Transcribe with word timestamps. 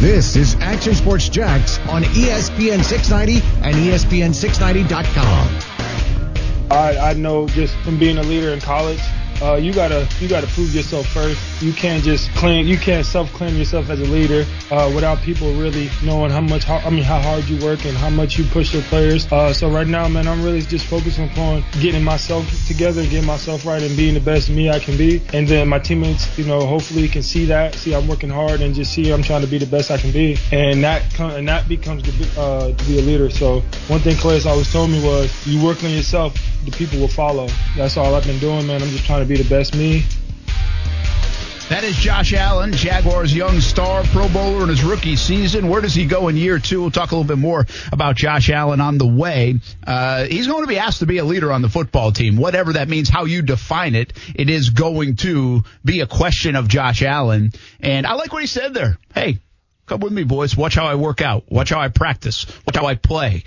This 0.00 0.34
is 0.34 0.54
Action 0.60 0.94
Sports 0.94 1.28
Jax 1.28 1.78
on 1.80 2.04
ESPN 2.04 2.82
690 2.82 3.46
and 3.62 3.76
E 3.76 3.90
ESPN690.com. 3.90 5.58
I, 6.70 7.10
I 7.10 7.12
know 7.12 7.46
just 7.46 7.76
from 7.80 7.98
being 7.98 8.16
a 8.16 8.22
leader 8.22 8.48
in 8.48 8.60
college, 8.60 9.02
uh, 9.42 9.54
you 9.54 9.72
gotta 9.72 10.08
you 10.20 10.28
gotta 10.28 10.46
prove 10.48 10.74
yourself 10.74 11.06
first. 11.08 11.40
You 11.62 11.72
can't 11.72 12.02
just 12.02 12.30
claim 12.34 12.66
you 12.66 12.76
can't 12.76 13.06
self 13.06 13.32
claim 13.32 13.56
yourself 13.56 13.88
as 13.90 14.00
a 14.00 14.04
leader 14.04 14.44
uh, 14.70 14.90
without 14.94 15.18
people 15.20 15.52
really 15.54 15.90
knowing 16.02 16.30
how 16.30 16.40
much 16.40 16.68
I 16.68 16.88
mean 16.90 17.02
how 17.02 17.20
hard 17.20 17.44
you 17.48 17.62
work 17.64 17.84
and 17.84 17.96
how 17.96 18.10
much 18.10 18.38
you 18.38 18.44
push 18.44 18.72
your 18.74 18.82
players. 18.84 19.30
Uh, 19.32 19.52
so 19.52 19.70
right 19.70 19.86
now, 19.86 20.08
man, 20.08 20.26
I'm 20.26 20.42
really 20.42 20.62
just 20.62 20.86
focusing 20.86 21.30
on 21.38 21.64
getting 21.80 22.02
myself 22.02 22.46
together, 22.66 23.02
getting 23.02 23.26
myself 23.26 23.64
right, 23.64 23.82
and 23.82 23.96
being 23.96 24.14
the 24.14 24.20
best 24.20 24.50
me 24.50 24.70
I 24.70 24.78
can 24.78 24.96
be. 24.96 25.22
And 25.32 25.46
then 25.46 25.68
my 25.68 25.78
teammates, 25.78 26.38
you 26.38 26.44
know, 26.44 26.66
hopefully 26.66 27.08
can 27.08 27.22
see 27.22 27.44
that, 27.46 27.74
see 27.74 27.94
I'm 27.94 28.08
working 28.08 28.30
hard, 28.30 28.60
and 28.60 28.74
just 28.74 28.92
see 28.92 29.12
I'm 29.12 29.22
trying 29.22 29.42
to 29.42 29.46
be 29.46 29.58
the 29.58 29.66
best 29.66 29.90
I 29.90 29.98
can 29.98 30.12
be. 30.12 30.36
And 30.52 30.82
that 30.84 31.02
com- 31.14 31.32
and 31.32 31.48
that 31.48 31.68
becomes 31.68 32.02
the, 32.02 32.40
uh, 32.40 32.72
to 32.72 32.84
be 32.84 32.98
a 32.98 33.02
leader. 33.02 33.30
So 33.30 33.60
one 33.88 34.00
thing 34.00 34.16
Clay 34.16 34.40
always 34.46 34.72
told 34.72 34.90
me 34.90 35.04
was, 35.04 35.46
you 35.46 35.62
work 35.64 35.82
on 35.84 35.90
yourself, 35.90 36.36
the 36.64 36.70
people 36.70 36.98
will 36.98 37.08
follow. 37.08 37.48
That's 37.76 37.96
all 37.96 38.14
I've 38.14 38.24
been 38.24 38.38
doing, 38.38 38.66
man. 38.66 38.82
I'm 38.82 38.88
just 38.88 39.04
trying 39.04 39.22
to 39.22 39.28
be 39.28 39.36
the 39.36 39.48
best 39.48 39.74
me. 39.74 40.04
That 41.70 41.84
is 41.84 41.94
Josh 41.94 42.32
Allen, 42.32 42.72
Jaguars' 42.72 43.32
young 43.32 43.60
star, 43.60 44.02
Pro 44.06 44.28
Bowler 44.28 44.64
in 44.64 44.70
his 44.70 44.82
rookie 44.82 45.14
season. 45.14 45.68
Where 45.68 45.80
does 45.80 45.94
he 45.94 46.04
go 46.04 46.26
in 46.26 46.36
year 46.36 46.58
two? 46.58 46.80
We'll 46.80 46.90
talk 46.90 47.12
a 47.12 47.14
little 47.14 47.28
bit 47.28 47.38
more 47.38 47.64
about 47.92 48.16
Josh 48.16 48.50
Allen 48.50 48.80
on 48.80 48.98
the 48.98 49.06
way. 49.06 49.60
Uh, 49.86 50.24
he's 50.24 50.48
going 50.48 50.64
to 50.64 50.66
be 50.66 50.78
asked 50.78 50.98
to 50.98 51.06
be 51.06 51.18
a 51.18 51.24
leader 51.24 51.52
on 51.52 51.62
the 51.62 51.68
football 51.68 52.10
team, 52.10 52.36
whatever 52.36 52.72
that 52.72 52.88
means, 52.88 53.08
how 53.08 53.24
you 53.24 53.42
define 53.42 53.94
it. 53.94 54.12
It 54.34 54.50
is 54.50 54.70
going 54.70 55.14
to 55.18 55.62
be 55.84 56.00
a 56.00 56.08
question 56.08 56.56
of 56.56 56.66
Josh 56.66 57.02
Allen. 57.02 57.52
And 57.78 58.04
I 58.04 58.14
like 58.14 58.32
what 58.32 58.42
he 58.42 58.48
said 58.48 58.74
there. 58.74 58.98
Hey, 59.14 59.38
come 59.86 60.00
with 60.00 60.12
me, 60.12 60.24
boys. 60.24 60.56
Watch 60.56 60.74
how 60.74 60.86
I 60.86 60.96
work 60.96 61.22
out. 61.22 61.44
Watch 61.52 61.70
how 61.70 61.78
I 61.78 61.86
practice. 61.86 62.46
Watch 62.66 62.74
how 62.74 62.86
I 62.86 62.96
play. 62.96 63.44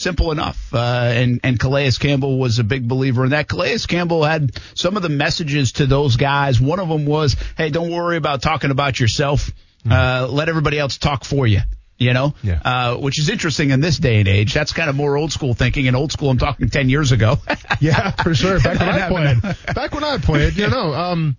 Simple 0.00 0.32
enough. 0.32 0.72
Uh, 0.72 0.78
and, 1.14 1.40
and 1.44 1.60
Calais 1.60 1.90
Campbell 1.90 2.38
was 2.38 2.58
a 2.58 2.64
big 2.64 2.88
believer 2.88 3.24
in 3.24 3.32
that. 3.32 3.48
Calais 3.48 3.80
Campbell 3.86 4.24
had 4.24 4.52
some 4.74 4.96
of 4.96 5.02
the 5.02 5.10
messages 5.10 5.72
to 5.72 5.84
those 5.84 6.16
guys. 6.16 6.58
One 6.58 6.80
of 6.80 6.88
them 6.88 7.04
was, 7.04 7.36
hey, 7.58 7.68
don't 7.68 7.90
worry 7.90 8.16
about 8.16 8.40
talking 8.40 8.70
about 8.70 8.98
yourself. 8.98 9.50
Uh, 9.88 10.26
let 10.30 10.48
everybody 10.48 10.78
else 10.78 10.96
talk 10.96 11.24
for 11.24 11.46
you. 11.46 11.60
You 11.98 12.14
know, 12.14 12.34
Yeah. 12.42 12.60
uh, 12.64 12.96
which 12.96 13.18
is 13.18 13.28
interesting 13.28 13.72
in 13.72 13.80
this 13.82 13.98
day 13.98 14.20
and 14.20 14.26
age. 14.28 14.54
That's 14.54 14.72
kind 14.72 14.88
of 14.88 14.96
more 14.96 15.18
old 15.18 15.32
school 15.32 15.52
thinking. 15.52 15.86
And 15.86 15.94
old 15.94 16.12
school, 16.12 16.30
I'm 16.30 16.38
talking 16.38 16.70
10 16.70 16.88
years 16.88 17.12
ago. 17.12 17.36
Yeah, 17.80 18.10
for 18.12 18.34
sure. 18.34 18.58
Back 18.58 18.78
when 18.80 18.88
I 18.88 19.08
played, 19.40 19.74
back 19.74 19.92
when 19.94 20.04
I 20.04 20.16
played, 20.18 20.56
you 20.56 20.68
know, 20.68 20.92
um, 20.94 21.36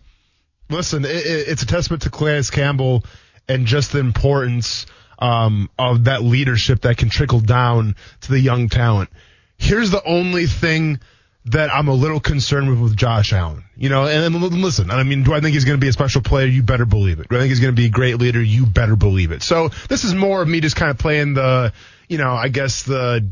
listen, 0.69 1.03
it, 1.05 1.09
it, 1.11 1.47
it's 1.49 1.63
a 1.63 1.67
testament 1.67 2.03
to 2.03 2.09
Calais 2.11 2.43
Campbell 2.51 3.03
and 3.47 3.65
just 3.65 3.91
the 3.91 3.99
importance 3.99 4.85
um, 5.21 5.69
of 5.77 6.05
that 6.05 6.23
leadership 6.23 6.81
that 6.81 6.97
can 6.97 7.09
trickle 7.09 7.39
down 7.39 7.95
to 8.21 8.31
the 8.31 8.39
young 8.39 8.67
talent. 8.67 9.09
Here's 9.57 9.91
the 9.91 10.03
only 10.03 10.47
thing 10.47 10.99
that 11.45 11.73
I'm 11.73 11.87
a 11.87 11.93
little 11.93 12.19
concerned 12.19 12.69
with 12.69 12.79
with 12.79 12.95
Josh 12.95 13.31
Allen. 13.31 13.63
You 13.75 13.89
know, 13.89 14.05
and, 14.05 14.35
and 14.35 14.43
listen, 14.61 14.91
I 14.91 15.03
mean, 15.03 15.23
do 15.23 15.33
I 15.33 15.39
think 15.39 15.53
he's 15.53 15.65
going 15.65 15.79
to 15.79 15.83
be 15.83 15.87
a 15.87 15.93
special 15.93 16.21
player? 16.21 16.47
You 16.47 16.63
better 16.63 16.85
believe 16.85 17.19
it. 17.19 17.29
Do 17.29 17.35
I 17.35 17.39
think 17.39 17.49
he's 17.49 17.59
going 17.59 17.73
to 17.73 17.79
be 17.79 17.87
a 17.87 17.91
great 17.91 18.17
leader? 18.17 18.41
You 18.41 18.65
better 18.65 18.95
believe 18.95 19.31
it. 19.31 19.43
So 19.43 19.69
this 19.89 20.03
is 20.03 20.13
more 20.13 20.41
of 20.41 20.47
me 20.47 20.59
just 20.59 20.75
kind 20.75 20.91
of 20.91 20.97
playing 20.97 21.35
the, 21.35 21.73
you 22.07 22.17
know, 22.17 22.33
I 22.33 22.49
guess 22.49 22.83
the 22.83 23.27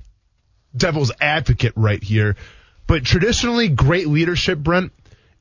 devil's 0.76 1.12
advocate 1.20 1.74
right 1.76 2.02
here. 2.02 2.36
But 2.88 3.04
traditionally, 3.04 3.70
great 3.70 4.08
leadership, 4.08 4.60
Brent, 4.60 4.92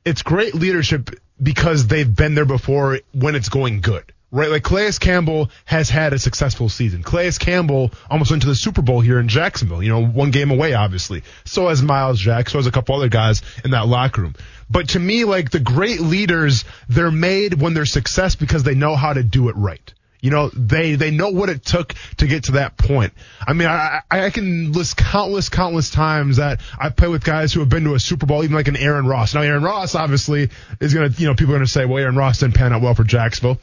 it's 0.05 0.21
great 0.21 0.53
leadership 0.53 1.09
because 1.41 1.87
they've 1.87 2.15
been 2.15 2.35
there 2.35 2.45
before 2.45 2.99
when 3.13 3.35
it's 3.35 3.49
going 3.49 3.81
good. 3.81 4.13
Right, 4.31 4.49
like 4.51 4.63
Calais 4.63 4.91
Campbell 4.99 5.49
has 5.65 5.89
had 5.89 6.13
a 6.13 6.19
successful 6.19 6.69
season. 6.69 7.01
Calais 7.01 7.31
Campbell 7.39 7.91
almost 8.11 8.29
went 8.29 8.43
to 8.43 8.47
the 8.47 8.53
Super 8.53 8.83
Bowl 8.83 9.01
here 9.01 9.19
in 9.19 9.27
Jacksonville. 9.27 9.81
You 9.81 9.89
know, 9.89 10.05
one 10.05 10.29
game 10.29 10.51
away, 10.51 10.75
obviously. 10.75 11.23
So 11.45 11.67
has 11.67 11.81
Myles 11.81 12.19
Jack. 12.19 12.47
So 12.49 12.59
has 12.59 12.67
a 12.67 12.71
couple 12.71 12.95
other 12.95 13.09
guys 13.09 13.41
in 13.65 13.71
that 13.71 13.87
locker 13.87 14.21
room. 14.21 14.35
But 14.69 14.89
to 14.89 14.99
me, 14.99 15.25
like 15.25 15.49
the 15.49 15.59
great 15.59 15.99
leaders, 15.99 16.63
they're 16.87 17.09
made 17.09 17.59
when 17.59 17.73
they're 17.73 17.87
success 17.87 18.35
because 18.35 18.61
they 18.61 18.75
know 18.75 18.95
how 18.95 19.13
to 19.13 19.23
do 19.23 19.49
it 19.49 19.55
right. 19.55 19.93
You 20.21 20.29
know, 20.29 20.49
they, 20.49 20.95
they 20.95 21.11
know 21.11 21.29
what 21.29 21.49
it 21.49 21.63
took 21.63 21.95
to 22.17 22.27
get 22.27 22.43
to 22.45 22.51
that 22.53 22.77
point. 22.77 23.13
I 23.47 23.53
mean, 23.53 23.67
I, 23.67 24.01
I 24.11 24.25
I 24.25 24.29
can 24.29 24.73
list 24.73 24.97
countless, 24.97 25.49
countless 25.49 25.89
times 25.89 26.37
that 26.37 26.59
I 26.77 26.89
play 26.89 27.07
with 27.07 27.23
guys 27.23 27.53
who 27.53 27.61
have 27.61 27.69
been 27.69 27.85
to 27.85 27.95
a 27.95 27.99
Super 27.99 28.25
Bowl, 28.25 28.43
even 28.43 28.55
like 28.55 28.67
an 28.67 28.75
Aaron 28.75 29.07
Ross. 29.07 29.33
Now, 29.33 29.41
Aaron 29.41 29.63
Ross 29.63 29.95
obviously 29.95 30.49
is 30.81 30.93
going 30.93 31.11
to, 31.11 31.19
you 31.21 31.27
know, 31.27 31.35
people 31.35 31.55
are 31.55 31.57
going 31.57 31.65
to 31.65 31.71
say, 31.71 31.85
well, 31.85 31.97
Aaron 31.97 32.17
Ross 32.17 32.39
didn't 32.39 32.55
pan 32.55 32.73
out 32.73 32.81
well 32.81 32.93
for 32.93 33.05
Jacksonville. 33.05 33.59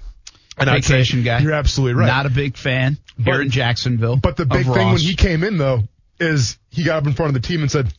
And 0.59 0.71
Vacation 0.71 1.23
guy. 1.23 1.41
You're 1.41 1.53
absolutely 1.53 1.95
right. 1.95 2.07
Not 2.07 2.27
a 2.27 2.31
big 2.31 2.57
fan 2.57 2.97
here 3.17 3.35
But- 3.35 3.41
in 3.43 3.51
Jacksonville. 3.51 4.17
But 4.17 4.37
the 4.37 4.47
big 4.47 4.65
thing 4.65 4.89
when 4.89 4.99
he 4.99 5.15
came 5.15 5.45
in 5.45 5.59
though 5.59 5.85
is 6.19 6.57
he 6.71 6.83
got 6.85 6.97
up 6.97 7.07
in 7.07 7.13
front 7.13 7.37
of 7.37 7.43
the 7.43 7.47
team 7.47 7.61
and 7.61 7.71
said, 7.71 7.93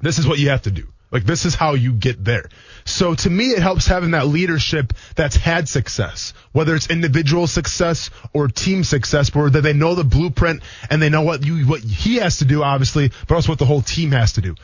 "This 0.00 0.18
is 0.18 0.26
what 0.26 0.38
you 0.38 0.48
have 0.48 0.62
to 0.62 0.70
do. 0.70 0.86
Like 1.12 1.24
this 1.24 1.44
is 1.44 1.54
how 1.54 1.74
you 1.74 1.92
get 1.92 2.24
there." 2.24 2.48
So 2.86 3.14
to 3.14 3.28
me, 3.28 3.48
it 3.50 3.58
helps 3.60 3.86
having 3.86 4.12
that 4.12 4.28
leadership 4.28 4.94
that's 5.14 5.36
had 5.36 5.68
success, 5.68 6.32
whether 6.52 6.74
it's 6.74 6.88
individual 6.88 7.46
success 7.46 8.08
or 8.32 8.48
team 8.48 8.82
success, 8.82 9.34
where 9.34 9.50
that 9.50 9.60
they 9.60 9.74
know 9.74 9.94
the 9.94 10.04
blueprint 10.04 10.62
and 10.88 11.02
they 11.02 11.10
know 11.10 11.22
what 11.22 11.44
you 11.44 11.66
what 11.66 11.80
he 11.82 12.16
has 12.16 12.38
to 12.38 12.46
do, 12.46 12.62
obviously, 12.62 13.12
but 13.28 13.34
also 13.34 13.50
what 13.50 13.58
the 13.58 13.66
whole 13.66 13.82
team 13.82 14.12
has 14.12 14.32
to 14.32 14.40
do. 14.40 14.54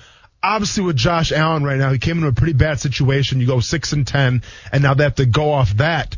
Obviously, 0.43 0.85
with 0.85 0.97
Josh 0.97 1.33
Allen 1.33 1.65
right 1.65 1.79
now, 1.79 1.91
he 1.91 1.99
came 1.99 2.19
into 2.19 2.29
a 2.29 2.33
pretty 2.33 2.53
bad 2.53 2.79
situation. 2.81 3.41
You 3.41 3.47
go 3.47 3.61
six 3.61 3.93
and 3.93 4.07
ten, 4.07 4.43
and 4.73 4.83
now 4.83 4.95
they 4.95 5.05
have 5.05 5.17
to 5.17 5.27
go 5.27 5.53
off 5.53 5.77
that. 5.79 6.17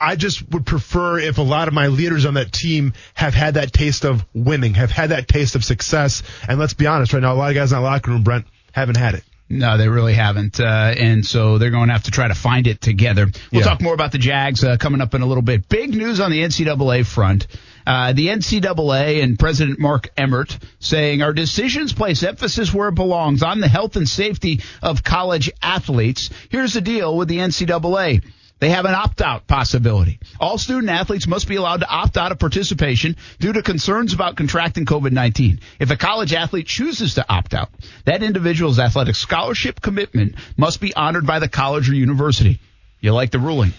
I 0.00 0.16
just 0.16 0.48
would 0.50 0.64
prefer 0.64 1.18
if 1.18 1.38
a 1.38 1.42
lot 1.42 1.68
of 1.68 1.74
my 1.74 1.88
leaders 1.88 2.24
on 2.24 2.34
that 2.34 2.52
team 2.52 2.92
have 3.14 3.34
had 3.34 3.54
that 3.54 3.72
taste 3.72 4.04
of 4.04 4.24
winning, 4.34 4.74
have 4.74 4.90
had 4.90 5.10
that 5.10 5.26
taste 5.28 5.54
of 5.56 5.64
success. 5.64 6.22
And 6.48 6.58
let's 6.58 6.74
be 6.74 6.86
honest, 6.86 7.12
right 7.12 7.22
now, 7.22 7.32
a 7.32 7.34
lot 7.34 7.50
of 7.50 7.56
guys 7.56 7.72
in 7.72 7.78
that 7.78 7.82
locker 7.82 8.10
room, 8.12 8.22
Brent, 8.22 8.46
haven't 8.72 8.96
had 8.96 9.14
it. 9.14 9.24
No, 9.50 9.78
they 9.78 9.88
really 9.88 10.12
haven't. 10.12 10.60
Uh, 10.60 10.64
and 10.98 11.24
so 11.24 11.56
they're 11.56 11.70
going 11.70 11.86
to 11.88 11.92
have 11.94 12.02
to 12.04 12.10
try 12.10 12.28
to 12.28 12.34
find 12.34 12.66
it 12.66 12.80
together. 12.82 13.26
We'll 13.50 13.62
Yeah. 13.62 13.68
talk 13.68 13.80
more 13.80 13.94
about 13.94 14.12
the 14.12 14.18
Jags 14.18 14.62
uh, 14.62 14.76
coming 14.76 15.00
up 15.00 15.14
in 15.14 15.22
a 15.22 15.26
little 15.26 15.42
bit. 15.42 15.68
Big 15.70 15.94
news 15.94 16.20
on 16.20 16.30
the 16.30 16.42
NCAA 16.44 17.02
front. 17.06 17.46
Uh, 17.86 18.12
the 18.12 18.28
NCAA 18.28 19.22
and 19.22 19.38
President 19.38 19.78
Mark 19.78 20.10
Emmert 20.18 20.58
saying 20.80 21.22
our 21.22 21.32
decisions 21.32 21.94
place 21.94 22.22
emphasis 22.22 22.74
where 22.74 22.88
it 22.90 22.94
belongs 22.94 23.42
on 23.42 23.60
the 23.60 23.68
health 23.68 23.96
and 23.96 24.06
safety 24.06 24.60
of 24.82 25.02
college 25.02 25.50
athletes. 25.62 26.28
Here's 26.50 26.74
the 26.74 26.82
deal 26.82 27.16
with 27.16 27.28
the 27.28 27.38
NCAA. 27.38 28.22
They 28.60 28.70
have 28.70 28.86
an 28.86 28.94
opt-out 28.94 29.46
possibility. 29.46 30.18
All 30.40 30.58
student 30.58 30.90
athletes 30.90 31.28
must 31.28 31.46
be 31.46 31.56
allowed 31.56 31.80
to 31.80 31.88
opt 31.88 32.16
out 32.16 32.32
of 32.32 32.40
participation 32.40 33.16
due 33.38 33.52
to 33.52 33.62
concerns 33.62 34.12
about 34.12 34.36
contracting 34.36 34.84
COVID-19. 34.84 35.60
If 35.78 35.90
a 35.90 35.96
college 35.96 36.32
athlete 36.32 36.66
chooses 36.66 37.14
to 37.14 37.26
opt 37.28 37.54
out, 37.54 37.70
that 38.04 38.22
individual's 38.22 38.80
athletic 38.80 39.14
scholarship 39.14 39.80
commitment 39.80 40.34
must 40.56 40.80
be 40.80 40.92
honored 40.94 41.26
by 41.26 41.38
the 41.38 41.48
college 41.48 41.88
or 41.88 41.94
university. 41.94 42.58
You 43.00 43.12
like 43.12 43.30
the 43.30 43.38
ruling? 43.38 43.72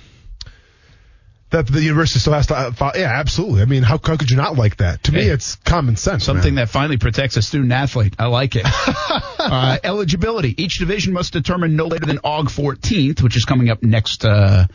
That 1.52 1.66
the 1.66 1.82
university 1.82 2.20
still 2.20 2.34
has 2.34 2.48
to, 2.48 2.56
uh, 2.56 2.72
follow. 2.72 2.94
yeah, 2.96 3.08
absolutely. 3.20 3.64
I 3.64 3.66
mean, 3.66 3.82
how, 3.82 4.00
how 4.04 4.18
could 4.18 4.30
you 4.30 4.38
not 4.38 4.56
like 4.56 4.78
that? 4.78 5.04
To 5.06 5.12
me, 5.12 5.22
it's 5.22 5.56
common 5.56 5.96
sense. 5.96 6.24
Something 6.24 6.54
man. 6.54 6.66
that 6.66 6.70
finally 6.70 6.98
protects 6.98 7.38
a 7.38 7.42
student 7.42 7.72
athlete. 7.72 8.16
I 8.20 8.28
like 8.28 8.56
it. 8.56 8.66
uh, 9.40 9.78
eligibility. 9.84 10.62
Each 10.62 10.78
division 10.78 11.12
must 11.14 11.34
determine 11.34 11.76
no 11.76 11.88
later 11.88 12.06
than 12.06 12.20
Aug 12.20 12.46
14th, 12.46 13.24
which 13.24 13.36
is 13.36 13.46
coming 13.46 13.70
up 13.70 13.82
next 13.82 14.26
uh, 14.26 14.68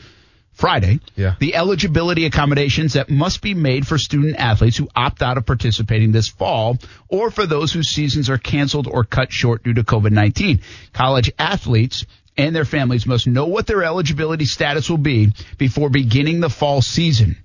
Friday. 0.55 1.01
Yeah. 1.17 1.35
The 1.39 1.55
eligibility 1.55 2.27
accommodations 2.27 2.95
that 2.95 3.11
must 3.11 3.43
be 3.43 3.55
made 3.55 3.87
for 3.87 3.99
student 3.99 4.37
athletes 4.37 4.77
who 4.77 4.89
opt 4.95 5.21
out 5.21 5.37
of 5.37 5.47
participating 5.47 6.13
this 6.13 6.29
fall, 6.29 6.79
or 7.09 7.31
for 7.31 7.47
those 7.47 7.73
whose 7.73 7.89
seasons 7.89 8.31
are 8.31 8.39
canceled 8.39 8.87
or 8.87 9.05
cut 9.05 9.33
short 9.33 9.65
due 9.65 9.75
to 9.75 9.85
COVID-19. 9.85 10.61
College 10.93 11.31
athletes 11.39 12.07
and 12.37 12.55
their 12.55 12.65
families 12.65 13.07
must 13.07 13.27
know 13.27 13.47
what 13.47 13.67
their 13.67 13.83
eligibility 13.85 14.45
status 14.45 14.91
will 14.91 14.99
be 14.99 15.33
before 15.59 15.89
beginning 15.91 16.41
the 16.41 16.51
fall 16.51 16.83
season. 16.83 17.37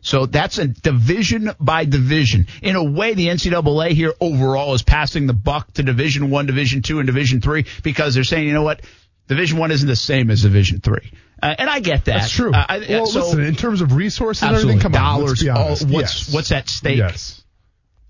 So 0.00 0.26
that's 0.26 0.58
a 0.58 0.68
division 0.68 1.50
by 1.58 1.84
division. 1.84 2.46
In 2.62 2.76
a 2.76 2.84
way, 2.84 3.14
the 3.14 3.26
NCAA 3.28 3.90
here 3.90 4.14
overall 4.20 4.72
is 4.74 4.82
passing 4.82 5.26
the 5.26 5.32
buck 5.32 5.72
to 5.74 5.82
Division 5.82 6.30
One, 6.30 6.46
Division 6.46 6.82
Two, 6.82 7.00
and 7.00 7.06
Division 7.06 7.40
Three 7.40 7.66
because 7.82 8.14
they're 8.14 8.24
saying, 8.24 8.46
you 8.46 8.52
know 8.52 8.62
what, 8.62 8.80
Division 9.26 9.58
One 9.58 9.70
isn't 9.72 9.88
the 9.88 9.96
same 9.96 10.30
as 10.30 10.42
Division 10.42 10.80
Three, 10.80 11.12
uh, 11.42 11.54
and 11.58 11.68
I 11.68 11.80
get 11.80 12.04
that. 12.06 12.20
That's 12.20 12.30
true. 12.32 12.52
Uh, 12.54 12.64
I- 12.68 12.86
well, 12.88 13.06
so, 13.06 13.20
listen, 13.20 13.42
in 13.42 13.56
terms 13.56 13.80
of 13.80 13.92
resources 13.92 14.42
and 14.44 14.52
absolutely, 14.52 14.74
everything, 14.80 14.92
come 14.92 15.04
on, 15.04 15.20
dollars, 15.20 15.42
be 15.42 15.48
all, 15.50 15.68
what's 15.70 15.82
Yes. 15.84 16.32
what's 16.32 16.52
at 16.52 16.68
stake? 16.68 16.98
Yes. 16.98 17.37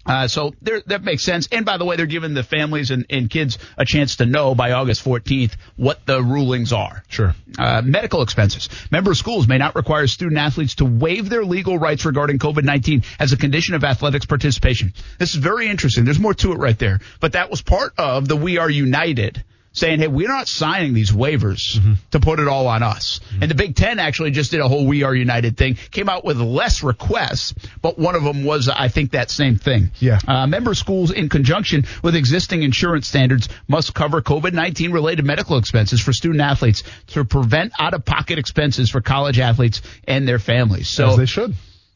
Uh, 0.08 0.26
so 0.26 0.54
that 0.62 1.04
makes 1.04 1.22
sense. 1.22 1.48
And 1.52 1.66
by 1.66 1.76
the 1.76 1.84
way, 1.84 1.96
they're 1.96 2.06
giving 2.06 2.32
the 2.32 2.42
families 2.42 2.90
and, 2.90 3.04
and 3.10 3.28
kids 3.28 3.58
a 3.76 3.84
chance 3.84 4.16
to 4.16 4.26
know 4.26 4.54
by 4.54 4.72
August 4.72 5.04
14th 5.04 5.52
what 5.76 6.04
the 6.06 6.22
rulings 6.22 6.72
are. 6.72 7.04
Sure. 7.08 7.34
Uh, 7.58 7.82
medical 7.84 8.22
expenses. 8.22 8.68
Member 8.90 9.14
schools 9.14 9.46
may 9.46 9.58
not 9.58 9.74
require 9.74 10.06
student 10.06 10.38
athletes 10.38 10.76
to 10.76 10.86
waive 10.86 11.28
their 11.28 11.44
legal 11.44 11.78
rights 11.78 12.06
regarding 12.06 12.38
COVID-19 12.38 13.04
as 13.20 13.32
a 13.32 13.36
condition 13.36 13.74
of 13.74 13.84
athletics 13.84 14.24
participation. 14.24 14.94
This 15.18 15.34
is 15.34 15.36
very 15.36 15.68
interesting. 15.68 16.04
There's 16.04 16.18
more 16.18 16.34
to 16.34 16.52
it 16.52 16.58
right 16.58 16.78
there. 16.78 17.00
But 17.20 17.32
that 17.32 17.50
was 17.50 17.60
part 17.60 17.92
of 17.98 18.26
the 18.26 18.36
We 18.36 18.56
Are 18.56 18.70
United 18.70 19.44
saying, 19.78 20.00
hey, 20.00 20.08
we're 20.08 20.28
not 20.28 20.48
signing 20.48 20.92
these 20.92 21.10
waivers 21.10 21.80
to 22.10 22.20
put 22.20 22.40
it 22.40 22.48
all 22.48 22.66
on 22.66 22.82
us. 22.82 23.20
And 23.40 23.50
the 23.50 23.54
Big 23.54 23.76
Ten 23.76 23.98
actually 23.98 24.32
just 24.32 24.50
did 24.50 24.60
a 24.60 24.68
whole 24.68 24.86
We 24.86 25.02
Are 25.04 25.14
United 25.14 25.56
thing, 25.56 25.76
came 25.90 26.08
out 26.08 26.24
with 26.24 26.38
less 26.38 26.82
requests, 26.82 27.54
but 27.80 27.98
one 27.98 28.14
of 28.14 28.24
them 28.24 28.44
was, 28.44 28.68
I 28.68 28.88
think, 28.88 29.12
that 29.12 29.30
same 29.30 29.56
thing. 29.56 29.90
Yeah. 30.00 30.18
Uh, 30.26 30.46
member 30.46 30.74
schools, 30.74 31.10
in 31.10 31.28
conjunction 31.28 31.84
with 32.02 32.14
existing 32.14 32.62
insurance 32.62 33.06
standards, 33.08 33.48
must 33.68 33.94
cover 33.94 34.20
COVID 34.20 34.52
19 34.52 34.92
related 34.92 35.24
medical 35.24 35.58
expenses 35.58 36.00
for 36.00 36.12
student 36.12 36.40
athletes 36.40 36.82
to 37.08 37.24
prevent 37.24 37.72
out 37.78 37.94
of 37.94 38.04
pocket 38.04 38.38
expenses 38.38 38.90
for 38.90 39.00
college 39.00 39.38
athletes 39.38 39.80
and 40.06 40.26
their 40.26 40.38
families. 40.38 40.88
So 40.88 41.10
As 41.10 41.16
they 41.16 41.26
should. 41.26 41.54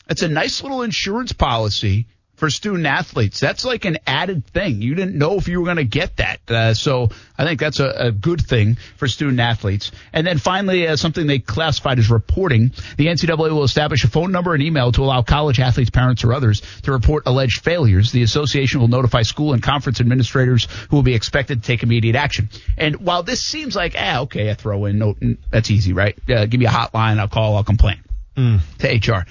it's 0.09 0.23
a 0.23 0.29
nice 0.29 0.63
little 0.63 0.83
insurance 0.83 1.33
policy 1.33 2.07
for 2.43 2.51
student 2.51 2.87
athletes. 2.87 3.39
That's 3.39 3.65
like 3.65 3.85
an 3.85 3.99
added 4.05 4.45
thing. 4.49 4.83
You 4.83 4.97
didn't 4.97 5.15
know 5.15 5.37
if 5.37 5.47
you 5.47 5.61
were 5.61 5.65
going 5.65 5.77
to 5.77 5.85
get 5.85 6.17
that. 6.17 6.41
Uh, 6.51 6.75
so 6.75 7.11
I 7.39 7.45
think 7.45 7.61
that's 7.61 7.79
a, 7.79 7.89
a, 7.89 8.11
good 8.11 8.41
thing 8.41 8.79
for 8.97 9.07
student 9.07 9.39
athletes. 9.39 9.93
And 10.13 10.27
then 10.27 10.39
finally, 10.39 10.89
uh, 10.89 10.97
something 10.97 11.29
they 11.29 11.39
classified 11.39 12.01
as 12.01 12.11
reporting. 12.11 12.73
The 12.97 13.07
NCAA 13.07 13.53
will 13.53 13.63
establish 13.63 14.03
a 14.03 14.09
phone 14.09 14.33
number 14.33 14.55
and 14.55 14.61
email 14.61 14.91
to 14.91 15.05
allow 15.05 15.23
college 15.23 15.61
athletes, 15.61 15.91
parents, 15.91 16.25
or 16.25 16.33
others 16.33 16.63
to 16.83 16.91
report 16.91 17.23
alleged 17.27 17.63
failures. 17.63 18.11
The 18.11 18.25
association 18.25 18.81
will 18.81 18.89
notify 18.89 19.23
school 19.23 19.53
and 19.53 19.63
conference 19.63 20.01
administrators 20.01 20.67
who 20.91 20.97
will 20.97 21.05
be 21.05 21.15
expected 21.15 21.63
to 21.63 21.65
take 21.65 21.85
immediate 21.85 22.17
action. 22.17 22.49
And 22.77 22.97
while 22.97 23.23
this 23.23 23.41
seems 23.41 23.77
like, 23.77 23.95
ah, 23.97 24.23
okay, 24.23 24.51
I 24.51 24.55
throw 24.55 24.87
in, 24.87 24.99
no, 24.99 25.15
that's 25.53 25.71
easy, 25.71 25.93
right? 25.93 26.19
Uh, 26.29 26.47
give 26.47 26.59
me 26.59 26.67
a 26.67 26.71
hotline, 26.71 27.21
I'll 27.21 27.29
call, 27.29 27.55
I'll 27.55 27.63
complain 27.63 28.03
mm. 28.37 28.61
to 28.79 29.13
HR. 29.13 29.27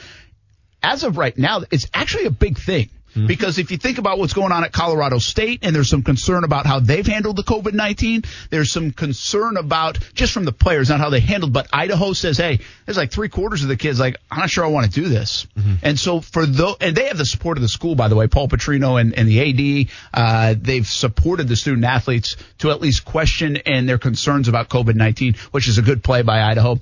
As 0.81 1.03
of 1.03 1.17
right 1.17 1.37
now, 1.37 1.63
it's 1.69 1.87
actually 1.93 2.23
a 2.23 2.31
big 2.31 2.57
thing. 2.57 2.89
Mm-hmm. 3.11 3.27
Because 3.27 3.57
if 3.57 3.71
you 3.71 3.77
think 3.77 3.97
about 3.97 4.17
what's 4.17 4.33
going 4.33 4.51
on 4.51 4.63
at 4.63 4.71
Colorado 4.71 5.17
State, 5.17 5.59
and 5.63 5.75
there's 5.75 5.89
some 5.89 6.03
concern 6.03 6.43
about 6.43 6.65
how 6.65 6.79
they've 6.79 7.05
handled 7.05 7.35
the 7.35 7.43
COVID 7.43 7.73
19, 7.73 8.23
there's 8.49 8.71
some 8.71 8.91
concern 8.91 9.57
about 9.57 9.99
just 10.13 10.33
from 10.33 10.45
the 10.45 10.51
players, 10.51 10.89
not 10.89 10.99
how 10.99 11.09
they 11.09 11.19
handled, 11.19 11.51
but 11.51 11.67
Idaho 11.73 12.13
says, 12.13 12.37
hey, 12.37 12.59
there's 12.85 12.97
like 12.97 13.11
three 13.11 13.29
quarters 13.29 13.63
of 13.63 13.69
the 13.69 13.75
kids, 13.75 13.99
like, 13.99 14.17
I'm 14.29 14.39
not 14.39 14.49
sure 14.49 14.63
I 14.63 14.69
want 14.69 14.85
to 14.85 14.91
do 14.91 15.09
this. 15.09 15.45
Mm-hmm. 15.57 15.75
And 15.83 15.99
so 15.99 16.21
for 16.21 16.45
those, 16.45 16.77
and 16.79 16.95
they 16.95 17.07
have 17.07 17.17
the 17.17 17.25
support 17.25 17.57
of 17.57 17.61
the 17.61 17.69
school, 17.69 17.95
by 17.95 18.07
the 18.07 18.15
way, 18.15 18.27
Paul 18.27 18.47
Petrino 18.47 18.99
and, 18.99 19.13
and 19.13 19.27
the 19.27 19.87
AD, 19.87 19.89
uh, 20.13 20.55
they've 20.57 20.87
supported 20.87 21.47
the 21.47 21.55
student 21.55 21.85
athletes 21.85 22.37
to 22.59 22.71
at 22.71 22.81
least 22.81 23.03
question 23.03 23.57
and 23.57 23.87
their 23.89 23.97
concerns 23.97 24.47
about 24.47 24.69
COVID 24.69 24.95
19, 24.95 25.35
which 25.51 25.67
is 25.67 25.77
a 25.77 25.81
good 25.81 26.03
play 26.03 26.21
by 26.21 26.41
Idaho. 26.41 26.79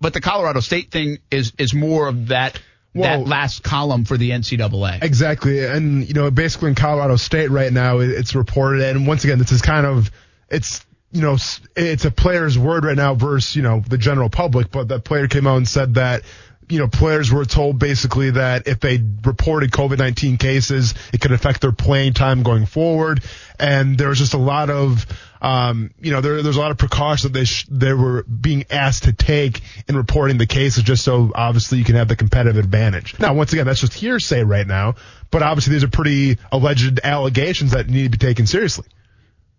But 0.00 0.12
the 0.12 0.20
Colorado 0.20 0.60
State 0.60 0.90
thing 0.90 1.18
is, 1.30 1.52
is 1.56 1.72
more 1.72 2.08
of 2.08 2.28
that 2.28 2.60
well, 2.94 3.20
that 3.20 3.28
last 3.28 3.62
column 3.62 4.04
for 4.04 4.16
the 4.16 4.30
NCAA. 4.30 5.02
Exactly. 5.02 5.64
And, 5.64 6.06
you 6.06 6.14
know, 6.14 6.30
basically 6.30 6.68
in 6.68 6.74
Colorado 6.74 7.16
State 7.16 7.50
right 7.50 7.72
now, 7.72 7.98
it's 7.98 8.34
reported. 8.34 8.82
And 8.82 9.06
once 9.06 9.24
again, 9.24 9.38
this 9.38 9.52
is 9.52 9.62
kind 9.62 9.84
of, 9.84 10.10
it's, 10.48 10.84
you 11.10 11.22
know, 11.22 11.36
it's 11.76 12.04
a 12.04 12.10
player's 12.10 12.58
word 12.58 12.84
right 12.84 12.96
now 12.96 13.14
versus, 13.14 13.56
you 13.56 13.62
know, 13.62 13.80
the 13.80 13.98
general 13.98 14.30
public. 14.30 14.70
But 14.70 14.88
that 14.88 15.04
player 15.04 15.28
came 15.28 15.46
out 15.46 15.56
and 15.56 15.68
said 15.68 15.94
that, 15.94 16.22
you 16.68 16.78
know, 16.78 16.88
players 16.88 17.30
were 17.30 17.44
told 17.44 17.78
basically 17.78 18.30
that 18.30 18.68
if 18.68 18.80
they 18.80 19.02
reported 19.24 19.70
COVID-19 19.70 20.38
cases, 20.38 20.94
it 21.12 21.20
could 21.20 21.32
affect 21.32 21.60
their 21.60 21.72
playing 21.72 22.14
time 22.14 22.42
going 22.42 22.64
forward. 22.64 23.22
And 23.58 23.98
there 23.98 24.08
was 24.08 24.18
just 24.18 24.34
a 24.34 24.38
lot 24.38 24.70
of, 24.70 25.06
um, 25.40 25.90
you 26.00 26.12
know, 26.12 26.20
there, 26.20 26.42
there's 26.42 26.56
a 26.56 26.60
lot 26.60 26.70
of 26.70 26.78
precautions 26.78 27.24
that 27.24 27.38
they 27.38 27.44
sh- 27.44 27.66
they 27.70 27.92
were 27.92 28.22
being 28.24 28.64
asked 28.70 29.04
to 29.04 29.12
take 29.12 29.60
in 29.88 29.96
reporting 29.96 30.38
the 30.38 30.46
cases, 30.46 30.82
just 30.82 31.04
so 31.04 31.32
obviously 31.34 31.78
you 31.78 31.84
can 31.84 31.96
have 31.96 32.08
the 32.08 32.16
competitive 32.16 32.56
advantage. 32.62 33.18
Now, 33.18 33.34
once 33.34 33.52
again, 33.52 33.66
that's 33.66 33.80
just 33.80 33.94
hearsay 33.94 34.42
right 34.44 34.66
now, 34.66 34.94
but 35.30 35.42
obviously 35.42 35.74
these 35.74 35.84
are 35.84 35.88
pretty 35.88 36.38
alleged 36.50 37.00
allegations 37.04 37.72
that 37.72 37.88
need 37.88 38.04
to 38.04 38.10
be 38.10 38.18
taken 38.18 38.46
seriously. 38.46 38.86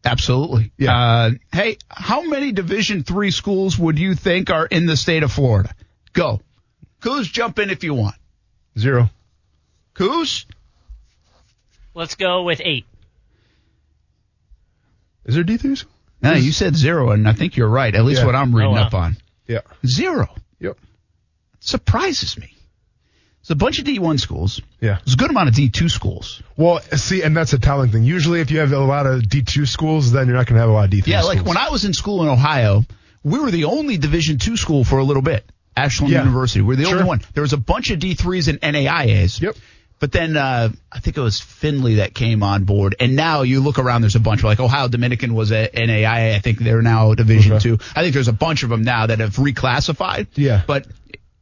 Absolutely. 0.04 0.72
Yeah. 0.78 0.96
Uh, 0.96 1.32
hey, 1.52 1.78
how 1.90 2.22
many 2.22 2.52
Division 2.52 3.04
three 3.04 3.32
schools 3.32 3.78
would 3.78 3.98
you 3.98 4.14
think 4.14 4.52
are 4.52 4.66
in 4.66 4.86
the 4.86 4.96
state 4.96 5.24
of 5.24 5.32
Florida? 5.32 5.74
Go. 6.14 6.42
Coos, 7.02 7.28
jump 7.28 7.60
in 7.60 7.70
if 7.70 7.84
you 7.84 7.94
want. 7.94 8.16
Zero. 8.78 9.10
Coos? 9.96 10.46
Let's 11.94 12.16
go 12.16 12.44
with 12.44 12.62
eight. 12.64 12.86
Is 15.26 15.36
there 15.36 15.44
D3s? 15.44 15.86
No, 16.22 16.34
you 16.34 16.52
said 16.52 16.76
zero, 16.76 17.12
and 17.12 17.28
I 17.28 17.34
think 17.34 17.58
you're 17.58 17.70
right. 17.70 17.94
At 17.94 18.04
least 18.04 18.22
yeah. 18.22 18.26
what 18.26 18.36
I'm 18.36 18.56
reading 18.56 18.72
oh, 18.72 18.82
wow. 18.82 18.88
up 18.88 18.94
on. 18.94 19.18
Yeah. 19.48 19.60
Zero. 19.86 20.34
Yep. 20.60 20.78
Surprises 21.60 22.38
me. 22.38 22.56
It's 23.42 23.52
a 23.52 23.56
bunch 23.56 23.78
of 23.78 23.86
D1 23.86 24.20
schools. 24.20 24.60
Yeah. 24.82 24.98
There's 25.06 25.14
a 25.14 25.18
good 25.18 25.30
amount 25.30 25.50
of 25.50 25.56
D2 25.56 25.92
schools. 25.92 26.42
Well, 26.58 26.80
see, 26.80 27.22
and 27.22 27.38
that's 27.38 27.54
a 27.54 27.60
telling 27.60 27.92
thing. 27.92 28.04
Usually, 28.04 28.42
if 28.42 28.50
you 28.50 28.58
have 28.58 28.72
a 28.72 28.80
lot 28.80 29.06
of 29.06 29.22
D2 29.22 29.68
schools, 29.68 30.12
then 30.12 30.26
you're 30.26 30.36
not 30.36 30.48
going 30.48 30.56
to 30.56 30.62
have 30.62 30.70
a 30.70 30.74
lot 30.74 30.86
of 30.86 30.90
D3 30.90 31.06
yeah, 31.06 31.22
schools. 31.22 31.36
like 31.36 31.46
when 31.46 31.58
I 31.58 31.70
was 31.70 31.86
in 31.86 31.94
school 31.94 32.24
in 32.24 32.30
Ohio, 32.30 32.84
we 33.24 33.38
were 33.38 33.52
the 33.52 33.66
only 33.66 33.98
Division 33.98 34.40
two 34.40 34.58
school 34.58 34.84
for 34.84 34.98
a 34.98 35.04
little 35.04 35.22
bit. 35.22 35.46
Ashland 35.78 36.12
yeah. 36.12 36.20
University. 36.20 36.62
We're 36.62 36.76
the 36.76 36.86
sure. 36.86 36.94
only 36.94 37.08
one. 37.08 37.22
There 37.34 37.42
was 37.42 37.54
a 37.54 37.58
bunch 37.58 37.92
of 37.92 38.00
D3s 38.00 38.48
and 38.48 38.62
NAIAs. 38.62 39.42
Yep. 39.42 39.58
But 40.00 40.12
then 40.12 40.36
uh, 40.36 40.70
I 40.92 41.00
think 41.00 41.18
it 41.18 41.22
was 41.22 41.40
Findlay 41.40 41.96
that 41.96 42.14
came 42.14 42.44
on 42.44 42.66
board, 42.66 42.96
and 43.00 43.16
now 43.16 43.44
you 43.44 43.62
look 43.62 43.80
around. 43.80 44.02
There's 44.02 44.16
a 44.16 44.20
bunch 44.20 44.44
like 44.44 44.60
Ohio 44.60 44.88
Dominican 44.88 45.34
was 45.34 45.52
a 45.52 45.70
NAIA. 45.70 46.36
I 46.36 46.40
think 46.40 46.60
they're 46.60 46.82
now 46.82 47.14
Division 47.14 47.54
okay. 47.54 47.64
two. 47.64 47.80
I 47.96 48.02
think 48.02 48.14
there's 48.14 48.28
a 48.28 48.34
bunch 48.34 48.64
of 48.64 48.70
them 48.70 48.84
now 48.84 49.08
that 49.08 49.20
have 49.20 49.36
reclassified. 49.38 50.28
Yeah. 50.36 50.64
But 50.68 50.88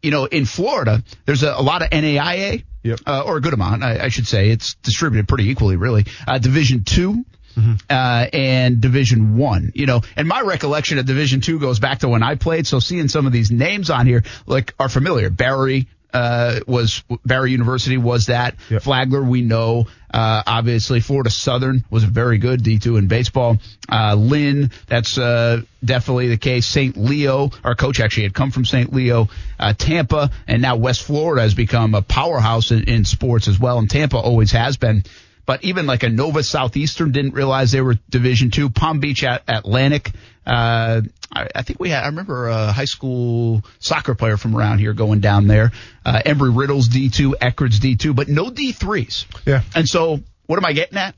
you 0.03 0.11
know, 0.11 0.25
in 0.25 0.45
Florida, 0.45 1.03
there's 1.25 1.43
a, 1.43 1.51
a 1.51 1.61
lot 1.61 1.81
of 1.81 1.89
NAIA. 1.89 2.63
Yep. 2.83 2.99
Uh, 3.07 3.23
or 3.25 3.37
a 3.37 3.41
good 3.41 3.53
amount, 3.53 3.81
I, 3.81 4.03
I, 4.03 4.09
should 4.09 4.27
say. 4.27 4.49
It's 4.49 4.73
distributed 4.73 5.25
pretty 5.29 5.49
equally, 5.49 5.77
really. 5.77 6.05
Uh, 6.27 6.37
Division 6.37 6.83
two, 6.83 7.23
Mm-hmm. 7.55 7.73
Uh, 7.87 8.25
and 8.33 8.81
Division 8.81 9.37
One. 9.37 9.71
You 9.75 9.85
know, 9.85 10.01
and 10.15 10.27
my 10.27 10.41
recollection 10.41 10.97
of 10.97 11.05
Division 11.05 11.41
Two 11.41 11.59
goes 11.59 11.79
back 11.79 11.99
to 11.99 12.09
when 12.09 12.23
I 12.23 12.33
played. 12.33 12.65
So 12.65 12.79
seeing 12.79 13.07
some 13.07 13.27
of 13.27 13.31
these 13.31 13.51
names 13.51 13.91
on 13.91 14.07
here 14.07 14.23
like 14.47 14.73
are 14.79 14.89
familiar. 14.89 15.29
Barry 15.29 15.87
uh, 16.13 16.59
was 16.67 17.03
Barry 17.25 17.51
University 17.51 17.97
was 17.97 18.27
that 18.27 18.55
yep. 18.69 18.83
Flagler. 18.83 19.23
We 19.23 19.41
know 19.41 19.87
uh, 20.13 20.43
obviously 20.45 20.99
Florida 20.99 21.31
Southern 21.31 21.83
was 21.89 22.03
a 22.03 22.07
very 22.07 22.37
good 22.37 22.63
D2 22.63 22.99
in 22.99 23.07
baseball. 23.07 23.57
Uh, 23.91 24.13
Lynn, 24.15 24.71
that's 24.87 25.17
uh, 25.17 25.61
definitely 25.83 26.29
the 26.29 26.37
case. 26.37 26.67
St. 26.67 26.95
Leo, 26.95 27.49
our 27.63 27.73
coach 27.73 27.99
actually 27.99 28.23
had 28.23 28.33
come 28.33 28.51
from 28.51 28.63
St. 28.63 28.93
Leo. 28.93 29.29
Uh, 29.59 29.73
Tampa, 29.73 30.29
and 30.47 30.61
now 30.61 30.75
West 30.75 31.03
Florida 31.03 31.41
has 31.41 31.55
become 31.55 31.95
a 31.95 32.01
powerhouse 32.01 32.71
in, 32.71 32.83
in 32.83 33.05
sports 33.05 33.47
as 33.47 33.59
well, 33.59 33.79
and 33.79 33.89
Tampa 33.89 34.17
always 34.17 34.51
has 34.51 34.77
been. 34.77 35.03
But 35.45 35.63
even 35.63 35.85
like 35.85 36.03
a 36.03 36.09
Nova 36.09 36.41
Southeastern 36.41 37.11
didn't 37.11 37.33
realize 37.33 37.71
they 37.71 37.81
were 37.81 37.95
Division 38.09 38.49
Two. 38.49 38.69
Palm 38.69 38.99
Beach 38.99 39.23
at 39.23 39.43
Atlantic. 39.47 40.11
Uh, 40.45 41.01
I, 41.33 41.47
I, 41.55 41.61
think 41.63 41.79
we 41.79 41.89
had. 41.89 42.03
I 42.03 42.07
remember 42.07 42.47
a 42.47 42.71
high 42.71 42.85
school 42.85 43.63
soccer 43.79 44.15
player 44.15 44.37
from 44.37 44.55
around 44.55 44.79
here 44.79 44.93
going 44.93 45.19
down 45.19 45.47
there. 45.47 45.71
Uh, 46.05 46.21
Embry 46.25 46.55
Riddle's 46.55 46.87
D 46.87 47.09
two, 47.09 47.35
Eckerd's 47.41 47.79
D 47.79 47.95
two, 47.95 48.13
but 48.13 48.29
no 48.29 48.49
D 48.49 48.71
threes. 48.71 49.25
Yeah. 49.45 49.61
And 49.75 49.87
so, 49.87 50.21
what 50.45 50.57
am 50.57 50.65
I 50.65 50.73
getting 50.73 50.97
at? 50.97 51.15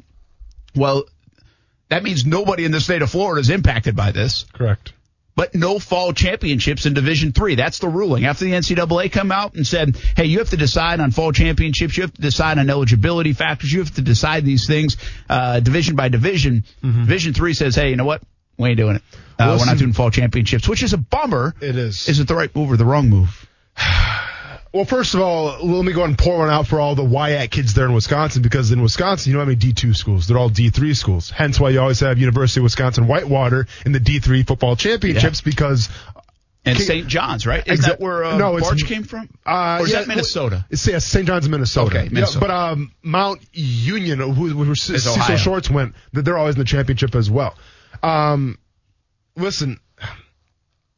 Well, 0.75 1.05
that 1.89 2.03
means 2.03 2.25
nobody 2.25 2.65
in 2.65 2.71
the 2.71 2.81
state 2.81 3.01
of 3.01 3.11
Florida 3.11 3.41
is 3.41 3.49
impacted 3.49 3.95
by 3.95 4.11
this. 4.11 4.45
Correct 4.53 4.93
but 5.35 5.53
no 5.53 5.79
fall 5.79 6.13
championships 6.13 6.85
in 6.85 6.93
Division 6.93 7.31
Three. 7.31 7.55
That's 7.55 7.79
the 7.79 7.89
ruling. 7.89 8.25
After 8.25 8.45
the 8.45 8.51
NCAA 8.51 9.11
come 9.11 9.31
out 9.31 9.55
and 9.55 9.67
said, 9.67 9.97
"Hey, 10.15 10.25
you 10.25 10.39
have 10.39 10.49
to 10.51 10.57
decide 10.57 10.99
on 10.99 11.11
fall 11.11 11.31
championships. 11.31 11.97
You 11.97 12.03
have 12.03 12.13
to 12.13 12.21
decide 12.21 12.57
on 12.57 12.69
eligibility 12.69 13.33
factors. 13.33 13.71
You 13.71 13.79
have 13.79 13.95
to 13.95 14.01
decide 14.01 14.45
these 14.45 14.67
things 14.67 14.97
uh, 15.29 15.59
division 15.59 15.95
by 15.95 16.09
division." 16.09 16.63
Mm-hmm. 16.83 17.01
Division 17.01 17.33
Three 17.33 17.53
says, 17.53 17.75
"Hey, 17.75 17.89
you 17.89 17.95
know 17.95 18.05
what? 18.05 18.21
We 18.57 18.69
ain't 18.69 18.77
doing 18.77 18.95
it. 18.95 19.03
Uh, 19.37 19.57
we're 19.59 19.65
not 19.65 19.77
doing 19.77 19.93
fall 19.93 20.11
championships," 20.11 20.67
which 20.67 20.83
is 20.83 20.93
a 20.93 20.97
bummer. 20.97 21.53
It 21.59 21.75
is. 21.75 22.07
Is 22.07 22.19
it 22.19 22.27
the 22.27 22.35
right 22.35 22.53
move 22.55 22.71
or 22.71 22.77
the 22.77 22.85
wrong 22.85 23.09
move? 23.09 23.47
Well, 24.75 24.83
first 24.83 25.13
of 25.13 25.21
all, 25.21 25.65
let 25.65 25.85
me 25.85 25.93
go 25.93 26.03
and 26.03 26.17
pour 26.17 26.39
one 26.39 26.49
out 26.49 26.67
for 26.67 26.81
all 26.81 26.95
the 26.95 27.03
WIAC 27.03 27.49
kids 27.49 27.73
there 27.75 27.85
in 27.85 27.93
Wisconsin 27.93 28.41
because 28.41 28.73
in 28.73 28.81
Wisconsin, 28.81 29.31
you 29.31 29.37
don't 29.37 29.47
have 29.47 29.57
any 29.57 29.73
D2 29.73 29.95
schools. 29.95 30.27
They're 30.27 30.37
all 30.37 30.49
D3 30.49 30.93
schools. 30.97 31.29
Hence 31.29 31.61
why 31.61 31.69
you 31.69 31.79
always 31.79 32.01
have 32.01 32.17
University 32.17 32.59
of 32.59 32.65
Wisconsin 32.65 33.07
Whitewater 33.07 33.67
in 33.85 33.93
the 33.93 34.01
D3 34.01 34.45
football 34.45 34.75
championships 34.75 35.39
yeah. 35.39 35.49
because 35.49 35.87
and 36.65 36.77
St. 36.77 37.07
John's, 37.07 37.47
right? 37.47 37.65
Is 37.65 37.79
exa- 37.79 37.85
that 37.85 38.01
where 38.01 38.25
uh, 38.25 38.37
no, 38.37 38.59
Barge 38.59 38.83
came 38.83 39.03
from? 39.03 39.29
Uh, 39.45 39.77
or 39.79 39.85
is 39.85 39.93
yeah, 39.93 39.99
that 39.99 40.09
Minnesota? 40.09 40.65
It's 40.69 40.85
yeah, 40.85 40.97
St. 40.97 41.25
John's, 41.25 41.47
Minnesota. 41.47 41.97
Okay, 41.97 42.09
Minnesota. 42.09 42.39
Yeah, 42.45 42.47
but 42.47 42.49
um, 42.49 42.91
Mount 43.01 43.39
Union, 43.53 44.19
who, 44.19 44.49
who 44.49 44.75
Cecil 44.75 45.37
Shorts 45.37 45.69
went, 45.69 45.95
they're 46.11 46.37
always 46.37 46.55
in 46.55 46.59
the 46.59 46.65
championship 46.65 47.15
as 47.15 47.31
well. 47.31 47.55
Um, 48.03 48.59
listen, 49.37 49.79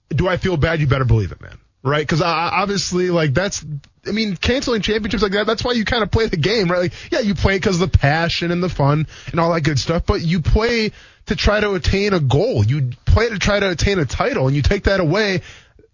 do 0.09 0.27
I 0.27 0.37
feel 0.37 0.57
bad? 0.57 0.79
You 0.79 0.87
better 0.87 1.05
believe 1.05 1.31
it, 1.31 1.41
man 1.41 1.59
right? 1.83 2.01
Because 2.01 2.21
obviously, 2.21 3.09
like 3.09 3.33
that's, 3.33 3.65
I 4.05 4.11
mean, 4.11 4.35
canceling 4.35 4.81
championships 4.81 5.23
like 5.23 5.33
that, 5.33 5.47
that's 5.47 5.63
why 5.63 5.73
you 5.73 5.85
kind 5.85 6.03
of 6.03 6.11
play 6.11 6.27
the 6.27 6.37
game, 6.37 6.71
right? 6.71 6.79
Like, 6.79 6.93
yeah, 7.11 7.19
you 7.19 7.35
play 7.35 7.57
because 7.57 7.81
of 7.81 7.91
the 7.91 7.97
passion 7.97 8.51
and 8.51 8.61
the 8.61 8.69
fun 8.69 9.07
and 9.31 9.39
all 9.39 9.53
that 9.53 9.61
good 9.61 9.79
stuff, 9.79 10.05
but 10.05 10.21
you 10.21 10.41
play 10.41 10.91
to 11.27 11.35
try 11.35 11.59
to 11.59 11.73
attain 11.73 12.13
a 12.13 12.19
goal. 12.19 12.65
You 12.65 12.91
play 13.05 13.29
to 13.29 13.37
try 13.37 13.59
to 13.59 13.69
attain 13.69 13.99
a 13.99 14.05
title, 14.05 14.47
and 14.47 14.55
you 14.55 14.61
take 14.61 14.85
that 14.85 14.99
away. 14.99 15.41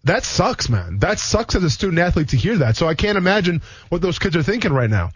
That 0.04 0.24
sucks, 0.24 0.68
man. 0.68 0.98
That 0.98 1.18
sucks 1.18 1.54
as 1.54 1.64
a 1.64 1.70
student 1.70 1.98
athlete 1.98 2.28
to 2.28 2.36
hear 2.36 2.58
that. 2.58 2.76
So 2.76 2.86
I 2.86 2.94
can't 2.94 3.18
imagine 3.18 3.62
what 3.88 4.02
those 4.02 4.18
kids 4.18 4.36
are 4.36 4.42
thinking 4.42 4.72
right 4.72 4.90
now. 4.90 5.12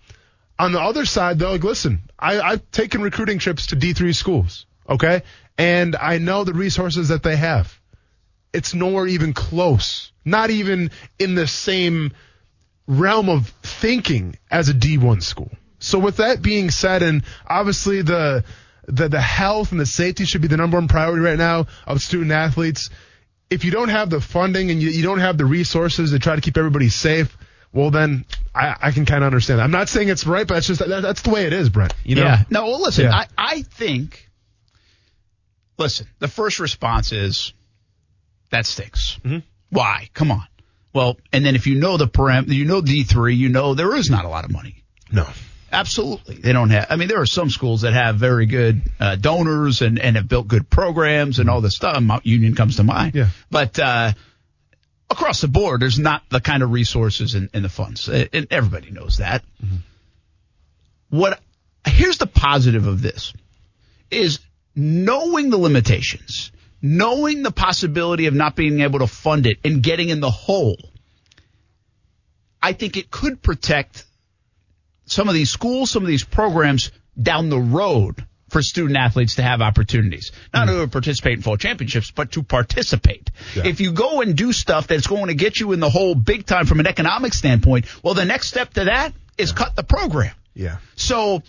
On 0.59 0.73
the 0.73 0.81
other 0.81 1.05
side, 1.05 1.39
though, 1.39 1.53
like, 1.53 1.63
listen, 1.63 2.01
I, 2.19 2.41
I've 2.41 2.71
taken 2.73 3.03
recruiting 3.03 3.39
trips 3.39 3.69
to 3.69 3.77
D3 3.77 4.15
schools. 4.15 4.67
Okay. 4.89 5.23
And 5.57 5.95
I 5.95 6.19
know 6.19 6.45
the 6.45 6.55
resources 6.55 7.09
that 7.09 7.23
they 7.23 7.37
have. 7.37 7.78
It's 8.53 8.75
nowhere 8.75 9.07
even 9.07 9.33
close. 9.33 10.13
Not 10.25 10.51
even 10.51 10.91
in 11.19 11.35
the 11.35 11.47
same 11.47 12.13
realm 12.87 13.29
of 13.29 13.49
thinking 13.63 14.37
as 14.51 14.69
a 14.69 14.75
D1 14.75 15.23
school. 15.23 15.51
So 15.79 15.99
with 15.99 16.17
that 16.17 16.43
being 16.43 16.71
said, 16.71 17.03
and 17.03 17.23
obviously 17.47 18.03
the, 18.03 18.45
the, 18.87 19.09
the 19.09 19.21
health 19.21 19.71
and 19.71 19.81
the 19.81 19.87
safety 19.87 20.25
should 20.25 20.41
be 20.41 20.49
the 20.49 20.57
number 20.57 20.77
one 20.77 20.89
priority 20.89 21.23
right 21.23 21.39
now 21.39 21.67
of 21.87 22.01
student 22.01 22.33
athletes. 22.33 22.91
If 23.51 23.65
you 23.65 23.71
don't 23.71 23.91
have 23.91 24.11
the 24.11 24.21
funding 24.21 24.71
and 24.71 24.83
you, 24.83 24.91
you 24.91 25.03
don't 25.03 25.21
have 25.21 25.39
the 25.39 25.45
resources 25.45 26.11
to 26.11 26.19
try 26.19 26.35
to 26.35 26.41
keep 26.41 26.57
everybody 26.57 26.89
safe, 26.89 27.37
well 27.73 27.91
then 27.91 28.25
I, 28.55 28.75
I 28.81 28.91
can 28.91 29.05
kind 29.05 29.23
of 29.23 29.27
understand 29.27 29.61
that. 29.61 29.65
I'm 29.65 29.71
not 29.71 29.89
saying 29.89 30.09
it's 30.09 30.27
right, 30.27 30.47
but 30.47 30.55
that's 30.55 30.67
just 30.67 30.81
that, 30.81 31.03
that's 31.03 31.23
the 31.23 31.31
way 31.31 31.47
it 31.47 31.53
is, 31.53 31.69
Brent. 31.69 31.95
You 32.05 32.17
know? 32.17 32.25
Yeah. 32.25 32.43
No, 32.51 32.67
well, 32.67 32.83
listen, 32.83 33.05
Yeah. 33.05 33.15
I, 33.15 33.27
I 33.37 33.63
think, 33.63 34.29
listen, 35.77 36.07
the 36.19 36.29
first 36.29 36.59
response 36.59 37.13
is, 37.13 37.53
that 38.51 38.67
stinks. 38.67 39.19
Mhm. 39.25 39.43
Why? 39.71 40.09
Come 40.15 40.31
on. 40.31 40.45
Well, 40.93 41.19
and 41.33 41.45
then 41.45 41.55
if 41.55 41.67
you 41.67 41.75
know 41.77 41.97
the 41.97 42.09
param, 42.09 42.49
you 42.49 42.65
know 42.65 42.81
D3, 42.81 43.37
you 43.37 43.49
know 43.49 43.75
there 43.75 43.95
is 43.95 44.09
not 44.11 44.25
a 44.25 44.29
lot 44.29 44.45
of 44.45 44.51
money. 44.51 44.83
No. 45.13 45.27
Absolutely. 45.71 46.37
They 46.37 46.55
don't 46.55 46.71
have, 46.71 46.87
I 46.89 46.97
mean, 46.97 47.09
there 47.09 47.21
are 47.21 47.27
some 47.27 47.51
schools 47.51 47.83
that 47.83 47.93
have 47.93 48.17
very 48.17 48.47
good 48.47 48.81
uh, 48.99 49.17
donors 49.17 49.83
and, 49.83 49.99
and 49.99 50.17
have 50.17 50.27
built 50.27 50.49
good 50.49 50.71
programs 50.71 51.39
and 51.41 51.51
all 51.51 51.61
this 51.61 51.77
stuff. 51.77 52.01
Mount 52.01 52.25
Union 52.25 52.55
comes 52.55 52.77
to 52.77 52.85
mind. 52.85 53.15
Yeah. 53.15 53.29
But, 53.51 53.79
uh, 53.79 54.13
across 55.11 55.43
the 55.43 55.49
board, 55.49 55.81
there's 55.83 55.99
not 55.99 56.23
the 56.31 56.41
kind 56.41 56.63
of 56.63 56.71
resources 56.71 57.35
and, 57.35 57.51
and 57.53 57.63
the 57.65 57.69
funds. 57.69 58.09
Uh, 58.09 58.25
And 58.33 58.47
everybody 58.51 58.91
knows 58.91 59.19
that. 59.19 59.45
What, 61.11 61.39
here's 61.87 62.19
the 62.19 62.27
positive 62.27 62.87
of 62.87 63.03
this 63.03 63.33
is 64.11 64.41
knowing 64.75 65.51
the 65.51 65.59
limitations, 65.59 66.51
knowing 66.81 67.43
the 67.43 67.51
possibility 67.51 68.27
of 68.27 68.35
not 68.35 68.55
being 68.55 68.81
able 68.81 69.01
to 69.01 69.07
fund 69.07 69.47
it 69.47 69.59
and 69.65 69.83
getting 69.83 70.09
in 70.09 70.21
the 70.21 70.31
hole. 70.31 70.77
I 72.63 72.73
think 72.73 72.97
it 72.97 73.11
could 73.11 73.43
protect 73.43 74.05
some 75.07 75.29
of 75.29 75.35
these 75.35 75.51
schools, 75.51 75.91
some 75.91 76.03
of 76.03 76.09
these 76.09 76.25
programs 76.25 76.91
down 77.21 77.49
the 77.49 77.59
road 77.59 78.25
for 78.49 78.63
student 78.63 78.97
athletes 78.97 79.37
to 79.37 79.43
have 79.43 79.61
opportunities, 79.61 80.33
not 80.55 80.69
hmm. 80.69 80.75
only 80.75 80.87
to 80.87 80.91
participate 80.91 81.35
in 81.35 81.43
fall 81.43 81.57
championships, 81.57 82.11
but 82.11 82.33
to 82.33 82.43
participate. 82.43 83.31
Yeah. 83.55 83.67
If 83.67 83.81
you 83.81 83.93
go 83.93 84.21
and 84.21 84.37
do 84.37 84.53
stuff 84.53 84.87
that's 84.87 85.07
going 85.07 85.27
to 85.27 85.35
get 85.35 85.61
you 85.61 85.73
in 85.73 85.81
the 85.81 85.91
hole 85.91 86.15
big 86.15 86.47
time 86.47 86.67
from 86.67 86.81
an 86.81 86.87
economic 86.87 87.35
standpoint, 87.35 87.87
well, 88.03 88.15
the 88.15 88.25
next 88.25 88.49
step 88.49 88.73
to 88.75 88.85
that 88.85 89.13
is 89.37 89.53
cut 89.53 89.77
the 89.77 89.83
program. 89.83 90.35
Yeah. 90.55 90.79
So 90.97 91.43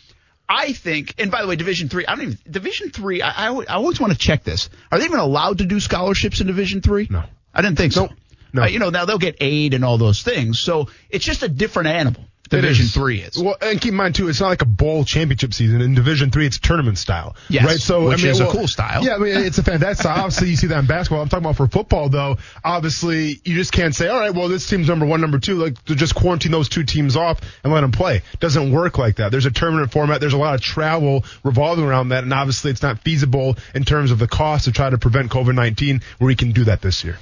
I 0.51 0.73
think, 0.73 1.13
and 1.19 1.29
by 1.29 1.43
the 1.43 1.47
way, 1.47 1.55
Division 1.55 1.89
three, 1.89 2.07
I 2.07 2.15
don't 2.15 2.23
even 2.23 2.39
Division 2.49 2.89
three. 2.89 3.21
I, 3.21 3.45
I, 3.45 3.47
always- 3.49 3.67
I 3.67 3.73
always 3.75 3.99
want 3.99 4.13
to 4.13 4.17
check 4.19 4.43
this. 4.43 4.69
Are 4.91 4.97
they 4.97 5.05
even 5.05 5.19
allowed 5.19 5.59
to 5.59 5.65
do 5.65 5.79
scholarships 5.79 6.41
in 6.41 6.47
Division 6.47 6.81
three? 6.81 7.07
No. 7.09 7.23
I 7.53 7.61
didn't 7.61 7.77
think 7.77 7.93
so. 7.93 8.05
Nope. 8.07 8.11
No. 8.51 8.63
Uh, 8.63 8.67
you 8.67 8.79
know, 8.79 8.89
now 8.89 9.05
they'll 9.05 9.19
get 9.19 9.37
aid 9.41 9.75
and 9.75 9.85
all 9.85 9.99
those 9.99 10.23
things. 10.23 10.59
So 10.59 10.87
it's 11.11 11.23
just 11.23 11.43
a 11.43 11.47
different 11.47 11.89
animal. 11.89 12.25
Division 12.49 12.87
three 12.87 13.21
is. 13.21 13.37
Well, 13.37 13.55
and 13.61 13.79
keep 13.79 13.91
in 13.91 13.97
mind 13.97 14.15
too, 14.15 14.27
it's 14.27 14.39
not 14.39 14.47
like 14.47 14.61
a 14.61 14.65
bowl 14.65 15.05
championship 15.05 15.53
season. 15.53 15.81
In 15.81 15.95
Division 15.95 16.31
Three, 16.31 16.45
it's 16.45 16.59
tournament 16.59 16.97
style. 16.97 17.35
Yes, 17.49 17.65
right. 17.65 17.79
So 17.79 18.09
which 18.09 18.19
I 18.19 18.23
mean, 18.23 18.31
is 18.31 18.39
a 18.39 18.47
cool 18.47 18.67
style. 18.67 19.03
Yeah, 19.03 19.15
I 19.15 19.17
mean, 19.19 19.37
it's 19.37 19.57
a 19.57 19.63
fantastic 19.63 19.99
style. 19.99 20.17
Obviously, 20.17 20.49
you 20.49 20.55
see 20.55 20.67
that 20.67 20.79
in 20.79 20.85
basketball. 20.85 21.21
I'm 21.21 21.29
talking 21.29 21.45
about 21.45 21.57
for 21.57 21.67
football, 21.67 22.09
though. 22.09 22.37
Obviously, 22.63 23.39
you 23.43 23.55
just 23.55 23.71
can't 23.71 23.95
say, 23.95 24.07
all 24.07 24.19
right, 24.19 24.33
well, 24.33 24.47
this 24.47 24.67
team's 24.67 24.87
number 24.87 25.05
one, 25.05 25.21
number 25.21 25.39
two. 25.39 25.55
Like, 25.55 25.83
just 25.85 26.15
quarantine 26.15 26.51
those 26.51 26.69
two 26.69 26.83
teams 26.83 27.15
off 27.15 27.39
and 27.63 27.71
let 27.71 27.81
them 27.81 27.91
play. 27.91 28.23
Doesn't 28.39 28.71
work 28.71 28.97
like 28.97 29.17
that. 29.17 29.31
There's 29.31 29.45
a 29.45 29.51
tournament 29.51 29.91
format. 29.91 30.19
There's 30.19 30.33
a 30.33 30.37
lot 30.37 30.55
of 30.55 30.61
travel 30.61 31.25
revolving 31.43 31.85
around 31.85 32.09
that, 32.09 32.23
and 32.23 32.33
obviously, 32.33 32.71
it's 32.71 32.81
not 32.81 32.99
feasible 33.01 33.57
in 33.73 33.83
terms 33.85 34.11
of 34.11 34.19
the 34.19 34.27
cost 34.27 34.65
to 34.65 34.71
try 34.71 34.89
to 34.89 34.97
prevent 34.97 35.29
COVID-19. 35.29 36.03
Where 36.17 36.27
we 36.27 36.35
can 36.35 36.51
do 36.51 36.65
that 36.65 36.81
this 36.81 37.03
year. 37.03 37.17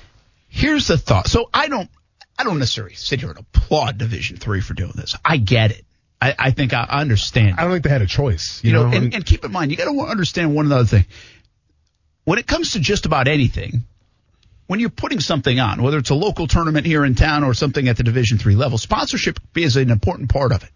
Here's 0.50 0.88
the 0.88 0.98
thought. 0.98 1.28
So 1.28 1.50
I 1.54 1.68
don't, 1.68 1.90
I 2.38 2.44
don't 2.44 2.60
necessarily 2.60 2.96
sit 2.96 3.20
here 3.20 3.30
and 3.30 3.40
applaud 3.40 3.98
Division 3.98 4.38
three 4.38 4.62
for 4.62 4.74
doing 4.74 4.94
this. 4.96 5.16
I 5.26 5.38
get 5.38 5.72
it. 5.72 5.86
I, 6.22 6.36
I 6.38 6.52
think 6.52 6.74
I 6.74 6.84
understand. 6.84 7.56
I 7.58 7.64
don't 7.64 7.72
think 7.72 7.84
they 7.84 7.90
had 7.90 8.02
a 8.02 8.08
choice. 8.08 8.62
You, 8.64 8.70
you 8.70 8.76
know, 8.76 8.90
know, 8.90 8.98
and, 8.98 9.14
and 9.14 9.26
keep 9.26 9.44
in 9.46 9.52
mind, 9.52 9.72
you 9.72 9.78
got 9.78 9.92
to 9.92 10.02
understand 10.02 10.56
one 10.56 10.72
other 10.72 10.86
thing. 10.86 11.06
When 12.24 12.40
it 12.40 12.48
comes 12.48 12.74
to 12.74 12.80
just 12.80 13.06
about 13.06 13.28
anything, 13.28 13.84
when 14.68 14.80
you're 14.80 14.90
putting 14.90 15.20
something 15.20 15.60
on, 15.60 15.82
whether 15.82 15.98
it's 15.98 16.10
a 16.10 16.16
local 16.16 16.48
tournament 16.48 16.86
here 16.86 17.06
in 17.06 17.16
town 17.16 17.44
or 17.44 17.54
something 17.54 17.88
at 17.88 17.98
the 17.98 18.04
Division 18.04 18.38
three 18.38 18.56
level, 18.56 18.78
sponsorship 18.78 19.40
is 19.56 19.78
an 19.78 19.92
important 19.92 20.30
part 20.30 20.52
of 20.52 20.64
it. 20.64 20.72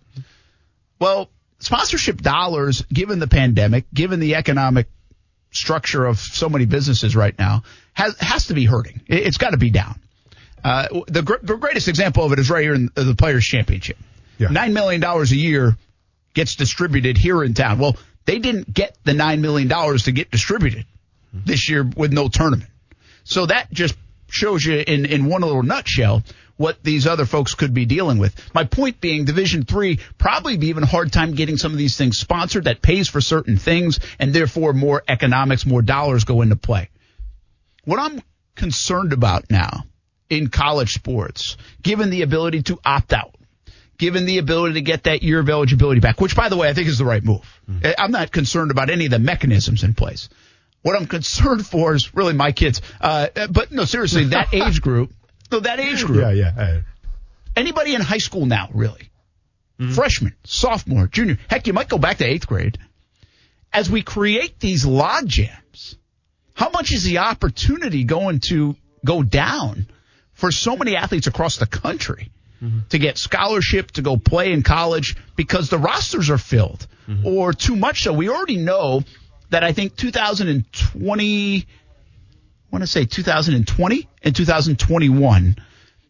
Well, 0.99 1.29
sponsorship 1.59 2.21
dollars, 2.21 2.83
given 2.83 3.19
the 3.19 3.27
pandemic, 3.27 3.85
given 3.93 4.19
the 4.19 4.35
economic 4.35 4.87
structure 5.51 6.05
of 6.05 6.19
so 6.19 6.47
many 6.47 6.65
businesses 6.65 7.15
right 7.15 7.37
now, 7.37 7.63
has 7.93 8.17
has 8.19 8.47
to 8.47 8.53
be 8.53 8.65
hurting. 8.65 9.01
It, 9.07 9.25
it's 9.27 9.37
got 9.37 9.49
to 9.49 9.57
be 9.57 9.71
down. 9.71 9.99
Uh, 10.63 10.87
the, 11.07 11.21
gr- 11.21 11.41
the 11.41 11.55
greatest 11.55 11.87
example 11.87 12.23
of 12.23 12.31
it 12.33 12.39
is 12.39 12.49
right 12.49 12.63
here 12.63 12.75
in 12.75 12.89
the 12.93 13.15
Players 13.15 13.45
Championship. 13.45 13.97
Yeah. 14.37 14.49
Nine 14.49 14.73
million 14.73 15.01
dollars 15.01 15.31
a 15.31 15.37
year 15.37 15.75
gets 16.33 16.55
distributed 16.55 17.17
here 17.17 17.43
in 17.43 17.53
town. 17.53 17.79
Well, 17.79 17.97
they 18.25 18.39
didn't 18.39 18.71
get 18.71 18.97
the 19.03 19.13
nine 19.13 19.41
million 19.41 19.67
dollars 19.67 20.03
to 20.03 20.11
get 20.11 20.31
distributed 20.31 20.85
this 21.33 21.69
year 21.69 21.83
with 21.83 22.11
no 22.11 22.27
tournament. 22.27 22.69
So 23.23 23.45
that 23.45 23.71
just 23.71 23.95
shows 24.29 24.65
you 24.65 24.75
in, 24.75 25.05
in 25.05 25.25
one 25.25 25.41
little 25.41 25.63
nutshell 25.63 26.23
what 26.57 26.83
these 26.83 27.07
other 27.07 27.25
folks 27.25 27.55
could 27.55 27.73
be 27.73 27.85
dealing 27.85 28.17
with. 28.19 28.35
My 28.53 28.65
point 28.65 29.01
being 29.01 29.25
Division 29.25 29.63
three 29.63 29.99
probably 30.17 30.57
be 30.57 30.67
even 30.67 30.83
a 30.83 30.87
hard 30.87 31.11
time 31.11 31.33
getting 31.33 31.57
some 31.57 31.71
of 31.71 31.77
these 31.77 31.97
things 31.97 32.17
sponsored 32.19 32.65
that 32.65 32.81
pays 32.81 33.09
for 33.09 33.19
certain 33.21 33.57
things 33.57 33.99
and 34.19 34.33
therefore 34.33 34.73
more 34.73 35.03
economics, 35.07 35.65
more 35.65 35.81
dollars 35.81 36.23
go 36.23 36.41
into 36.41 36.55
play. 36.55 36.89
What 37.83 37.99
I'm 37.99 38.21
concerned 38.55 39.13
about 39.13 39.49
now 39.49 39.85
in 40.31 40.47
college 40.47 40.93
sports, 40.93 41.57
given 41.83 42.09
the 42.09 42.21
ability 42.21 42.63
to 42.63 42.79
opt 42.85 43.11
out, 43.11 43.35
given 43.97 44.25
the 44.25 44.37
ability 44.37 44.75
to 44.75 44.81
get 44.81 45.03
that 45.03 45.21
year 45.21 45.39
of 45.41 45.49
eligibility 45.49 45.99
back, 45.99 46.21
which 46.21 46.37
by 46.37 46.47
the 46.47 46.55
way, 46.55 46.69
I 46.69 46.73
think 46.73 46.87
is 46.87 46.97
the 46.97 47.05
right 47.05 47.23
move. 47.23 47.41
I- 47.83 47.95
I'm 47.99 48.11
not 48.11 48.31
concerned 48.31 48.71
about 48.71 48.89
any 48.89 49.05
of 49.05 49.11
the 49.11 49.19
mechanisms 49.19 49.83
in 49.83 49.93
place. 49.93 50.29
What 50.83 50.95
I'm 50.95 51.05
concerned 51.05 51.67
for 51.67 51.93
is 51.93 52.15
really 52.15 52.33
my 52.33 52.53
kids. 52.53 52.81
Uh, 53.01 53.27
eh, 53.35 53.47
but 53.51 53.73
no, 53.73 53.83
seriously, 53.83 54.23
that 54.27 54.47
age 54.53 54.81
group, 54.81 55.13
no, 55.51 55.59
that 55.59 55.81
age 55.81 56.05
group, 56.05 56.21
yeah, 56.21 56.31
yeah. 56.31 56.53
I- 56.57 56.83
anybody 57.59 57.93
in 57.93 57.99
high 57.99 58.17
school 58.19 58.45
now, 58.45 58.69
really, 58.73 59.11
mm-hmm. 59.77 59.91
freshman, 59.91 60.33
sophomore, 60.45 61.07
junior, 61.07 61.37
heck, 61.49 61.67
you 61.67 61.73
might 61.73 61.89
go 61.89 61.97
back 61.97 62.19
to 62.19 62.25
eighth 62.25 62.47
grade. 62.47 62.77
As 63.73 63.89
we 63.89 64.01
create 64.01 64.61
these 64.61 64.85
log 64.85 65.27
jams, 65.27 65.97
how 66.53 66.69
much 66.69 66.93
is 66.93 67.03
the 67.03 67.17
opportunity 67.17 68.05
going 68.05 68.39
to 68.47 68.77
go 69.03 69.23
down 69.23 69.87
for 70.41 70.51
so 70.51 70.75
many 70.75 70.95
athletes 70.95 71.27
across 71.27 71.57
the 71.57 71.67
country 71.67 72.31
to 72.89 72.97
get 72.97 73.17
scholarship 73.17 73.91
to 73.91 74.01
go 74.01 74.17
play 74.17 74.53
in 74.53 74.63
college 74.63 75.15
because 75.35 75.69
the 75.69 75.77
rosters 75.77 76.31
are 76.31 76.37
filled 76.39 76.87
or 77.23 77.53
too 77.53 77.75
much 77.75 78.03
so? 78.03 78.13
We 78.13 78.27
already 78.29 78.57
know 78.57 79.03
that 79.51 79.63
I 79.63 79.71
think 79.71 79.95
2020, 79.95 81.57
I 81.57 81.65
want 82.71 82.81
to 82.81 82.87
say 82.87 83.05
2020 83.05 84.07
and 84.23 84.35
2021, 84.35 85.55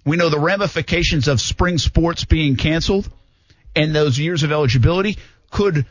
we 0.06 0.18
know 0.18 0.30
the 0.30 0.40
ramifications 0.40 1.28
of 1.28 1.42
spring 1.42 1.78
sports 1.78 2.24
being 2.24 2.56
canceled 2.56 3.10
and 3.76 3.94
those 3.94 4.18
years 4.18 4.44
of 4.44 4.54
eligibility 4.54 5.18
could 5.52 5.86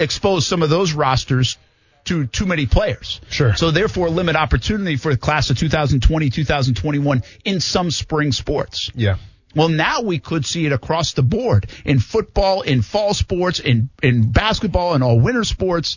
expose 0.00 0.46
some 0.48 0.64
of 0.64 0.70
those 0.70 0.92
rosters 0.92 1.58
to 2.04 2.26
too 2.26 2.46
many 2.46 2.66
players. 2.66 3.20
Sure. 3.30 3.54
So 3.54 3.70
therefore 3.70 4.10
limit 4.10 4.36
opportunity 4.36 4.96
for 4.96 5.12
the 5.12 5.18
class 5.18 5.50
of 5.50 5.58
2020, 5.58 6.30
2021 6.30 7.22
in 7.44 7.60
some 7.60 7.90
spring 7.90 8.32
sports. 8.32 8.90
yeah. 8.94 9.16
Well, 9.56 9.68
now 9.68 10.02
we 10.02 10.18
could 10.18 10.44
see 10.44 10.66
it 10.66 10.72
across 10.72 11.12
the 11.12 11.22
board 11.22 11.70
in 11.84 12.00
football, 12.00 12.62
in 12.62 12.82
fall 12.82 13.14
sports, 13.14 13.60
in, 13.60 13.88
in 14.02 14.32
basketball, 14.32 14.94
and 14.94 15.04
all 15.04 15.20
winter 15.20 15.44
sports. 15.44 15.96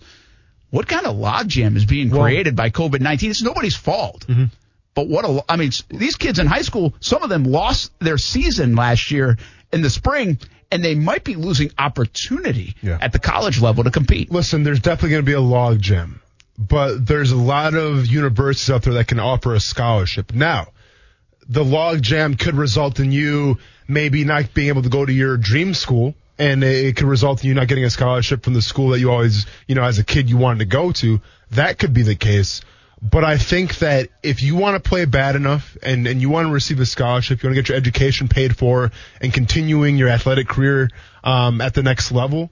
What 0.69 0.87
kind 0.87 1.07
of 1.07 1.15
logjam 1.15 1.75
is 1.75 1.83
being 1.85 2.11
Well- 2.11 2.21
created 2.21 2.55
by 2.55 2.69
COVID-19? 2.69 3.29
It's 3.31 3.41
nobody's 3.41 3.75
fault. 3.75 4.27
Mm-hmm. 4.27 4.43
But 4.93 5.07
what 5.07 5.25
a, 5.25 5.43
I 5.49 5.55
mean, 5.55 5.71
these 5.89 6.17
kids 6.17 6.37
in 6.37 6.45
high 6.45 6.61
school, 6.61 6.93
some 6.99 7.23
of 7.23 7.29
them 7.29 7.45
lost 7.45 7.91
their 7.99 8.19
season 8.19 8.75
last 8.75 9.09
year 9.09 9.37
in 9.73 9.81
the 9.81 9.89
spring, 9.89 10.37
and 10.71 10.83
they 10.83 10.95
might 10.95 11.23
be 11.23 11.35
losing 11.35 11.71
opportunity 11.77 12.75
Yeah. 12.81 12.97
at 13.01 13.11
the 13.13 13.19
college 13.19 13.61
level 13.61 13.83
to 13.83 13.91
compete. 13.91 14.31
listen, 14.31 14.63
there's 14.63 14.79
definitely 14.79 15.11
going 15.11 15.23
to 15.23 15.29
be 15.29 15.33
a 15.33 15.41
log 15.41 15.79
jam, 15.81 16.21
but 16.57 17.05
there's 17.05 17.31
a 17.31 17.37
lot 17.37 17.73
of 17.73 18.05
universities 18.07 18.69
out 18.69 18.81
there 18.83 18.93
that 18.93 19.07
can 19.07 19.19
offer 19.19 19.53
a 19.55 19.59
scholarship. 19.59 20.33
Now, 20.33 20.67
the 21.47 21.63
log 21.63 22.01
jam 22.01 22.35
could 22.35 22.55
result 22.55 22.99
in 22.99 23.11
you 23.11 23.57
maybe 23.87 24.25
not 24.25 24.53
being 24.53 24.67
able 24.67 24.81
to 24.83 24.89
go 24.89 25.05
to 25.05 25.13
your 25.13 25.37
dream 25.37 25.73
school, 25.73 26.13
and 26.37 26.63
it 26.63 26.95
could 26.97 27.07
result 27.07 27.41
in 27.43 27.47
you 27.47 27.53
not 27.55 27.67
getting 27.67 27.85
a 27.85 27.89
scholarship 27.89 28.43
from 28.43 28.53
the 28.53 28.61
school 28.61 28.89
that 28.89 28.99
you 28.99 29.09
always, 29.11 29.45
you 29.67 29.75
know, 29.75 29.83
as 29.83 29.97
a 29.97 30.03
kid 30.03 30.29
you 30.29 30.37
wanted 30.37 30.59
to 30.59 30.65
go 30.65 30.91
to. 30.91 31.21
That 31.51 31.79
could 31.79 31.93
be 31.93 32.03
the 32.03 32.15
case. 32.15 32.61
But 33.01 33.23
I 33.23 33.37
think 33.37 33.77
that 33.79 34.09
if 34.23 34.41
you 34.41 34.55
want 34.55 34.81
to 34.81 34.89
play 34.89 35.05
bad 35.05 35.35
enough 35.35 35.77
and, 35.83 36.07
and 36.07 36.19
you 36.19 36.29
want 36.29 36.47
to 36.47 36.53
receive 36.53 36.79
a 36.79 36.85
scholarship, 36.85 37.43
you 37.43 37.47
want 37.47 37.55
to 37.55 37.61
get 37.61 37.69
your 37.69 37.77
education 37.77 38.27
paid 38.27 38.57
for 38.57 38.91
and 39.21 39.31
continuing 39.31 39.97
your 39.97 40.09
athletic 40.09 40.47
career 40.47 40.89
um, 41.23 41.61
at 41.61 41.75
the 41.75 41.83
next 41.83 42.11
level, 42.11 42.49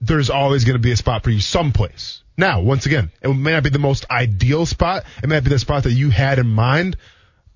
there's 0.00 0.30
always 0.30 0.64
going 0.64 0.76
to 0.76 0.82
be 0.82 0.92
a 0.92 0.96
spot 0.96 1.24
for 1.24 1.30
you 1.30 1.40
someplace. 1.40 2.22
Now, 2.36 2.60
once 2.60 2.86
again, 2.86 3.10
it 3.20 3.28
may 3.28 3.50
not 3.50 3.64
be 3.64 3.70
the 3.70 3.80
most 3.80 4.08
ideal 4.08 4.64
spot. 4.64 5.04
It 5.20 5.28
might 5.28 5.40
be 5.40 5.50
the 5.50 5.58
spot 5.58 5.82
that 5.82 5.92
you 5.92 6.10
had 6.10 6.38
in 6.38 6.48
mind, 6.48 6.96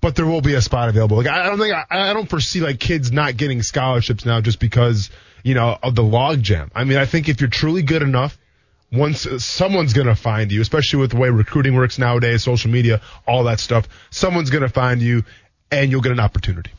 but 0.01 0.17
there 0.17 0.25
will 0.25 0.41
be 0.41 0.55
a 0.55 0.61
spot 0.61 0.89
available. 0.89 1.15
Like 1.15 1.27
I 1.27 1.45
don't 1.45 1.57
think 1.57 1.73
I, 1.73 1.85
I 2.09 2.11
don't 2.11 2.29
foresee 2.29 2.59
like 2.59 2.81
kids 2.81 3.09
not 3.13 3.37
getting 3.37 3.63
scholarships 3.63 4.25
now 4.25 4.41
just 4.41 4.59
because 4.59 5.09
you 5.41 5.53
know 5.53 5.77
of 5.81 5.95
the 5.95 6.01
logjam. 6.01 6.69
I 6.75 6.83
mean, 6.83 6.97
I 6.97 7.05
think 7.05 7.29
if 7.29 7.39
you're 7.39 7.49
truly 7.49 7.83
good 7.83 8.01
enough, 8.01 8.37
once 8.93 9.27
someone's 9.43 9.93
gonna 9.93 10.15
find 10.15 10.51
you, 10.51 10.61
especially 10.61 10.99
with 10.99 11.11
the 11.11 11.17
way 11.17 11.29
recruiting 11.29 11.75
works 11.75 11.97
nowadays, 11.97 12.43
social 12.43 12.69
media, 12.71 13.01
all 13.27 13.45
that 13.45 13.59
stuff. 13.59 13.87
Someone's 14.11 14.49
gonna 14.49 14.69
find 14.69 15.01
you, 15.01 15.23
and 15.71 15.91
you'll 15.91 16.01
get 16.01 16.11
an 16.11 16.19
opportunity. 16.19 16.71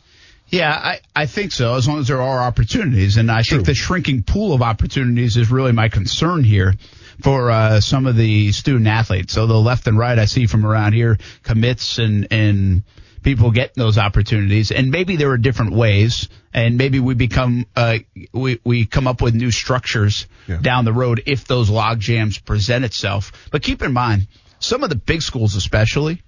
Yeah, 0.49 0.73
I, 0.73 1.01
I 1.17 1.27
think 1.27 1.53
so, 1.53 1.75
as 1.75 1.89
long 1.89 1.99
as 1.99 2.09
there 2.09 2.23
are 2.23 2.41
opportunities. 2.41 3.17
And 3.17 3.31
I 3.31 3.43
True. 3.43 3.59
think 3.59 3.67
the 3.67 3.75
shrinking 3.75 4.23
pool 4.23 4.53
of 4.53 4.63
opportunities 4.63 5.37
is 5.37 5.51
really 5.51 5.73
my 5.73 5.89
concern 5.89 6.45
here 6.45 6.75
for 7.23 7.51
uh, 7.51 7.81
some 7.81 8.07
of 8.07 8.17
the 8.17 8.53
student 8.53 8.87
athletes. 8.87 9.33
So 9.33 9.47
the 9.47 9.55
left 9.55 9.87
and 9.87 9.99
right 9.99 10.19
I 10.19 10.27
see 10.27 10.47
from 10.47 10.65
around 10.65 10.93
here 10.93 11.19
commits 11.43 11.99
and, 11.99 12.29
and 12.31 12.83
people 13.25 13.51
get 13.51 13.75
those 13.75 13.99
opportunities. 13.99 14.71
And 14.71 14.91
maybe 14.91 15.17
there 15.17 15.31
are 15.31 15.39
different 15.39 15.73
ways. 15.73 16.29
And 16.53 16.77
maybe 16.79 17.01
we 17.01 17.15
become, 17.15 17.67
uh, 17.75 17.99
we, 18.33 18.61
we 18.63 18.87
come 18.87 19.09
up 19.09 19.21
with 19.21 19.35
new 19.35 19.51
structures 19.51 20.27
Yeah. 20.47 20.59
down 20.59 20.85
the 20.85 20.93
road 20.93 21.23
if 21.27 21.47
those 21.47 21.69
log 21.71 21.99
jams 21.99 22.39
present 22.39 22.85
itself. 22.85 23.33
But 23.51 23.63
keep 23.63 23.83
in 23.83 23.93
mind, 23.93 24.29
some 24.61 24.85
of 24.85 24.91
the 24.91 24.97
big 24.97 25.23
schools 25.23 25.57
especially 25.57 26.23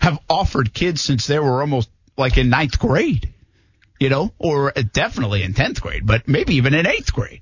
have 0.00 0.18
offered 0.30 0.72
kids 0.72 1.02
since 1.02 1.26
they 1.26 1.38
were 1.38 1.60
almost 1.60 1.90
like 2.16 2.38
in 2.38 2.48
ninth 2.48 2.78
grade 2.78 3.32
you 3.98 4.10
know, 4.10 4.30
or 4.38 4.72
definitely 4.92 5.42
in 5.42 5.54
10th 5.54 5.80
grade, 5.80 6.06
but 6.06 6.28
maybe 6.28 6.56
even 6.56 6.74
in 6.74 6.84
8th 6.84 7.14
grade. 7.14 7.40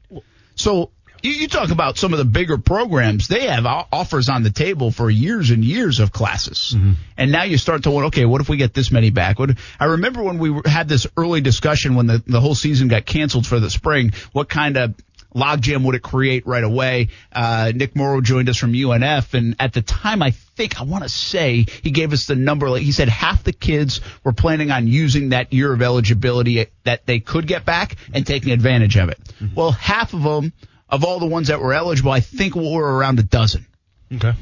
So 0.54 0.92
you, 1.24 1.32
you 1.32 1.48
talk 1.48 1.70
about 1.70 1.96
some 1.96 2.12
of 2.12 2.18
the 2.18 2.24
bigger 2.24 2.58
programs, 2.58 3.28
they 3.28 3.46
have 3.46 3.64
offers 3.66 4.28
on 4.28 4.42
the 4.42 4.50
table 4.50 4.90
for 4.90 5.08
years 5.08 5.50
and 5.50 5.64
years 5.64 5.98
of 5.98 6.12
classes. 6.12 6.76
And 7.16 7.32
now 7.32 7.44
you 7.44 7.56
start 7.58 7.84
to 7.84 7.90
wonder, 7.90 8.06
okay, 8.08 8.26
what 8.26 8.40
if 8.40 8.48
we 8.48 8.58
get 8.58 8.74
this 8.74 8.90
many 8.90 9.10
back? 9.10 9.38
What, 9.38 9.50
I 9.80 9.86
remember 9.86 10.22
when 10.22 10.38
we 10.38 10.60
had 10.66 10.88
this 10.88 11.06
early 11.16 11.40
discussion 11.40 11.94
when 11.94 12.06
the, 12.06 12.22
the 12.26 12.40
whole 12.40 12.54
season 12.54 12.88
got 12.88 13.06
canceled 13.06 13.46
for 13.46 13.58
the 13.58 13.70
spring, 13.70 14.12
what 14.32 14.48
kind 14.48 14.76
of 14.76 14.94
logjam 15.34 15.84
would 15.84 15.94
it 15.94 16.02
create 16.02 16.46
right 16.46 16.62
away? 16.62 17.08
Uh, 17.32 17.72
Nick 17.74 17.96
Morrow 17.96 18.20
joined 18.20 18.48
us 18.48 18.56
from 18.56 18.72
UNF, 18.72 19.34
and 19.34 19.56
at 19.58 19.72
the 19.72 19.82
time, 19.82 20.22
I 20.22 20.30
think 20.30 20.80
I 20.80 20.84
want 20.84 21.04
to 21.04 21.08
say 21.08 21.66
he 21.82 21.90
gave 21.90 22.12
us 22.12 22.26
the 22.26 22.36
number. 22.36 22.68
Like 22.70 22.82
he 22.82 22.92
said, 22.92 23.08
half 23.08 23.42
the 23.44 23.52
kids 23.52 24.00
were 24.22 24.32
planning 24.32 24.70
on 24.70 24.86
using 24.86 25.30
that 25.30 25.52
year 25.52 25.72
of 25.72 25.82
eligibility 25.82 26.66
that 26.84 27.06
they 27.06 27.18
could 27.20 27.46
get 27.46 27.64
back 27.64 27.96
and 28.12 28.26
taking 28.26 28.52
advantage 28.52 28.96
of 28.96 29.08
it. 29.08 29.18
Well, 29.56 29.72
half 29.72 30.14
of 30.14 30.22
them, 30.22 30.52
of 30.88 31.04
all 31.04 31.18
the 31.18 31.26
ones 31.26 31.48
that 31.48 31.60
were 31.60 31.72
eligible, 31.72 32.12
I 32.12 32.20
think 32.20 32.54
we 32.54 32.70
were 32.70 32.96
around 32.96 33.18
a 33.18 33.22
dozen. 33.22 33.66
Okay. 34.12 34.32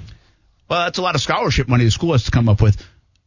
Well, 0.69 0.85
that's 0.85 0.99
a 0.99 1.03
lot 1.03 1.15
of 1.15 1.21
scholarship 1.21 1.69
money 1.69 1.85
the 1.85 1.91
school 1.91 2.13
has 2.13 2.25
to 2.25 2.31
come 2.31 2.49
up 2.49 2.61
with. 2.61 2.83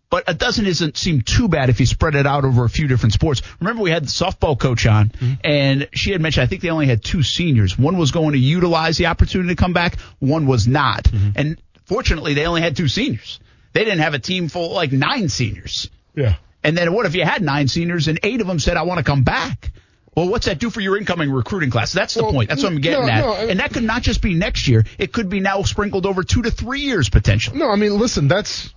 But 0.09 0.25
a 0.27 0.33
dozen 0.33 0.65
doesn't 0.65 0.97
seem 0.97 1.21
too 1.21 1.47
bad 1.47 1.69
if 1.69 1.79
you 1.79 1.85
spread 1.85 2.15
it 2.15 2.27
out 2.27 2.45
over 2.45 2.63
a 2.63 2.69
few 2.69 2.87
different 2.87 3.13
sports. 3.13 3.41
Remember, 3.59 3.81
we 3.81 3.89
had 3.89 4.03
the 4.03 4.07
softball 4.07 4.57
coach 4.57 4.85
on, 4.85 5.09
mm-hmm. 5.09 5.33
and 5.43 5.89
she 5.93 6.11
had 6.11 6.21
mentioned 6.21 6.43
I 6.43 6.47
think 6.47 6.61
they 6.61 6.69
only 6.69 6.85
had 6.85 7.03
two 7.03 7.23
seniors. 7.23 7.77
One 7.77 7.97
was 7.97 8.11
going 8.11 8.33
to 8.33 8.37
utilize 8.37 8.97
the 8.97 9.07
opportunity 9.07 9.49
to 9.49 9.61
come 9.61 9.73
back. 9.73 9.97
One 10.19 10.45
was 10.45 10.67
not. 10.67 11.05
Mm-hmm. 11.05 11.29
And 11.35 11.61
fortunately, 11.85 12.33
they 12.33 12.45
only 12.45 12.61
had 12.61 12.77
two 12.77 12.87
seniors. 12.87 13.39
They 13.73 13.83
didn't 13.83 13.99
have 13.99 14.13
a 14.13 14.19
team 14.19 14.47
full 14.47 14.73
like 14.73 14.91
nine 14.91 15.27
seniors. 15.27 15.89
Yeah. 16.15 16.35
And 16.63 16.77
then 16.77 16.93
what 16.93 17.05
if 17.05 17.15
you 17.15 17.25
had 17.25 17.41
nine 17.41 17.67
seniors 17.67 18.07
and 18.07 18.19
eight 18.23 18.41
of 18.41 18.47
them 18.47 18.59
said, 18.59 18.77
I 18.77 18.83
want 18.83 18.99
to 18.99 19.03
come 19.03 19.23
back? 19.23 19.71
Well, 20.15 20.29
what's 20.29 20.45
that 20.45 20.59
do 20.59 20.69
for 20.69 20.79
your 20.79 20.97
incoming 20.97 21.29
recruiting 21.29 21.69
class? 21.69 21.91
That's 21.91 22.13
the 22.13 22.23
Well, 22.23 22.31
point. 22.31 22.49
That's 22.49 22.63
what 22.63 22.71
I'm 22.71 22.79
getting 22.79 23.05
no, 23.05 23.11
at. 23.11 23.19
no, 23.21 23.33
I- 23.33 23.43
and 23.45 23.59
that 23.59 23.73
could 23.73 23.83
not 23.83 24.01
just 24.01 24.21
be 24.21 24.33
next 24.33 24.67
year. 24.67 24.85
It 24.97 25.11
could 25.11 25.29
be 25.29 25.39
now 25.41 25.61
sprinkled 25.63 26.05
over 26.05 26.23
two 26.23 26.41
to 26.43 26.51
three 26.51 26.81
years 26.81 27.09
potentially. 27.09 27.57
No, 27.59 27.69
I 27.69 27.75
mean, 27.75 27.97
listen, 27.99 28.27
that's. 28.27 28.73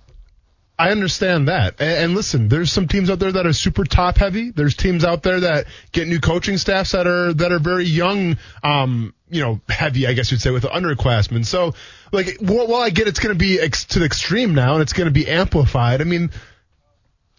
I 0.77 0.91
understand 0.91 1.49
that. 1.49 1.75
And, 1.81 1.89
and 2.05 2.15
listen, 2.15 2.47
there's 2.47 2.71
some 2.71 2.87
teams 2.87 3.09
out 3.09 3.19
there 3.19 3.33
that 3.33 3.45
are 3.45 3.51
super 3.51 3.83
top 3.83 4.17
heavy. 4.17 4.51
There's 4.51 4.75
teams 4.77 5.03
out 5.03 5.23
there 5.23 5.41
that 5.41 5.65
get 5.91 6.07
new 6.07 6.21
coaching 6.21 6.57
staffs 6.57 6.93
that 6.93 7.05
are 7.05 7.33
that 7.33 7.51
are 7.51 7.59
very 7.59 7.83
young, 7.83 8.37
um, 8.63 9.13
you 9.29 9.41
know, 9.41 9.59
heavy, 9.67 10.07
I 10.07 10.13
guess 10.13 10.31
you'd 10.31 10.39
say, 10.41 10.51
with 10.51 10.61
the 10.63 10.69
underclassmen. 10.69 11.45
So, 11.45 11.73
like, 12.13 12.37
while 12.39 12.67
while 12.67 12.81
I 12.81 12.91
get 12.91 13.09
it's 13.09 13.19
going 13.19 13.35
to 13.35 13.39
be 13.39 13.59
ex- 13.59 13.85
to 13.85 13.99
the 13.99 14.05
extreme 14.05 14.55
now 14.55 14.73
and 14.73 14.81
it's 14.81 14.93
going 14.93 15.07
to 15.07 15.11
be 15.11 15.27
amplified, 15.27 15.99
I 15.99 16.05
mean, 16.05 16.31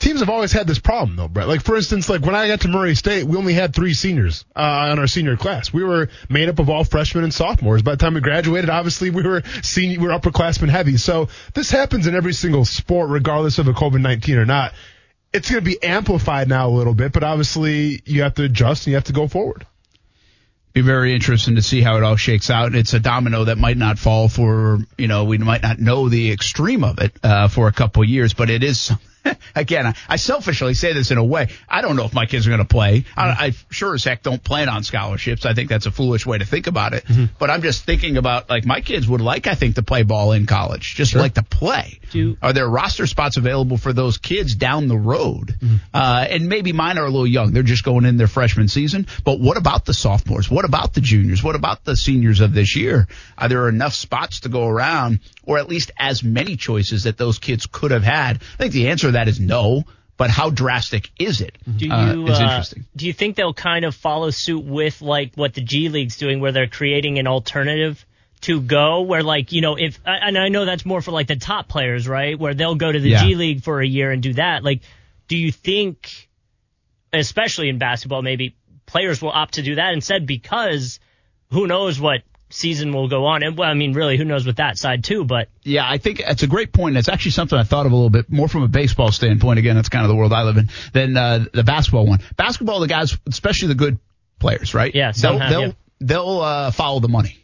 teams 0.00 0.20
have 0.20 0.28
always 0.28 0.50
had 0.50 0.66
this 0.66 0.80
problem 0.80 1.16
though, 1.16 1.28
Brett. 1.28 1.46
Like 1.46 1.62
for 1.62 1.76
instance, 1.76 2.08
like 2.08 2.22
when 2.22 2.34
I 2.34 2.48
got 2.48 2.62
to 2.62 2.68
Murray 2.68 2.94
State, 2.96 3.24
we 3.24 3.36
only 3.36 3.54
had 3.54 3.74
three 3.74 3.94
seniors 3.94 4.44
uh, 4.56 4.90
on 4.90 4.98
our 4.98 5.06
senior 5.06 5.36
class. 5.36 5.72
We 5.72 5.84
were 5.84 6.08
made 6.28 6.48
up 6.48 6.58
of 6.58 6.68
all 6.68 6.82
freshmen 6.84 7.22
and 7.22 7.32
sophomores. 7.32 7.82
By 7.82 7.92
the 7.92 7.96
time 7.98 8.14
we 8.14 8.20
graduated, 8.20 8.70
obviously 8.70 9.10
we 9.10 9.22
were 9.22 9.42
senior, 9.62 10.00
we 10.00 10.06
were 10.08 10.12
upperclassmen 10.12 10.68
heavy. 10.68 10.96
So 10.96 11.28
this 11.54 11.70
happens 11.70 12.06
in 12.08 12.14
every 12.16 12.32
single 12.32 12.64
sport, 12.64 13.10
regardless 13.10 13.58
of 13.58 13.68
a 13.68 13.72
COVID 13.72 14.00
nineteen 14.00 14.38
or 14.38 14.46
not. 14.46 14.72
It's 15.32 15.48
going 15.48 15.62
to 15.62 15.70
be 15.70 15.80
amplified 15.80 16.48
now 16.48 16.68
a 16.68 16.74
little 16.74 16.94
bit, 16.94 17.12
but 17.12 17.22
obviously 17.22 18.02
you 18.04 18.22
have 18.22 18.34
to 18.34 18.42
adjust 18.42 18.86
and 18.86 18.90
you 18.90 18.96
have 18.96 19.04
to 19.04 19.12
go 19.12 19.28
forward. 19.28 19.64
be 20.72 20.80
very 20.80 21.14
interesting 21.14 21.56
to 21.56 21.62
see 21.62 21.82
how 21.82 21.96
it 21.96 22.02
all 22.02 22.16
shakes 22.16 22.50
out. 22.50 22.74
It's 22.74 22.94
a 22.94 23.00
domino 23.00 23.44
that 23.44 23.58
might 23.58 23.76
not 23.76 23.98
fall 23.98 24.28
for, 24.28 24.78
you 24.96 25.08
know, 25.08 25.24
we 25.24 25.38
might 25.38 25.62
not 25.62 25.78
know 25.78 26.08
the 26.08 26.32
extreme 26.32 26.84
of 26.84 26.98
it 26.98 27.12
uh, 27.22 27.48
for 27.48 27.68
a 27.68 27.72
couple 27.72 28.04
years, 28.04 28.34
but 28.34 28.50
it 28.50 28.62
is. 28.62 28.92
Again, 29.54 29.86
I, 29.86 29.94
I 30.08 30.16
selfishly 30.16 30.74
say 30.74 30.92
this 30.92 31.10
in 31.10 31.18
a 31.18 31.24
way. 31.24 31.48
I 31.68 31.82
don't 31.82 31.96
know 31.96 32.04
if 32.04 32.14
my 32.14 32.26
kids 32.26 32.46
are 32.46 32.50
going 32.50 32.62
to 32.62 32.68
play. 32.68 33.04
I, 33.16 33.28
mm-hmm. 33.28 33.42
I 33.42 33.54
sure 33.70 33.94
as 33.94 34.04
heck 34.04 34.22
don't 34.22 34.42
plan 34.42 34.68
on 34.68 34.84
scholarships. 34.84 35.46
I 35.46 35.54
think 35.54 35.68
that's 35.68 35.86
a 35.86 35.90
foolish 35.90 36.26
way 36.26 36.38
to 36.38 36.44
think 36.44 36.66
about 36.66 36.94
it. 36.94 37.04
Mm-hmm. 37.04 37.26
But 37.38 37.50
I'm 37.50 37.62
just 37.62 37.84
thinking 37.84 38.16
about 38.16 38.48
like 38.48 38.64
my 38.64 38.80
kids 38.80 39.08
would 39.08 39.20
like, 39.20 39.46
I 39.46 39.54
think, 39.54 39.76
to 39.76 39.82
play 39.82 40.02
ball 40.02 40.32
in 40.32 40.46
college, 40.46 40.94
just 40.94 41.14
like 41.14 41.34
to 41.34 41.42
play. 41.42 42.00
Are 42.42 42.52
there 42.52 42.68
roster 42.68 43.06
spots 43.06 43.36
available 43.36 43.76
for 43.76 43.92
those 43.92 44.18
kids 44.18 44.54
down 44.54 44.88
the 44.88 44.96
road? 44.96 45.56
Mm-hmm. 45.60 45.76
Uh, 45.92 46.26
and 46.28 46.48
maybe 46.48 46.72
mine 46.72 46.98
are 46.98 47.04
a 47.04 47.10
little 47.10 47.26
young. 47.26 47.52
They're 47.52 47.62
just 47.62 47.84
going 47.84 48.04
in 48.04 48.16
their 48.16 48.26
freshman 48.26 48.68
season. 48.68 49.06
But 49.24 49.40
what 49.40 49.56
about 49.56 49.84
the 49.84 49.94
sophomores? 49.94 50.50
What 50.50 50.64
about 50.64 50.94
the 50.94 51.00
juniors? 51.00 51.42
What 51.42 51.54
about 51.54 51.84
the 51.84 51.96
seniors 51.96 52.40
of 52.40 52.52
this 52.54 52.76
year? 52.76 53.08
Are 53.36 53.48
there 53.48 53.68
enough 53.68 53.94
spots 53.94 54.40
to 54.40 54.48
go 54.48 54.66
around 54.66 55.20
or 55.44 55.58
at 55.58 55.68
least 55.68 55.90
as 55.98 56.22
many 56.22 56.56
choices 56.56 57.04
that 57.04 57.16
those 57.16 57.38
kids 57.38 57.66
could 57.66 57.90
have 57.90 58.02
had? 58.02 58.36
I 58.36 58.56
think 58.56 58.72
the 58.72 58.88
answer 58.88 59.09
to 59.10 59.12
that 59.12 59.28
is 59.28 59.38
no. 59.40 59.84
But 60.16 60.28
how 60.28 60.50
drastic 60.50 61.10
is 61.18 61.40
it? 61.40 61.56
Do 61.64 61.86
you 61.86 61.92
Uh, 61.92 62.24
is 62.26 62.38
uh, 62.38 62.42
interesting. 62.42 62.84
do 62.94 63.06
you 63.06 63.12
think 63.14 63.36
they'll 63.36 63.54
kind 63.54 63.86
of 63.86 63.94
follow 63.94 64.28
suit 64.30 64.64
with 64.64 65.00
like 65.00 65.32
what 65.34 65.54
the 65.54 65.62
G 65.62 65.88
League's 65.88 66.18
doing, 66.18 66.40
where 66.40 66.52
they're 66.52 66.66
creating 66.66 67.18
an 67.18 67.26
alternative 67.26 68.04
to 68.42 68.60
go, 68.60 69.00
where 69.02 69.22
like 69.22 69.52
you 69.52 69.62
know 69.62 69.76
if 69.76 69.98
and 70.04 70.36
I 70.36 70.48
know 70.48 70.66
that's 70.66 70.84
more 70.84 71.00
for 71.00 71.10
like 71.10 71.26
the 71.26 71.36
top 71.36 71.68
players, 71.68 72.06
right? 72.06 72.38
Where 72.38 72.52
they'll 72.52 72.74
go 72.74 72.92
to 72.92 73.00
the 73.00 73.10
Yeah. 73.10 73.24
G 73.24 73.34
League 73.34 73.62
for 73.62 73.80
a 73.80 73.86
year 73.86 74.10
and 74.10 74.22
do 74.22 74.34
that. 74.34 74.62
Like, 74.62 74.82
do 75.28 75.36
you 75.38 75.52
think, 75.52 76.28
especially 77.12 77.68
in 77.70 77.78
basketball, 77.78 78.20
maybe 78.22 78.54
players 78.86 79.22
will 79.22 79.30
opt 79.30 79.54
to 79.54 79.62
do 79.62 79.76
that 79.76 79.94
instead 79.94 80.26
because 80.26 81.00
who 81.50 81.66
knows 81.66 81.98
what 82.00 82.22
season 82.50 82.92
will 82.92 83.08
go 83.08 83.26
on? 83.26 83.42
And 83.42 83.56
well, 83.56 83.68
I 83.68 83.74
mean, 83.74 83.92
really, 83.92 84.16
who 84.16 84.24
knows 84.24 84.46
with 84.46 84.56
that 84.56 84.78
side 84.78 85.04
too? 85.04 85.24
But 85.24 85.48
Yeah, 85.62 85.88
I 85.88 85.98
think 85.98 86.20
it's 86.20 86.42
a 86.42 86.46
great 86.46 86.72
point. 86.72 86.96
It's 86.96 87.08
actually 87.08 87.32
something 87.32 87.58
I 87.58 87.64
thought 87.64 87.86
of 87.86 87.92
a 87.92 87.94
little 87.94 88.10
bit 88.10 88.30
more 88.30 88.48
from 88.48 88.62
a 88.62 88.68
baseball 88.68 89.12
standpoint. 89.12 89.58
Again, 89.58 89.76
that's 89.76 89.88
kind 89.88 90.04
of 90.04 90.08
the 90.08 90.16
world 90.16 90.32
I 90.32 90.42
live 90.42 90.56
in 90.56 90.70
than 90.92 91.16
uh, 91.16 91.46
the 91.52 91.64
basketball 91.64 92.06
one. 92.06 92.20
Basketball, 92.36 92.80
the 92.80 92.88
guys, 92.88 93.16
especially 93.26 93.68
the 93.68 93.74
good 93.74 93.98
players, 94.38 94.74
right? 94.74 94.94
Yeah, 94.94 95.12
they'll 95.12 95.38
have, 95.38 95.50
they'll, 95.50 95.62
yeah. 95.62 95.72
they'll 96.00 96.40
uh, 96.40 96.70
follow 96.70 97.00
the 97.00 97.08
money. 97.08 97.36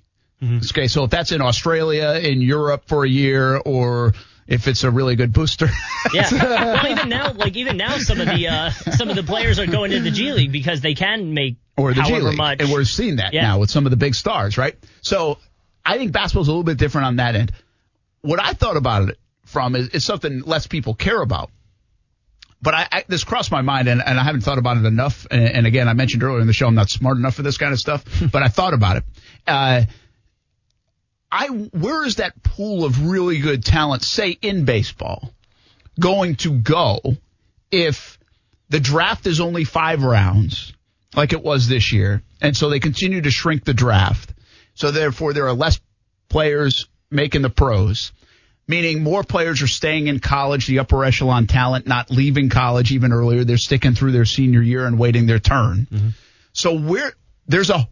Okay, 0.42 0.87
so 0.87 1.05
if 1.05 1.11
that's 1.11 1.33
in 1.33 1.40
Australia, 1.40 2.21
in 2.23 2.42
Europe 2.42 2.85
for 2.87 3.05
a 3.05 3.09
year, 3.09 3.57
or 3.57 4.12
if 4.46 4.68
it's 4.68 4.85
a 4.85 4.90
really 4.90 5.16
good 5.16 5.32
booster, 5.32 5.68
Yeah. 6.14 6.28
well, 6.32 6.87
even 6.87 7.09
now, 7.09 7.32
like 7.32 7.56
even 7.56 7.76
now, 7.76 7.98
some 7.98 8.20
of 8.20 8.28
the 8.28 8.48
uh, 8.48 8.70
some 8.70 9.09
of 9.11 9.16
the 9.16 9.22
players 9.22 9.59
are 9.59 9.66
going 9.66 9.90
to 9.90 10.00
the 10.00 10.11
G 10.11 10.32
League 10.32 10.52
because 10.52 10.80
they 10.80 10.94
can 10.94 11.35
make 11.35 11.56
or 11.76 11.92
the 11.94 12.02
G 12.02 12.18
League, 12.20 12.37
much. 12.37 12.61
and 12.61 12.70
we're 12.70 12.85
seeing 12.85 13.16
that 13.16 13.32
Yeah. 13.35 13.42
now 13.42 13.59
with 13.59 13.70
some 13.70 13.87
of 13.87 13.90
the 13.90 13.96
big 13.96 14.14
stars, 14.14 14.56
right? 14.56 14.76
So 15.02 15.38
I 15.85 15.98
think 15.98 16.12
basketball's 16.12 16.48
a 16.48 16.52
little 16.52 16.64
bit 16.64 16.78
different 16.78 17.06
on 17.06 17.16
that 17.16 17.35
end. 17.37 17.52
What 18.22 18.40
I 18.40 18.52
thought 18.52 18.76
about 18.76 19.09
it 19.09 19.18
from 19.44 19.76
is, 19.76 19.88
is 19.90 20.04
something 20.04 20.42
less 20.42 20.66
people 20.66 20.94
care 20.94 21.20
about. 21.20 21.50
But 22.62 22.74
I, 22.74 22.88
I 22.90 23.04
this 23.06 23.22
crossed 23.22 23.52
my 23.52 23.61
mind, 23.62 23.87
and, 23.87 24.02
and 24.04 24.18
I 24.18 24.24
haven't 24.24 24.40
thought 24.40 24.59
about 24.59 24.78
it 24.78 24.85
enough. 24.85 25.26
And, 25.30 25.42
and 25.44 25.66
again, 25.66 25.88
I 25.88 25.92
mentioned 25.92 26.22
earlier 26.22 26.40
in 26.40 26.46
the 26.46 26.52
show, 26.52 26.66
I'm 26.66 26.74
not 26.74 26.88
smart 26.88 27.16
enough 27.18 27.35
for 27.35 27.42
this 27.42 27.59
kind 27.59 27.72
of 27.72 27.78
stuff, 27.78 28.04
but 28.32 28.42
I 28.42 28.48
thought 28.48 28.74
about 28.74 28.96
it. 28.96 29.04
Uh, 29.46 29.82
I 31.31 31.47
where 31.49 32.05
is 32.05 32.17
that 32.17 32.43
pool 32.43 32.85
of 32.85 33.07
really 33.07 33.39
good 33.39 33.65
talent, 33.65 34.03
say 34.03 34.31
in 34.31 34.65
baseball, 34.65 35.33
going 35.99 36.37
to 36.37 36.53
go 36.53 37.01
if 37.71 38.19
the 38.69 38.81
draft 38.81 39.27
is 39.27 39.41
only 39.41 39.65
five 39.65 40.03
rounds, 40.03 40.73
like 41.15 41.33
it 41.33 41.43
was 41.43 41.69
this 41.69 41.93
year, 41.93 42.23
and 42.41 42.57
so 42.57 42.69
they 42.69 42.81
continue 42.81 43.21
to 43.21 43.31
shrink 43.31 43.65
the 43.65 43.75
draft. 43.75 44.33
So 44.75 44.91
therefore, 44.91 45.33
there 45.33 45.47
are 45.47 45.55
less 45.55 45.81
players 46.29 46.89
making 47.11 47.43
the 47.43 47.51
pros, 47.51 48.12
meaning 48.69 49.03
more 49.03 49.23
players 49.23 49.62
are 49.62 49.69
staying 49.69 50.09
in 50.09 50.21
college, 50.21 50.67
the 50.67 50.81
upper 50.81 51.05
echelon 51.05 51.47
talent 51.47 51.87
not 51.87 52.11
leaving 52.11 52.51
college 52.51 52.93
even 52.93 53.12
earlier. 53.12 53.45
They're 53.45 53.57
sticking 53.57 53.95
through 53.95 54.12
their 54.12 54.25
senior 54.25 54.62
year 54.62 54.87
and 54.87 54.99
waiting 54.99 55.27
their 55.27 55.39
turn. 55.39 55.87
Mm-hmm. 55.91 56.09
So 56.53 56.75
we're 56.75 57.12
there's 57.47 57.71
a 57.71 57.89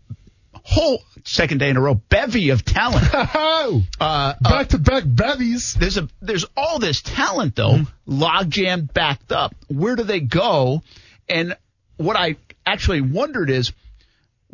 whole 0.52 1.02
second 1.24 1.58
day 1.58 1.70
in 1.70 1.76
a 1.76 1.80
row 1.80 1.94
bevy 1.94 2.50
of 2.50 2.64
talent. 2.64 3.04
Uh, 3.98 4.34
back 4.42 4.68
to 4.68 4.78
back 4.78 5.04
bevies. 5.06 5.72
there's 5.72 5.96
a 5.96 6.06
there's 6.20 6.44
all 6.54 6.78
this 6.78 7.00
talent 7.00 7.56
though, 7.56 7.80
logjam 8.06 8.92
backed 8.92 9.32
up. 9.32 9.54
Where 9.68 9.96
do 9.96 10.02
they 10.02 10.20
go? 10.20 10.82
And 11.26 11.56
what 11.96 12.14
I 12.14 12.36
actually 12.66 13.00
wondered 13.00 13.48
is 13.48 13.72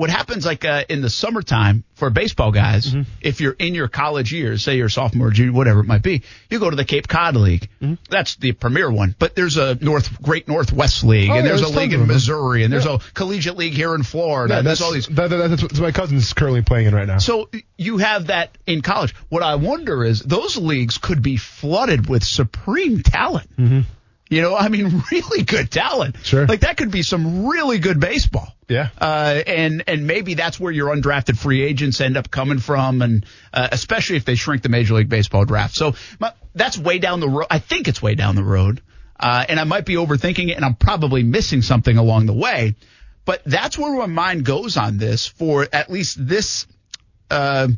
what 0.00 0.08
happens 0.08 0.46
like 0.46 0.64
uh, 0.64 0.82
in 0.88 1.02
the 1.02 1.10
summertime 1.10 1.84
for 1.92 2.08
baseball 2.08 2.52
guys. 2.52 2.96
If 3.20 3.42
you're 3.42 3.52
in 3.52 3.74
your 3.74 3.86
college 3.86 4.32
years, 4.32 4.64
say 4.64 4.78
you're 4.78 4.86
a 4.86 4.90
sophomore, 4.90 5.28
or 5.28 5.30
junior, 5.30 5.52
whatever 5.52 5.80
it 5.80 5.84
might 5.84 6.02
be, 6.02 6.22
you 6.48 6.58
go 6.58 6.70
to 6.70 6.74
the 6.76 6.86
Cape 6.86 7.06
Cod 7.06 7.36
League. 7.36 7.68
That's 8.08 8.36
the 8.36 8.52
premier 8.52 8.90
one. 8.90 9.14
But 9.18 9.36
there's 9.36 9.58
a 9.58 9.74
North 9.74 10.22
Great 10.22 10.48
Northwest 10.48 11.04
League, 11.04 11.28
Oh, 11.28 11.34
and 11.34 11.44
yeah, 11.44 11.50
there's 11.50 11.60
a 11.60 11.68
league 11.68 11.92
in. 11.92 12.06
Missouri, 12.06 12.64
and 12.64 12.72
there's 12.72 12.86
a 12.86 12.98
collegiate 13.12 13.58
league 13.58 13.74
here 13.74 13.94
in 13.94 14.02
Florida. 14.02 14.54
there's 14.54 14.64
that's 14.64 14.80
all 14.80 14.92
these. 14.92 15.06
That, 15.08 15.28
that, 15.28 15.48
that's 15.50 15.62
what 15.62 15.78
my 15.78 15.92
cousin's 15.92 16.32
currently 16.32 16.62
playing 16.62 16.86
in 16.86 16.94
right 16.94 17.06
now. 17.06 17.18
So 17.18 17.50
you 17.76 17.98
have 17.98 18.28
that 18.28 18.56
in 18.66 18.80
college. 18.80 19.14
What 19.28 19.42
I 19.42 19.56
wonder 19.56 20.02
is 20.02 20.20
those 20.20 20.56
leagues 20.56 20.96
could 20.96 21.20
be 21.20 21.36
flooded 21.36 22.08
with 22.08 22.24
supreme 22.24 23.02
talent. 23.02 23.54
Mm-hmm. 23.58 23.80
You 24.30 24.42
know, 24.42 24.56
I 24.56 24.68
mean, 24.68 25.02
really 25.12 25.42
good 25.42 25.70
talent. 25.70 26.16
Sure. 26.22 26.46
Like 26.46 26.60
that 26.60 26.76
could 26.78 26.90
be 26.90 27.02
some 27.02 27.46
really 27.46 27.80
good 27.80 28.00
baseball. 28.00 28.54
Yeah. 28.70 28.90
Uh, 28.98 29.42
and 29.48 29.83
and 29.88 30.06
maybe 30.06 30.35
that's 30.35 30.61
where 30.61 30.70
your 30.72 30.94
undrafted 30.94 31.37
free 31.37 31.62
agents 31.62 32.00
end 32.00 32.16
up 32.16 32.30
coming 32.30 32.61
from, 32.61 33.02
and 33.02 33.26
uh, 33.52 33.68
especially 33.72 34.16
if 34.16 34.24
they 34.24 34.37
shrink 34.37 34.62
the 34.62 34.68
Major 34.68 34.94
League 34.94 35.09
Baseball 35.09 35.44
draft. 35.44 35.74
So 35.74 35.96
my, 36.20 36.33
that's 36.54 36.78
way 36.78 37.00
down 37.00 37.18
the 37.18 37.28
road. 37.28 37.48
I 37.50 37.59
think 37.59 37.88
it's 37.88 38.00
way 38.00 38.14
down 38.14 38.37
the 38.37 38.44
road, 38.44 38.80
uh, 39.18 39.44
and 39.48 39.59
I 39.59 39.64
might 39.64 39.87
be 39.87 39.94
overthinking 39.94 40.50
it, 40.50 40.52
and 40.52 40.64
I'm 40.64 40.76
probably 40.76 41.24
missing 41.24 41.62
something 41.62 41.98
along 41.98 42.26
the 42.26 42.33
way. 42.33 42.76
But 43.24 43.42
that's 43.44 43.76
where 43.76 43.92
my 43.98 44.06
mind 44.06 44.44
goes 44.44 44.76
on 44.76 44.98
this 44.98 45.26
for 45.26 45.66
at 45.72 45.90
least 45.90 46.16
this 46.24 46.66
uh, 47.28 47.68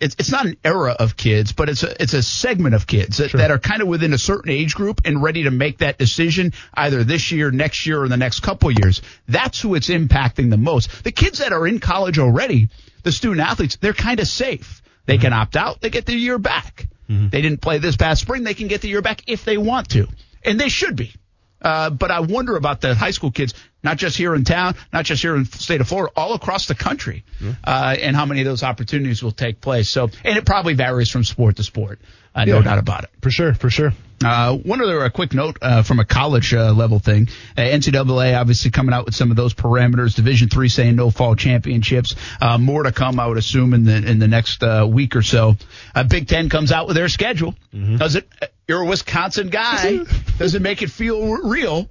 it's 0.00 0.16
it's 0.18 0.30
not 0.30 0.46
an 0.46 0.56
era 0.64 0.92
of 0.98 1.16
kids, 1.16 1.52
but 1.52 1.68
it's 1.68 1.82
a 1.82 2.02
it's 2.02 2.14
a 2.14 2.22
segment 2.22 2.74
of 2.74 2.86
kids 2.86 3.18
that, 3.18 3.32
that 3.32 3.50
are 3.50 3.58
kind 3.58 3.82
of 3.82 3.88
within 3.88 4.12
a 4.12 4.18
certain 4.18 4.50
age 4.50 4.74
group 4.74 5.00
and 5.04 5.22
ready 5.22 5.44
to 5.44 5.50
make 5.50 5.78
that 5.78 5.98
decision 5.98 6.52
either 6.74 7.04
this 7.04 7.32
year, 7.32 7.50
next 7.50 7.86
year, 7.86 8.02
or 8.02 8.08
the 8.08 8.16
next 8.16 8.40
couple 8.40 8.68
of 8.68 8.78
years. 8.78 9.02
That's 9.26 9.60
who 9.60 9.74
it's 9.74 9.88
impacting 9.88 10.50
the 10.50 10.56
most. 10.56 11.04
The 11.04 11.12
kids 11.12 11.38
that 11.38 11.52
are 11.52 11.66
in 11.66 11.78
college 11.78 12.18
already, 12.18 12.68
the 13.02 13.12
student 13.12 13.46
athletes, 13.46 13.76
they're 13.76 13.94
kind 13.94 14.20
of 14.20 14.28
safe. 14.28 14.82
They 15.06 15.18
can 15.18 15.32
opt 15.32 15.56
out. 15.56 15.80
They 15.80 15.90
get 15.90 16.04
their 16.04 16.16
year 16.16 16.38
back. 16.38 16.88
Mm-hmm. 17.08 17.28
They 17.28 17.40
didn't 17.40 17.60
play 17.60 17.78
this 17.78 17.96
past 17.96 18.20
spring. 18.20 18.42
They 18.42 18.54
can 18.54 18.66
get 18.66 18.80
the 18.80 18.88
year 18.88 19.02
back 19.02 19.22
if 19.28 19.44
they 19.44 19.56
want 19.56 19.90
to, 19.90 20.08
and 20.44 20.58
they 20.58 20.68
should 20.68 20.96
be. 20.96 21.12
Uh, 21.62 21.90
but 21.90 22.10
I 22.10 22.20
wonder 22.20 22.56
about 22.56 22.80
the 22.80 22.94
high 22.94 23.10
school 23.12 23.30
kids, 23.30 23.54
not 23.82 23.96
just 23.96 24.16
here 24.16 24.34
in 24.34 24.44
town, 24.44 24.74
not 24.92 25.04
just 25.04 25.22
here 25.22 25.34
in 25.36 25.44
the 25.44 25.58
state 25.58 25.80
of 25.80 25.88
Florida, 25.88 26.12
all 26.16 26.34
across 26.34 26.66
the 26.66 26.74
country, 26.74 27.24
uh, 27.64 27.96
and 28.00 28.14
how 28.14 28.26
many 28.26 28.40
of 28.40 28.46
those 28.46 28.62
opportunities 28.62 29.22
will 29.22 29.32
take 29.32 29.60
place. 29.60 29.88
So, 29.88 30.04
and 30.24 30.36
it 30.38 30.44
probably 30.44 30.74
varies 30.74 31.10
from 31.10 31.24
sport 31.24 31.56
to 31.56 31.64
sport, 31.64 31.98
uh, 32.34 32.44
no 32.44 32.56
Yeah. 32.58 32.62
doubt 32.62 32.78
about 32.78 33.04
it. 33.04 33.10
For 33.22 33.30
sure, 33.30 33.54
for 33.54 33.70
sure. 33.70 33.92
Uh, 34.24 34.56
one 34.56 34.80
other 34.80 35.04
a 35.04 35.10
quick 35.10 35.34
note 35.34 35.58
uh, 35.60 35.82
from 35.82 35.98
a 36.00 36.04
college 36.06 36.54
uh, 36.54 36.72
level 36.72 36.98
thing. 36.98 37.28
Uh, 37.56 37.60
NCAA 37.60 38.38
obviously 38.38 38.70
coming 38.70 38.94
out 38.94 39.04
with 39.04 39.14
some 39.14 39.30
of 39.30 39.36
those 39.36 39.52
parameters. 39.52 40.14
Division 40.14 40.48
three 40.48 40.70
saying 40.70 40.96
no 40.96 41.10
fall 41.10 41.34
championships. 41.36 42.14
Uh, 42.40 42.56
more 42.56 42.82
to 42.82 42.92
come, 42.92 43.20
I 43.20 43.26
would 43.26 43.36
assume, 43.36 43.74
in 43.74 43.84
the 43.84 43.94
in 43.96 44.18
the 44.18 44.26
next 44.28 44.62
uh, 44.62 44.86
week 44.90 45.16
or 45.16 45.22
so. 45.22 45.56
Uh, 45.94 46.04
Big 46.04 46.28
Ten 46.28 46.48
comes 46.48 46.72
out 46.72 46.86
with 46.86 46.96
their 46.96 47.10
schedule. 47.10 47.54
Does 47.72 48.14
it? 48.16 48.26
You're 48.68 48.82
a 48.82 48.86
Wisconsin 48.86 49.48
guy. 49.48 49.98
Does 50.38 50.54
it 50.54 50.62
make 50.62 50.82
it 50.82 50.90
feel 50.90 51.32
real? 51.34 51.88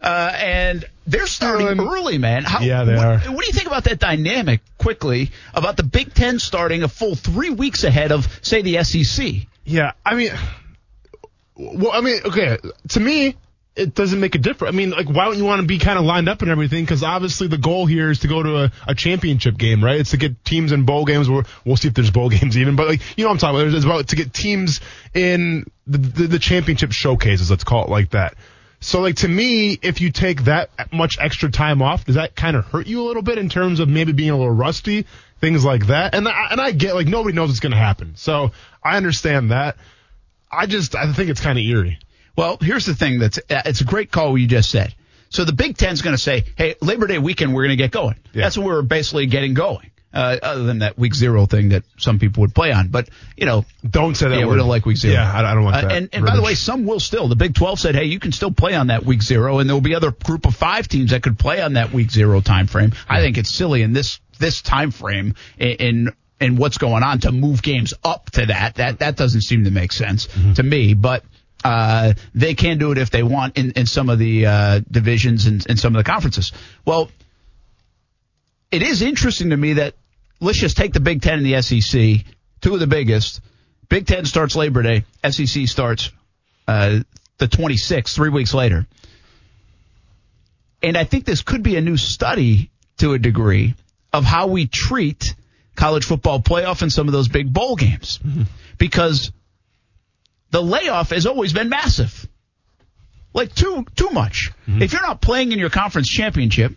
Uh, 0.00 0.32
and 0.34 0.84
they're 1.06 1.26
starting 1.26 1.66
Um, 1.66 1.80
early, 1.80 2.16
man. 2.16 2.44
How, 2.44 2.60
yeah, 2.60 2.84
they 2.84 2.94
what, 2.94 3.04
are. 3.04 3.18
What 3.18 3.40
do 3.40 3.46
you 3.46 3.52
think 3.52 3.66
about 3.66 3.84
that 3.84 3.98
dynamic? 3.98 4.60
Quickly 4.78 5.30
about 5.52 5.76
the 5.76 5.82
Big 5.82 6.14
Ten 6.14 6.38
starting 6.38 6.82
a 6.84 6.88
full 6.88 7.14
three 7.16 7.50
weeks 7.50 7.84
ahead 7.84 8.12
of, 8.12 8.38
say, 8.40 8.62
the 8.62 8.82
SEC. 8.84 9.46
Yeah, 9.64 9.92
I 10.06 10.14
mean, 10.14 10.32
well, 11.56 11.92
I 11.92 12.00
mean, 12.00 12.20
okay, 12.24 12.56
to 12.90 13.00
me, 13.00 13.36
it 13.76 13.94
doesn't 13.94 14.18
make 14.18 14.34
a 14.34 14.38
difference. 14.38 14.74
I 14.74 14.76
mean, 14.76 14.90
like, 14.90 15.08
why 15.08 15.24
don't 15.24 15.38
you 15.38 15.44
want 15.44 15.60
to 15.60 15.66
be 15.66 15.78
kind 15.78 15.98
of 15.98 16.04
lined 16.04 16.28
up 16.28 16.42
and 16.42 16.50
everything? 16.50 16.84
Because 16.84 17.02
obviously 17.02 17.46
the 17.46 17.58
goal 17.58 17.86
here 17.86 18.10
is 18.10 18.20
to 18.20 18.28
go 18.28 18.42
to 18.42 18.64
a, 18.64 18.72
a 18.88 18.94
championship 18.94 19.56
game, 19.56 19.82
right? 19.82 20.00
It's 20.00 20.10
to 20.10 20.16
get 20.16 20.44
teams 20.44 20.72
in 20.72 20.84
bowl 20.84 21.04
games. 21.04 21.30
We'll, 21.30 21.44
we'll 21.64 21.76
see 21.76 21.88
if 21.88 21.94
there's 21.94 22.10
bowl 22.10 22.28
games 22.30 22.58
even, 22.58 22.76
but 22.76 22.88
like, 22.88 23.00
you 23.16 23.24
know 23.24 23.30
what 23.30 23.34
I'm 23.34 23.38
talking 23.38 23.60
about. 23.60 23.74
It's 23.74 23.84
about 23.84 24.08
to 24.08 24.16
get 24.16 24.34
teams 24.34 24.80
in 25.14 25.64
the, 25.86 25.98
the, 25.98 26.26
the 26.26 26.38
championship 26.38 26.92
showcases, 26.92 27.50
let's 27.50 27.64
call 27.64 27.84
it 27.84 27.90
like 27.90 28.10
that. 28.10 28.34
So 28.80 29.00
like 29.00 29.16
to 29.16 29.28
me, 29.28 29.78
if 29.82 30.00
you 30.00 30.10
take 30.10 30.44
that 30.44 30.70
much 30.92 31.16
extra 31.20 31.50
time 31.50 31.82
off, 31.82 32.06
does 32.06 32.14
that 32.14 32.34
kind 32.34 32.56
of 32.56 32.64
hurt 32.64 32.86
you 32.86 33.02
a 33.02 33.04
little 33.04 33.22
bit 33.22 33.36
in 33.36 33.50
terms 33.50 33.78
of 33.78 33.88
maybe 33.88 34.12
being 34.12 34.30
a 34.30 34.36
little 34.36 34.52
rusty, 34.52 35.06
things 35.40 35.64
like 35.64 35.88
that? 35.88 36.14
And 36.14 36.26
and 36.26 36.60
I 36.60 36.72
get 36.72 36.94
like 36.94 37.06
nobody 37.06 37.34
knows 37.34 37.50
what's 37.50 37.60
going 37.60 37.72
to 37.72 37.78
happen, 37.78 38.14
so 38.16 38.52
I 38.82 38.96
understand 38.96 39.50
that. 39.50 39.76
I 40.50 40.64
just 40.64 40.96
I 40.96 41.12
think 41.12 41.28
it's 41.28 41.42
kind 41.42 41.58
of 41.58 41.64
eerie. 41.64 41.98
Well, 42.40 42.58
here's 42.60 42.86
the 42.86 42.94
thing. 42.94 43.18
That's 43.18 43.38
uh, 43.38 43.62
it's 43.66 43.80
a 43.80 43.84
great 43.84 44.10
call 44.10 44.36
you 44.38 44.46
just 44.46 44.70
said. 44.70 44.94
So 45.28 45.44
the 45.44 45.52
Big 45.52 45.76
Ten's 45.76 46.02
going 46.02 46.14
to 46.16 46.22
say, 46.22 46.44
"Hey, 46.56 46.74
Labor 46.80 47.06
Day 47.06 47.18
weekend, 47.18 47.54
we're 47.54 47.62
going 47.62 47.76
to 47.76 47.82
get 47.82 47.90
going." 47.92 48.16
Yeah. 48.32 48.42
That's 48.44 48.56
what 48.58 48.66
we're 48.66 48.82
basically 48.82 49.26
getting 49.26 49.54
going. 49.54 49.90
Uh, 50.12 50.36
other 50.42 50.64
than 50.64 50.80
that 50.80 50.98
week 50.98 51.14
zero 51.14 51.46
thing 51.46 51.68
that 51.68 51.84
some 51.96 52.18
people 52.18 52.40
would 52.40 52.52
play 52.52 52.72
on, 52.72 52.88
but 52.88 53.08
you 53.36 53.46
know, 53.46 53.64
Don't 53.88 54.16
say 54.16 54.28
that 54.28 54.36
yeah, 54.40 54.44
word. 54.44 54.54
we 54.54 54.58
don't 54.58 54.68
like 54.68 54.84
week 54.84 54.96
zero. 54.96 55.14
Yeah, 55.14 55.32
I, 55.32 55.52
I 55.52 55.54
don't 55.54 55.62
want 55.62 55.76
Uh, 55.76 55.80
that. 55.82 55.92
and 55.92 56.08
and 56.12 56.26
by 56.26 56.34
the 56.34 56.42
way, 56.42 56.56
some 56.56 56.84
will 56.84 56.98
still. 56.98 57.28
The 57.28 57.36
Big 57.36 57.54
12 57.54 57.78
said, 57.78 57.94
"Hey, 57.94 58.06
you 58.06 58.18
can 58.18 58.32
still 58.32 58.50
play 58.50 58.74
on 58.74 58.88
that 58.88 59.04
week 59.04 59.22
zero, 59.22 59.60
and 59.60 59.68
there 59.70 59.76
will 59.76 59.80
be 59.82 59.94
other 59.94 60.10
group 60.10 60.46
of 60.46 60.56
five 60.56 60.88
teams 60.88 61.12
that 61.12 61.22
could 61.22 61.38
play 61.38 61.60
on 61.62 61.74
that 61.74 61.92
week 61.92 62.10
zero 62.10 62.40
time 62.40 62.66
frame." 62.66 62.92
I 63.08 63.20
think 63.20 63.38
it's 63.38 63.50
silly 63.54 63.82
in 63.82 63.92
this 63.92 64.18
this 64.40 64.62
time 64.62 64.90
frame 64.90 65.34
in. 65.58 65.68
in 65.76 66.12
and 66.42 66.56
what's 66.56 66.78
going 66.78 67.02
on 67.02 67.18
to 67.20 67.32
move 67.32 67.60
games 67.60 67.92
up 68.02 68.30
to 68.30 68.46
that 68.46 68.76
that 68.76 69.00
that 69.00 69.14
doesn't 69.14 69.42
seem 69.42 69.64
to 69.64 69.70
make 69.70 69.92
sense 69.92 70.26
Mm-hmm. 70.26 70.54
to 70.54 70.62
me 70.62 70.94
but 70.94 71.22
uh, 71.64 72.14
they 72.34 72.54
can 72.54 72.78
do 72.78 72.92
it 72.92 72.98
if 72.98 73.10
they 73.10 73.22
want 73.22 73.58
in, 73.58 73.72
in 73.72 73.86
some 73.86 74.08
of 74.08 74.18
the 74.18 74.46
uh, 74.46 74.80
divisions 74.90 75.46
and, 75.46 75.64
and 75.68 75.78
some 75.78 75.94
of 75.94 76.04
the 76.04 76.10
conferences. 76.10 76.52
Well, 76.84 77.10
it 78.70 78.82
is 78.82 79.02
interesting 79.02 79.50
to 79.50 79.56
me 79.56 79.74
that 79.74 79.94
let's 80.40 80.58
just 80.58 80.76
take 80.76 80.92
the 80.92 81.00
Big 81.00 81.22
Ten 81.22 81.38
and 81.38 81.46
the 81.46 81.60
SEC, 81.62 82.24
two 82.60 82.74
of 82.74 82.80
the 82.80 82.86
biggest. 82.86 83.40
Big 83.88 84.06
Ten 84.06 84.24
starts 84.24 84.54
Labor 84.56 84.82
Day, 84.82 85.04
SEC 85.28 85.66
starts 85.66 86.10
uh, 86.68 87.00
the 87.38 87.46
26th, 87.48 88.14
three 88.14 88.30
weeks 88.30 88.54
later. 88.54 88.86
And 90.82 90.96
I 90.96 91.04
think 91.04 91.24
this 91.24 91.42
could 91.42 91.62
be 91.62 91.76
a 91.76 91.80
new 91.80 91.96
study 91.96 92.70
to 92.98 93.12
a 93.12 93.18
degree 93.18 93.74
of 94.12 94.24
how 94.24 94.46
we 94.46 94.66
treat 94.66 95.34
college 95.74 96.04
football 96.04 96.40
playoff 96.40 96.82
and 96.82 96.92
some 96.92 97.08
of 97.08 97.12
those 97.12 97.28
big 97.28 97.52
bowl 97.52 97.76
games. 97.76 98.20
Because 98.78 99.32
the 100.50 100.62
layoff 100.62 101.10
has 101.10 101.26
always 101.26 101.52
been 101.52 101.68
massive. 101.68 102.28
Like 103.32 103.54
too 103.54 103.84
too 103.94 104.10
much. 104.10 104.50
If 104.66 104.92
you're 104.92 105.02
not 105.02 105.20
playing 105.20 105.52
in 105.52 105.58
your 105.58 105.70
conference 105.70 106.08
championship, 106.08 106.72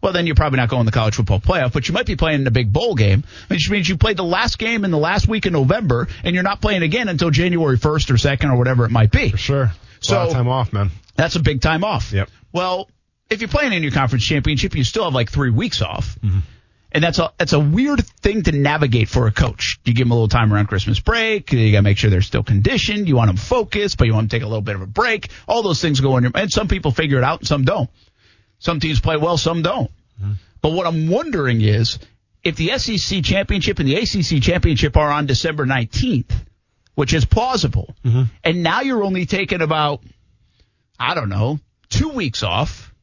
well 0.00 0.12
then 0.12 0.26
you're 0.26 0.34
probably 0.34 0.56
not 0.56 0.68
going 0.68 0.84
to 0.84 0.90
the 0.90 0.94
college 0.96 1.14
football 1.14 1.38
playoff, 1.38 1.72
but 1.72 1.86
you 1.86 1.94
might 1.94 2.06
be 2.06 2.16
playing 2.16 2.40
in 2.40 2.46
a 2.46 2.50
big 2.50 2.72
bowl 2.72 2.94
game, 2.96 3.22
which 3.48 3.70
means 3.70 3.88
you 3.88 3.96
played 3.96 4.16
the 4.16 4.24
last 4.24 4.58
game 4.58 4.84
in 4.84 4.90
the 4.90 4.98
last 4.98 5.28
week 5.28 5.46
of 5.46 5.52
November 5.52 6.08
and 6.24 6.34
you're 6.34 6.42
not 6.44 6.60
playing 6.60 6.82
again 6.82 7.08
until 7.08 7.30
January 7.30 7.78
1st 7.78 8.10
or 8.10 8.14
2nd 8.14 8.52
or 8.52 8.56
whatever 8.56 8.84
it 8.84 8.90
might 8.90 9.10
be. 9.12 9.30
For 9.30 9.36
sure. 9.36 9.72
So- 10.00 10.16
lot 10.16 10.26
of 10.28 10.32
time 10.32 10.48
off, 10.48 10.72
man. 10.72 10.90
That's 11.14 11.36
a 11.36 11.40
big 11.40 11.60
time 11.60 11.84
off. 11.84 12.12
Yep. 12.12 12.30
Well, 12.52 12.88
if 13.30 13.40
you're 13.40 13.48
playing 13.48 13.72
in 13.72 13.82
your 13.82 13.92
conference 13.92 14.24
championship, 14.24 14.74
you 14.74 14.82
still 14.82 15.04
have 15.04 15.14
like 15.14 15.30
three 15.30 15.50
weeks 15.50 15.82
off. 15.82 16.18
Mm-hmm. 16.20 16.40
And 16.94 17.02
that's 17.02 17.18
a 17.18 17.32
that's 17.38 17.54
a 17.54 17.60
weird 17.60 18.06
thing 18.06 18.42
to 18.42 18.52
navigate 18.52 19.08
for 19.08 19.26
a 19.26 19.32
coach. 19.32 19.78
You 19.84 19.94
give 19.94 20.04
them 20.04 20.12
a 20.12 20.14
little 20.14 20.28
time 20.28 20.52
around 20.52 20.66
Christmas 20.66 21.00
break. 21.00 21.50
You 21.52 21.72
got 21.72 21.78
to 21.78 21.82
make 21.82 21.96
sure 21.96 22.10
they're 22.10 22.20
still 22.20 22.42
conditioned. 22.42 23.08
You 23.08 23.16
want 23.16 23.28
them 23.28 23.38
focused, 23.38 23.96
but 23.96 24.06
you 24.06 24.12
want 24.12 24.24
them 24.24 24.28
to 24.28 24.36
take 24.36 24.42
a 24.42 24.48
little 24.48 24.62
bit 24.62 24.76
of 24.76 24.82
a 24.82 24.86
break. 24.86 25.30
All 25.48 25.62
those 25.62 25.80
things 25.80 26.00
go 26.00 26.16
in 26.18 26.24
your. 26.24 26.32
And 26.34 26.52
some 26.52 26.68
people 26.68 26.90
figure 26.90 27.16
it 27.18 27.24
out, 27.24 27.40
and 27.40 27.48
some 27.48 27.64
don't. 27.64 27.88
Some 28.58 28.78
teams 28.78 29.00
play 29.00 29.16
well, 29.16 29.38
some 29.38 29.62
don't. 29.62 29.90
Mm-hmm. 30.20 30.32
But 30.60 30.72
what 30.72 30.86
I'm 30.86 31.08
wondering 31.08 31.62
is 31.62 31.98
if 32.44 32.56
the 32.56 32.76
SEC 32.78 33.24
championship 33.24 33.78
and 33.78 33.88
the 33.88 33.96
ACC 33.96 34.42
championship 34.42 34.96
are 34.96 35.10
on 35.10 35.26
December 35.26 35.64
19th, 35.64 36.30
which 36.94 37.14
is 37.14 37.24
plausible, 37.24 37.94
mm-hmm. 38.04 38.24
and 38.44 38.62
now 38.62 38.82
you're 38.82 39.02
only 39.02 39.24
taking 39.26 39.62
about 39.62 40.02
I 41.02 41.14
don't 41.14 41.28
know, 41.28 41.58
two 41.88 42.10
weeks 42.10 42.44
off 42.44 42.94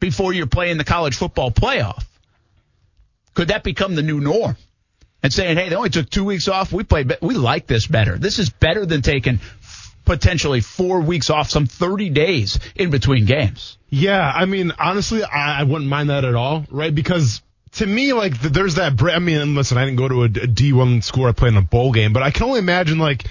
before 0.00 0.32
you're 0.32 0.46
playing 0.46 0.76
the 0.76 0.84
college 0.84 1.16
football 1.16 1.52
playoff. 1.52 2.04
Could 3.38 3.48
that 3.48 3.62
become 3.62 3.94
the 3.94 4.02
new 4.02 4.18
norm? 4.18 4.56
And 5.22 5.32
saying, 5.32 5.58
hey, 5.58 5.68
they 5.68 5.76
only 5.76 5.90
took 5.90 6.10
two 6.10 6.24
weeks 6.24 6.48
off. 6.48 6.72
We 6.72 6.82
played, 6.82 7.18
we 7.22 7.36
like 7.36 7.68
this 7.68 7.86
better. 7.86 8.18
This 8.18 8.40
is 8.40 8.50
better 8.50 8.84
than 8.84 9.00
taking 9.00 9.38
potentially 10.04 10.60
four 10.60 11.02
weeks 11.02 11.30
off, 11.30 11.48
some 11.48 11.66
30 11.66 12.10
days 12.10 12.58
in 12.74 12.90
between 12.90 13.26
games. 13.26 13.78
Yeah, 13.90 14.28
I 14.28 14.46
mean, 14.46 14.72
honestly, 14.76 15.22
I, 15.22 15.60
I 15.60 15.62
wouldn't 15.62 15.88
mind 15.88 16.10
that 16.10 16.24
at 16.24 16.34
all, 16.34 16.66
right? 16.68 16.92
Because 16.92 17.40
to 17.74 17.86
me, 17.86 18.12
like, 18.12 18.40
th- 18.40 18.52
there's 18.52 18.74
that. 18.74 18.96
Bra- 18.96 19.14
I 19.14 19.20
mean, 19.20 19.54
listen, 19.54 19.78
I 19.78 19.84
didn't 19.84 19.98
go 19.98 20.08
to 20.08 20.22
a, 20.22 20.26
a 20.26 20.48
D1 20.48 21.04
school. 21.04 21.26
I 21.26 21.30
played 21.30 21.52
in 21.52 21.58
a 21.58 21.62
bowl 21.62 21.92
game, 21.92 22.12
but 22.12 22.24
I 22.24 22.32
can 22.32 22.42
only 22.42 22.58
imagine, 22.58 22.98
like, 22.98 23.24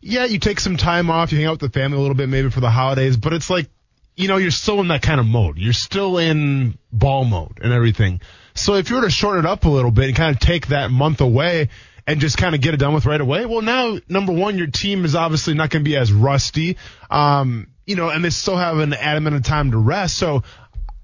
yeah, 0.00 0.24
you 0.24 0.40
take 0.40 0.58
some 0.58 0.76
time 0.76 1.08
off, 1.08 1.30
you 1.30 1.38
hang 1.38 1.46
out 1.46 1.62
with 1.62 1.72
the 1.72 1.78
family 1.78 1.98
a 1.98 2.00
little 2.00 2.16
bit, 2.16 2.28
maybe 2.28 2.50
for 2.50 2.58
the 2.58 2.70
holidays, 2.70 3.16
but 3.16 3.32
it's 3.32 3.48
like 3.48 3.68
you 4.16 4.28
know, 4.28 4.36
you're 4.36 4.50
still 4.50 4.80
in 4.80 4.88
that 4.88 5.02
kind 5.02 5.20
of 5.20 5.26
mode. 5.26 5.56
You're 5.56 5.72
still 5.72 6.18
in 6.18 6.76
ball 6.92 7.24
mode 7.24 7.60
and 7.62 7.72
everything. 7.72 8.20
So 8.54 8.74
if 8.74 8.90
you 8.90 8.96
were 8.96 9.02
to 9.02 9.10
shorten 9.10 9.44
it 9.44 9.48
up 9.48 9.64
a 9.64 9.68
little 9.68 9.90
bit 9.90 10.06
and 10.06 10.16
kind 10.16 10.34
of 10.34 10.40
take 10.40 10.68
that 10.68 10.90
month 10.90 11.20
away 11.20 11.68
and 12.06 12.20
just 12.20 12.36
kind 12.36 12.54
of 12.54 12.60
get 12.60 12.74
it 12.74 12.78
done 12.78 12.94
with 12.94 13.06
right 13.06 13.20
away, 13.20 13.46
well, 13.46 13.62
now 13.62 13.98
number 14.08 14.32
one, 14.32 14.58
your 14.58 14.66
team 14.66 15.04
is 15.04 15.14
obviously 15.14 15.54
not 15.54 15.70
going 15.70 15.84
to 15.84 15.88
be 15.88 15.96
as 15.96 16.12
rusty. 16.12 16.76
Um, 17.10 17.68
you 17.86 17.96
know, 17.96 18.10
and 18.10 18.24
they 18.24 18.30
still 18.30 18.56
have 18.56 18.78
an 18.78 18.92
adamant 18.92 19.36
of 19.36 19.42
time 19.42 19.72
to 19.72 19.78
rest. 19.78 20.16
So 20.16 20.42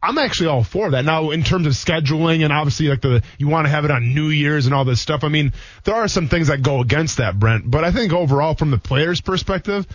I'm 0.03 0.19
actually 0.19 0.49
all 0.49 0.63
for 0.63 0.91
that. 0.91 1.05
Now, 1.05 1.31
in 1.31 1.43
terms 1.43 1.67
of 1.67 1.73
scheduling 1.73 2.45
and 2.45 2.53
obviously 2.53 2.89
like 2.89 3.01
the, 3.01 3.23
you 3.37 3.49
want 3.49 3.67
to 3.67 3.71
have 3.71 3.85
it 3.85 3.91
on 3.91 4.15
New 4.15 4.29
Year's 4.29 4.67
and 4.67 4.75
all 4.75 4.85
this 4.85 5.01
stuff. 5.01 5.25
I 5.25 5.29
mean, 5.29 5.53
there 5.85 5.97
are 5.97 6.09
some 6.09 6.29
things 6.29 6.49
that 6.49 6.63
go 6.63 6.81
against 6.81 7.17
that, 7.17 7.39
Brent, 7.39 7.69
but 7.69 7.85
I 7.85 7.91
think 7.91 8.13
overall 8.13 8.55
from 8.55 8.71
the 8.71 8.79
player's 8.79 9.21
perspective, 9.21 9.87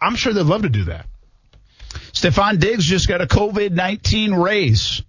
I'm 0.00 0.14
sure 0.14 0.32
they'd 0.32 0.42
love 0.42 0.62
to 0.62 0.68
do 0.68 0.84
that. 0.84 1.06
Stefon 2.12 2.60
Diggs 2.60 2.84
just 2.84 3.08
got 3.08 3.20
a 3.20 3.26
COVID 3.26 3.72
19 3.72 4.34
raise. 4.34 5.02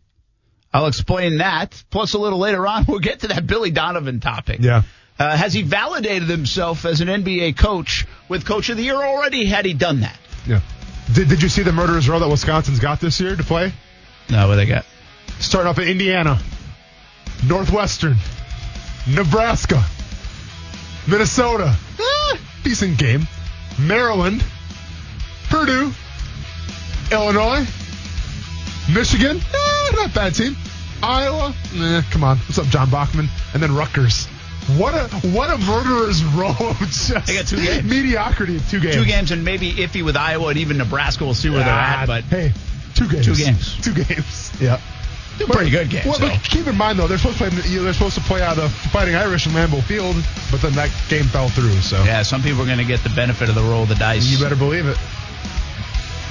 I'll 0.73 0.87
explain 0.87 1.37
that. 1.37 1.83
Plus, 1.89 2.13
a 2.13 2.17
little 2.17 2.39
later 2.39 2.65
on, 2.65 2.85
we'll 2.87 2.99
get 2.99 3.21
to 3.21 3.27
that 3.29 3.45
Billy 3.45 3.71
Donovan 3.71 4.19
topic. 4.19 4.59
Yeah. 4.61 4.83
Uh, 5.19 5.35
has 5.35 5.53
he 5.53 5.61
validated 5.61 6.29
himself 6.29 6.85
as 6.85 7.01
an 7.01 7.07
NBA 7.07 7.57
coach 7.57 8.07
with 8.27 8.45
Coach 8.45 8.69
of 8.69 8.77
the 8.77 8.83
Year 8.83 8.95
already? 8.95 9.45
Had 9.45 9.65
he 9.65 9.73
done 9.73 10.01
that? 10.01 10.17
Yeah. 10.47 10.61
Did, 11.13 11.29
did 11.29 11.43
you 11.43 11.49
see 11.49 11.61
the 11.61 11.73
murderer's 11.73 12.09
row 12.09 12.19
that 12.19 12.29
Wisconsin's 12.29 12.79
got 12.79 12.99
this 12.99 13.19
year 13.19 13.35
to 13.35 13.43
play? 13.43 13.71
No, 14.29 14.47
what 14.47 14.55
they 14.55 14.65
got? 14.65 14.85
Starting 15.39 15.69
off 15.69 15.77
at 15.77 15.87
Indiana, 15.87 16.39
Northwestern, 17.45 18.15
Nebraska, 19.07 19.83
Minnesota, 21.07 21.75
eh, 21.99 22.37
decent 22.63 22.97
game, 22.97 23.27
Maryland, 23.79 24.43
Purdue, 25.49 25.91
Illinois, 27.11 27.67
Michigan, 28.93 29.37
eh, 29.37 29.91
not 29.95 30.13
bad 30.13 30.33
team, 30.33 30.55
Iowa, 31.03 31.53
nah, 31.75 32.01
come 32.11 32.23
on, 32.23 32.37
what's 32.39 32.57
up, 32.59 32.67
John 32.67 32.89
Bachman, 32.89 33.27
and 33.53 33.61
then 33.63 33.73
Rutgers. 33.75 34.27
What 34.77 34.93
a 34.93 35.07
what 35.29 35.49
a 35.49 35.57
murderer's 35.57 36.23
row 36.35 36.55
of 36.59 36.77
just 36.79 37.25
They 37.27 37.35
got 37.35 37.47
two 37.47 37.57
games. 37.57 37.83
mediocrity 37.89 38.55
in 38.55 38.61
two 38.69 38.79
games. 38.79 38.95
Two 38.95 39.05
games 39.05 39.31
and 39.31 39.43
maybe 39.43 39.71
iffy 39.73 40.03
with 40.05 40.15
Iowa 40.15 40.49
and 40.49 40.57
even 40.59 40.77
Nebraska. 40.77 41.25
We'll 41.25 41.33
see 41.33 41.49
where 41.49 41.59
they're 41.63 41.67
Ah, 41.73 42.01
at, 42.03 42.07
but 42.07 42.23
hey, 42.25 42.53
two 42.93 43.09
games. 43.09 43.25
Two 43.25 43.35
games. 43.35 43.81
Two 43.81 43.93
games. 43.95 44.51
Yeah. 44.61 44.79
two 45.39 45.47
pretty 45.47 45.71
good 45.71 45.89
games. 45.89 46.05
Well, 46.05 46.19
though. 46.19 46.29
but 46.29 46.43
keep 46.43 46.67
in 46.67 46.77
mind 46.77 46.99
though, 46.99 47.07
they're 47.07 47.17
supposed 47.17 47.39
to 47.39 47.49
play. 47.49 47.69
You 47.71 47.77
know, 47.79 47.83
they're 47.85 47.93
supposed 47.93 48.15
to 48.15 48.21
play 48.21 48.43
out 48.43 48.59
of 48.59 48.71
Fighting 48.71 49.15
Irish 49.15 49.47
in 49.47 49.53
Lambeau 49.53 49.81
Field, 49.83 50.15
but 50.51 50.61
then 50.61 50.73
that 50.73 50.91
game 51.09 51.23
fell 51.25 51.49
through. 51.49 51.71
So 51.81 52.01
Yeah, 52.03 52.21
some 52.21 52.43
people 52.43 52.61
are 52.61 52.65
going 52.67 52.77
to 52.77 52.85
get 52.85 53.01
the 53.03 53.09
benefit 53.09 53.49
of 53.49 53.55
the 53.55 53.63
roll 53.63 53.83
of 53.83 53.89
the 53.89 53.95
dice. 53.95 54.25
you 54.27 54.37
better 54.39 54.55
believe 54.55 54.85
it. 54.85 54.97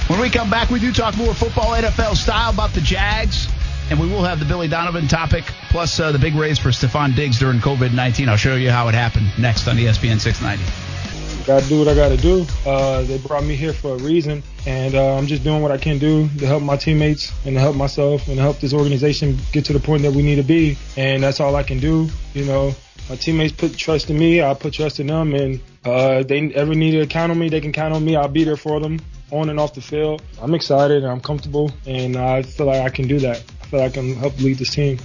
When 0.07 0.19
we 0.21 0.29
come 0.29 0.49
back, 0.49 0.69
we 0.69 0.79
do 0.79 0.91
talk 0.93 1.15
more 1.17 1.33
football 1.33 1.71
NFL 1.73 2.15
style 2.15 2.49
about 2.51 2.73
the 2.73 2.81
Jags, 2.81 3.47
and 3.91 3.99
we 3.99 4.07
will 4.07 4.23
have 4.23 4.39
the 4.39 4.45
Billy 4.45 4.69
Donovan 4.69 5.09
topic, 5.09 5.43
plus 5.69 5.99
uh, 5.99 6.13
the 6.13 6.17
big 6.17 6.33
raise 6.35 6.57
for 6.57 6.69
Stefon 6.69 7.13
Diggs 7.13 7.37
during 7.37 7.59
COVID 7.59 7.93
19. 7.93 8.29
I'll 8.29 8.37
show 8.37 8.55
you 8.55 8.71
how 8.71 8.87
it 8.87 8.95
happened 8.95 9.29
next 9.37 9.67
on 9.67 9.75
ESPN 9.75 10.17
690. 10.17 11.45
Gotta 11.45 11.67
do 11.67 11.77
what 11.77 11.89
I 11.89 11.95
gotta 11.95 12.15
do. 12.15 12.45
Uh, 12.65 13.01
they 13.01 13.17
brought 13.17 13.43
me 13.43 13.53
here 13.57 13.73
for 13.73 13.95
a 13.95 13.97
reason, 13.97 14.43
and 14.65 14.95
uh, 14.95 15.17
I'm 15.17 15.27
just 15.27 15.43
doing 15.43 15.61
what 15.61 15.71
I 15.71 15.77
can 15.77 15.99
do 15.99 16.29
to 16.39 16.45
help 16.47 16.63
my 16.63 16.77
teammates 16.77 17.33
and 17.45 17.55
to 17.55 17.59
help 17.59 17.75
myself 17.75 18.27
and 18.27 18.37
to 18.37 18.41
help 18.41 18.61
this 18.61 18.73
organization 18.73 19.37
get 19.51 19.65
to 19.65 19.73
the 19.73 19.79
point 19.79 20.03
that 20.03 20.13
we 20.13 20.23
need 20.23 20.35
to 20.35 20.43
be. 20.43 20.77
And 20.95 21.21
that's 21.21 21.41
all 21.41 21.57
I 21.57 21.63
can 21.63 21.79
do. 21.79 22.07
You 22.33 22.45
know, 22.45 22.73
my 23.09 23.17
teammates 23.17 23.51
put 23.51 23.75
trust 23.75 24.09
in 24.09 24.17
me. 24.17 24.41
I 24.41 24.53
put 24.53 24.73
trust 24.73 25.01
in 25.01 25.07
them, 25.07 25.35
and 25.35 25.59
uh, 25.83 26.23
they 26.23 26.39
ever 26.53 26.73
need 26.75 26.91
to 26.91 27.05
count 27.07 27.29
on 27.29 27.37
me, 27.37 27.49
they 27.49 27.59
can 27.59 27.73
count 27.73 27.93
on 27.93 28.05
me. 28.05 28.15
I'll 28.15 28.29
be 28.29 28.45
there 28.45 28.55
for 28.55 28.79
them 28.79 29.01
on 29.31 29.49
and 29.49 29.59
off 29.59 29.73
the 29.73 29.81
field. 29.81 30.21
I'm 30.41 30.53
excited 30.55 31.03
and 31.03 31.11
I'm 31.11 31.21
comfortable, 31.21 31.71
and 31.85 32.15
I 32.15 32.43
feel 32.43 32.67
like 32.67 32.81
I 32.81 32.89
can 32.89 33.07
do 33.07 33.19
that. 33.19 33.43
Like 33.71 33.81
I 33.83 33.89
can 33.89 34.15
help 34.15 34.39
lead 34.39 34.57
this 34.57 34.73
team. 34.73 34.99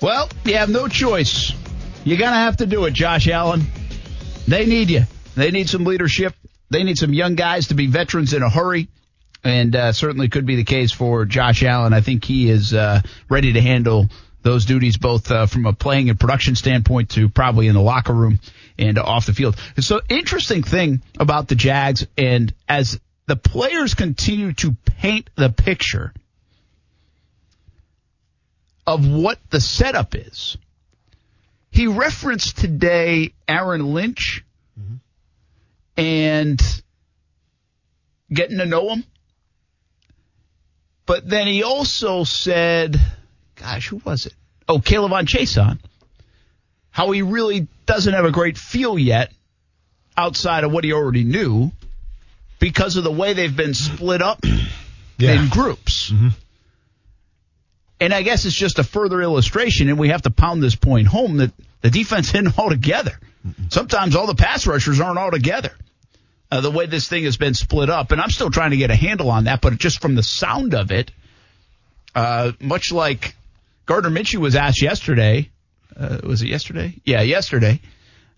Well, 0.00 0.28
you 0.44 0.54
have 0.54 0.70
no 0.70 0.86
choice. 0.86 1.52
You're 2.04 2.18
going 2.18 2.30
to 2.30 2.36
have 2.36 2.58
to 2.58 2.66
do 2.66 2.84
it, 2.84 2.94
Josh 2.94 3.28
Allen. 3.28 3.66
They 4.46 4.64
need 4.64 4.90
you. 4.90 5.02
They 5.34 5.50
need 5.50 5.68
some 5.68 5.84
leadership. 5.84 6.34
They 6.70 6.84
need 6.84 6.98
some 6.98 7.12
young 7.12 7.34
guys 7.34 7.68
to 7.68 7.74
be 7.74 7.86
veterans 7.86 8.32
in 8.32 8.42
a 8.42 8.48
hurry. 8.48 8.88
And 9.44 9.74
uh, 9.74 9.92
certainly 9.92 10.28
could 10.28 10.46
be 10.46 10.56
the 10.56 10.64
case 10.64 10.92
for 10.92 11.24
Josh 11.24 11.62
Allen. 11.62 11.92
I 11.92 12.00
think 12.00 12.24
he 12.24 12.48
is 12.48 12.74
uh, 12.74 13.02
ready 13.28 13.52
to 13.54 13.60
handle 13.60 14.08
those 14.42 14.64
duties 14.64 14.96
both 14.96 15.30
uh, 15.30 15.46
from 15.46 15.66
a 15.66 15.72
playing 15.72 16.10
and 16.10 16.18
production 16.18 16.54
standpoint 16.54 17.10
to 17.10 17.28
probably 17.28 17.66
in 17.66 17.74
the 17.74 17.80
locker 17.80 18.12
room 18.12 18.40
and 18.78 18.98
off 18.98 19.26
the 19.26 19.34
field. 19.34 19.56
So 19.80 20.00
interesting 20.08 20.62
thing 20.62 21.02
about 21.18 21.48
the 21.48 21.54
Jags 21.54 22.06
and 22.16 22.52
as 22.68 23.00
the 23.28 23.36
players 23.36 23.92
continue 23.94 24.54
to 24.54 24.72
paint 24.72 25.28
the 25.36 25.50
picture 25.50 26.14
of 28.86 29.06
what 29.06 29.38
the 29.50 29.60
setup 29.60 30.14
is. 30.14 30.56
He 31.70 31.86
referenced 31.86 32.56
today 32.56 33.34
Aaron 33.46 33.92
Lynch 33.92 34.42
and 35.98 36.58
getting 38.32 38.56
to 38.58 38.64
know 38.64 38.88
him. 38.88 39.04
But 41.04 41.28
then 41.28 41.46
he 41.46 41.62
also 41.62 42.24
said, 42.24 42.98
gosh, 43.56 43.88
who 43.88 43.96
was 43.98 44.24
it? 44.24 44.34
Oh, 44.66 44.78
K'Lavon 44.78 45.26
Chaisson. 45.26 45.78
How 46.90 47.10
he 47.10 47.20
really 47.20 47.68
doesn't 47.84 48.14
have 48.14 48.24
a 48.24 48.32
great 48.32 48.56
feel 48.56 48.98
yet 48.98 49.32
outside 50.16 50.64
of 50.64 50.72
what 50.72 50.84
he 50.84 50.94
already 50.94 51.24
knew 51.24 51.72
because 52.58 52.96
of 52.96 53.04
the 53.04 53.12
way 53.12 53.32
they've 53.32 53.54
been 53.54 53.74
split 53.74 54.22
up 54.22 54.44
in 54.44 55.48
groups. 55.48 56.12
And 58.00 58.14
I 58.14 58.22
guess 58.22 58.44
it's 58.44 58.54
just 58.54 58.78
a 58.78 58.84
further 58.84 59.20
illustration, 59.20 59.88
and 59.88 59.98
we 59.98 60.08
have 60.10 60.22
to 60.22 60.30
pound 60.30 60.62
this 60.62 60.76
point 60.76 61.08
home 61.08 61.38
that 61.38 61.52
the 61.80 61.90
defense 61.90 62.28
isn't 62.34 62.58
all 62.58 62.70
together. 62.70 63.18
Sometimes 63.70 64.14
all 64.14 64.26
the 64.26 64.34
pass 64.34 64.66
rushers 64.66 65.00
aren't 65.00 65.18
all 65.18 65.30
together. 65.30 65.72
Uh, 66.50 66.60
the 66.60 66.70
way 66.70 66.86
this 66.86 67.08
thing 67.08 67.24
has 67.24 67.36
been 67.36 67.54
split 67.54 67.90
up, 67.90 68.10
and 68.10 68.20
I'm 68.20 68.30
still 68.30 68.50
trying 68.50 68.70
to 68.70 68.76
get 68.76 68.90
a 68.90 68.94
handle 68.94 69.30
on 69.30 69.44
that, 69.44 69.60
but 69.60 69.76
just 69.78 70.00
from 70.00 70.14
the 70.14 70.22
sound 70.22 70.74
of 70.74 70.90
it, 70.90 71.10
uh, 72.14 72.52
much 72.58 72.90
like 72.90 73.34
Gardner 73.84 74.10
Minshew 74.10 74.38
was 74.38 74.56
asked 74.56 74.80
yesterday, 74.80 75.50
uh, 75.94 76.18
was 76.22 76.40
it 76.42 76.48
yesterday? 76.48 76.94
Yeah, 77.04 77.20
yesterday, 77.20 77.80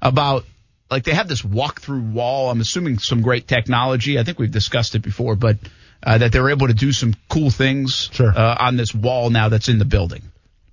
about 0.03 0.45
like 0.91 1.05
they 1.05 1.15
have 1.15 1.29
this 1.29 1.45
walk-through 1.45 2.01
wall. 2.03 2.51
I'm 2.51 2.61
assuming 2.61 2.99
some 2.99 3.23
great 3.23 3.47
technology. 3.47 4.19
I 4.19 4.25
think 4.25 4.39
we've 4.39 4.51
discussed 4.51 4.95
it 4.95 5.01
before, 5.03 5.37
but 5.37 5.57
uh, 6.03 6.19
that 6.19 6.33
they're 6.33 6.51
able 6.51 6.67
to 6.69 6.75
do 6.75 6.93
some 6.93 7.15
cool 7.29 7.51
things 7.51 8.09
Sure. 8.13 8.31
uh, 8.37 8.57
on 8.59 8.77
this 8.77 8.95
wall 8.95 9.31
now 9.31 9.49
that's 9.51 9.69
in 9.69 9.79
the 9.79 9.85
building. 9.85 10.23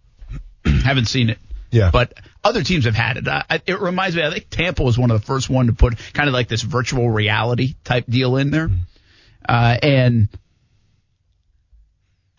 Haven't 0.65 1.05
seen 1.07 1.29
it. 1.29 1.37
Yeah. 1.69 1.91
But 1.91 2.13
other 2.43 2.63
teams 2.63 2.85
have 2.85 2.95
had 2.95 3.17
it. 3.17 3.27
I- 3.27 3.61
it 3.67 3.79
reminds 3.81 4.15
me, 4.15 4.23
I 4.23 4.31
think 4.31 4.49
Tampa 4.49 4.83
was 4.83 4.97
one 4.97 5.11
of 5.11 5.19
the 5.19 5.25
first 5.25 5.49
one 5.49 5.67
to 5.67 5.73
put 5.73 5.97
kind 6.13 6.29
of 6.29 6.33
like 6.33 6.47
this 6.47 6.61
virtual 6.61 7.09
reality 7.09 7.75
type 7.83 8.05
deal 8.07 8.37
in 8.37 8.51
there. 8.51 8.69
Uh, 9.47 9.77
and 9.83 10.29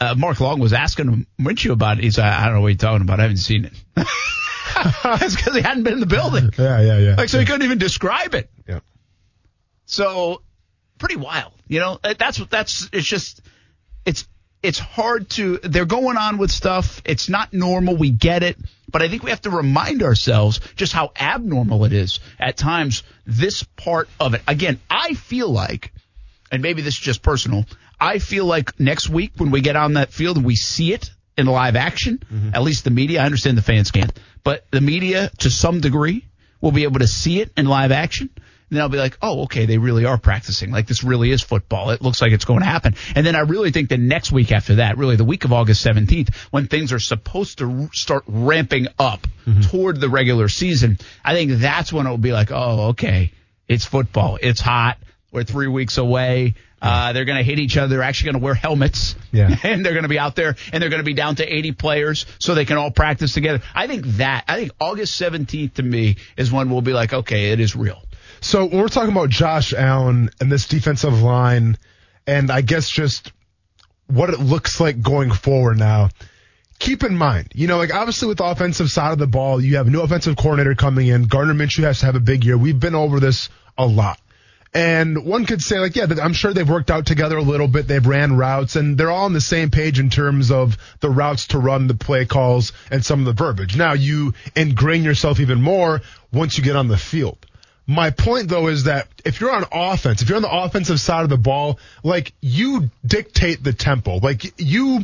uh, 0.01 0.15
Mark 0.17 0.41
Long 0.41 0.61
was 0.61 0.73
asking 0.73 1.09
him, 1.09 1.27
Minshew 1.41 1.73
about 1.73 1.99
it. 1.99 2.05
He's 2.05 2.19
like, 2.19 2.33
I 2.33 2.47
don't 2.47 2.55
know 2.55 2.61
what 2.63 2.69
you're 2.69 2.77
talking 2.77 3.03
about. 3.03 3.19
I 3.21 3.25
haven't 3.25 3.37
seen 3.39 3.67
it. 3.67 3.73
That's 5.03 5.37
because 5.37 5.55
he 5.55 5.63
hadn't 5.63 5.83
been 5.85 5.95
in 5.95 6.01
the 6.01 6.07
building. 6.07 6.51
Yeah, 6.59 6.81
yeah, 6.81 6.99
yeah. 6.99 7.15
Like, 7.17 7.29
so 7.29 7.39
he 7.39 7.45
couldn't 7.47 7.63
even 7.63 7.79
describe 7.79 8.35
it. 8.35 8.51
Yeah. 8.69 8.81
So 9.87 10.43
pretty 10.99 11.17
wild, 11.17 11.53
you 11.67 11.81
know. 11.81 11.99
Uh, 12.03 12.15
That's 12.19 12.39
that's. 12.47 12.89
It's 12.93 13.07
just 13.07 13.41
it's 14.05 14.27
it's 14.63 14.79
hard 14.79 15.31
to. 15.31 15.59
They're 15.59 15.85
going 15.87 16.17
on 16.17 16.39
with 16.39 16.51
stuff. 16.51 17.01
It's 17.05 17.29
not 17.29 17.53
normal. 17.53 17.97
We 17.97 18.11
get 18.11 18.43
it, 18.43 18.57
but 18.91 19.03
I 19.03 19.09
think 19.09 19.23
we 19.23 19.31
have 19.31 19.43
to 19.43 19.51
remind 19.51 20.03
ourselves 20.03 20.61
just 20.77 20.93
how 20.93 21.13
abnormal 21.19 21.85
it 21.85 21.93
is 21.93 22.21
at 22.39 22.57
times. 22.57 23.03
This 23.27 23.63
part 23.63 24.09
of 24.21 24.35
it. 24.35 24.43
Again, 24.49 24.81
I 24.91 25.15
feel 25.15 25.49
like, 25.49 25.93
and 26.51 26.63
maybe 26.63 26.83
this 26.83 26.95
is 26.95 27.01
just 27.01 27.23
personal. 27.23 27.65
I 28.01 28.19
feel 28.19 28.45
like 28.45 28.79
next 28.79 29.09
week 29.09 29.33
when 29.39 29.51
we 29.51 29.61
get 29.61 29.77
on 29.77 29.95
that 29.95 30.13
field 30.13 30.37
and 30.37 30.47
we 30.47 30.55
see 30.57 30.93
it 30.93 31.11
in 31.37 31.47
live 31.47 31.77
action, 31.77 32.21
at 32.53 32.63
least 32.63 32.85
the 32.85 32.91
media. 32.91 33.23
I 33.23 33.25
understand 33.25 33.57
the 33.57 33.63
fans 33.63 33.91
can't, 33.93 34.13
but 34.49 34.65
the 34.71 34.81
media 34.81 35.31
to 35.41 35.51
some 35.51 35.83
degree 35.83 36.25
will 36.63 36.73
be 36.73 36.85
able 36.85 37.01
to 37.01 37.07
see 37.07 37.39
it 37.43 37.53
in 37.59 37.67
live 37.67 37.93
action. 37.93 38.31
And 38.35 38.71
then 38.71 38.81
I'll 38.81 38.89
be 38.89 38.97
like, 38.97 39.19
oh, 39.21 39.43
okay, 39.43 39.67
they 39.67 39.77
really 39.77 40.07
are 40.07 40.17
practicing. 40.17 40.71
Like 40.71 40.87
this 40.87 41.05
really 41.05 41.31
is 41.31 41.43
football. 41.43 41.91
It 41.91 42.01
looks 42.01 42.23
like 42.23 42.33
it's 42.33 42.47
going 42.47 42.61
to 42.61 42.65
happen. 42.65 42.95
And 43.15 43.27
then 43.27 43.37
I 43.37 43.41
really 43.41 43.73
think 43.73 43.91
the 43.91 43.99
next 43.99 44.33
week 44.33 44.51
after 44.51 44.77
that, 44.77 44.97
really 44.97 45.17
the 45.17 45.25
week 45.25 45.45
of 45.45 45.53
August 45.53 45.87
17th, 45.87 46.35
when 46.51 46.67
things 46.67 46.95
are 46.95 46.99
supposed 46.99 47.59
to 47.59 47.83
r- 47.83 47.91
start 47.93 48.25
ramping 48.27 48.89
up 48.99 49.27
mm-hmm. 49.45 49.61
toward 49.61 50.01
the 50.01 50.09
regular 50.09 50.49
season, 50.49 50.97
I 51.23 51.35
think 51.35 51.53
that's 51.61 51.93
when 51.93 52.07
it'll 52.07 52.17
be 52.17 52.33
like, 52.33 52.51
oh, 52.51 52.87
okay, 52.93 53.33
it's 53.69 53.85
football. 53.85 54.39
It's 54.41 54.63
hot. 54.63 54.97
We're 55.31 55.45
three 55.45 55.69
weeks 55.69 55.99
away. 55.99 56.55
Uh, 56.81 57.13
they're 57.13 57.25
going 57.25 57.39
to 57.39 57.45
hit 57.45 57.59
each 57.59 57.77
other. 57.77 57.89
They're 57.89 58.03
actually 58.03 58.33
going 58.33 58.41
to 58.41 58.45
wear 58.45 58.55
helmets. 58.55 59.17
Yeah. 59.33 59.57
And 59.69 59.85
they're 59.85 59.93
going 59.93 60.05
to 60.05 60.09
be 60.09 60.19
out 60.19 60.37
there 60.37 60.57
and 60.73 60.83
they're 60.83 60.91
going 60.91 61.01
to 61.01 61.05
be 61.05 61.15
down 61.15 61.37
to 61.37 61.45
80 61.45 61.73
players 61.73 62.27
so 62.39 62.55
they 62.55 62.65
can 62.65 62.79
all 62.79 62.91
practice 62.91 63.35
together. 63.35 63.63
I 63.75 63.87
think 63.87 64.05
that, 64.17 64.45
I 64.49 64.57
think 64.57 64.73
August 64.81 65.21
17th 65.21 65.75
to 65.75 65.83
me 65.83 66.17
is 66.37 66.51
when 66.51 66.71
we'll 66.71 66.81
be 66.81 66.93
like, 66.93 67.13
okay, 67.13 67.51
it 67.51 67.61
is 67.61 67.77
real. 67.77 68.03
So 68.41 68.67
when 68.67 68.81
we're 68.81 68.89
talking 68.89 69.13
about 69.13 69.31
Josh 69.31 69.73
Allen 69.75 70.31
and 70.41 70.51
this 70.51 70.69
defensive 70.69 71.23
line, 71.23 71.77
and 72.27 72.51
I 72.51 72.61
guess 72.61 72.89
just 72.89 73.33
what 74.07 74.31
it 74.31 74.39
looks 74.39 74.81
like 74.81 75.03
going 75.03 75.31
forward 75.31 75.79
now, 75.79 76.11
keep 76.79 77.03
in 77.03 77.17
mind, 77.17 77.49
you 77.55 77.67
know, 77.67 77.79
like 77.79 77.93
obviously 77.93 78.29
with 78.29 78.39
the 78.39 78.45
offensive 78.45 78.91
side 78.91 79.13
of 79.13 79.19
the 79.19 79.27
ball, 79.27 79.61
you 79.61 79.77
have 79.77 79.89
a 79.89 79.91
new 79.91 80.01
offensive 80.01 80.37
coordinator 80.37 80.75
coming 80.75 81.09
in. 81.09 81.25
Gardner 81.25 81.55
Minshew 81.55 81.85
has 81.85 82.01
to 82.01 82.07
have 82.07 82.15
a 82.15 82.21
big 82.21 82.45
year. 82.45 82.57
We've 82.57 82.79
been 82.79 82.95
over 82.95 83.21
this 83.21 83.49
a 83.77 83.87
lot. 83.87 84.21
And 84.75 85.25
one 85.25 85.47
could 85.47 85.63
say 85.63 85.79
like, 85.79 85.97
yeah, 85.97 86.07
I'm 86.23 86.35
sure 86.35 86.53
they've 86.53 86.69
worked 86.69 86.91
out 86.91 87.07
together 87.07 87.39
a 87.39 87.43
little 87.43 87.69
bit. 87.69 87.89
They've 87.89 88.07
ran 88.07 88.37
routes 88.37 88.77
and 88.77 88.99
they're 88.99 89.11
all 89.11 89.25
on 89.25 89.33
the 89.33 89.41
same 89.41 89.71
page 89.71 89.99
in 89.99 90.11
terms 90.11 90.51
of 90.51 90.77
the 91.01 91.09
routes 91.09 91.49
to 91.49 91.59
run, 91.59 91.87
the 91.87 91.95
play 91.95 92.27
calls, 92.27 92.73
and 92.91 93.05
some 93.05 93.21
of 93.21 93.27
the 93.27 93.33
verbiage. 93.33 93.77
Now 93.77 93.95
you 93.95 94.35
ingrain 94.55 95.05
yourself 95.05 95.41
even 95.41 95.63
more 95.63 96.03
once 96.33 96.59
you 96.59 96.65
get 96.65 96.77
on 96.77 96.89
the 96.89 96.99
field. 96.99 97.39
My 97.87 98.11
point 98.11 98.49
though 98.51 98.69
is 98.69 98.85
that 98.85 99.09
if 99.25 99.41
you're 99.41 99.51
on 99.51 99.65
offense, 99.73 100.21
if 100.21 100.29
you're 100.29 100.37
on 100.37 100.43
the 100.43 100.55
offensive 100.55 101.01
side 101.01 101.23
of 101.25 101.31
the 101.31 101.39
ball, 101.39 101.79
like 102.05 102.35
you 102.43 102.91
dictate 103.05 103.65
the 103.65 103.73
tempo. 103.73 104.19
Like 104.19 104.61
you, 104.61 105.03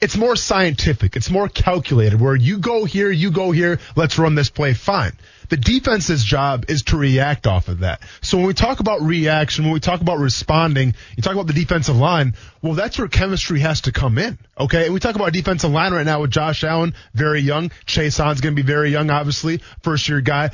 it's 0.00 0.16
more 0.16 0.34
scientific. 0.34 1.14
It's 1.14 1.30
more 1.30 1.50
calculated 1.50 2.18
where 2.18 2.34
you 2.34 2.56
go 2.56 2.86
here, 2.86 3.10
you 3.10 3.30
go 3.30 3.50
here, 3.50 3.78
let's 3.94 4.18
run 4.18 4.34
this 4.34 4.48
play. 4.48 4.72
Fine. 4.72 5.12
The 5.52 5.58
defense's 5.58 6.24
job 6.24 6.64
is 6.70 6.80
to 6.84 6.96
react 6.96 7.46
off 7.46 7.68
of 7.68 7.80
that. 7.80 8.00
So 8.22 8.38
when 8.38 8.46
we 8.46 8.54
talk 8.54 8.80
about 8.80 9.02
reaction, 9.02 9.64
when 9.64 9.74
we 9.74 9.80
talk 9.80 10.00
about 10.00 10.18
responding, 10.18 10.94
you 11.14 11.22
talk 11.22 11.34
about 11.34 11.46
the 11.46 11.52
defensive 11.52 11.94
line, 11.94 12.36
well, 12.62 12.72
that's 12.72 12.98
where 12.98 13.06
chemistry 13.06 13.60
has 13.60 13.82
to 13.82 13.92
come 13.92 14.16
in. 14.16 14.38
Okay. 14.58 14.86
And 14.86 14.94
we 14.94 14.98
talk 14.98 15.14
about 15.14 15.30
defensive 15.34 15.70
line 15.70 15.92
right 15.92 16.06
now 16.06 16.22
with 16.22 16.30
Josh 16.30 16.64
Allen, 16.64 16.94
very 17.12 17.42
young. 17.42 17.70
Chaisson's 17.84 18.40
going 18.40 18.56
to 18.56 18.62
be 18.62 18.66
very 18.66 18.92
young, 18.92 19.10
obviously, 19.10 19.60
first 19.82 20.08
year 20.08 20.22
guy. 20.22 20.52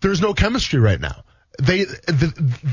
There's 0.00 0.22
no 0.22 0.32
chemistry 0.32 0.80
right 0.80 0.98
now 0.98 1.24
they 1.60 1.86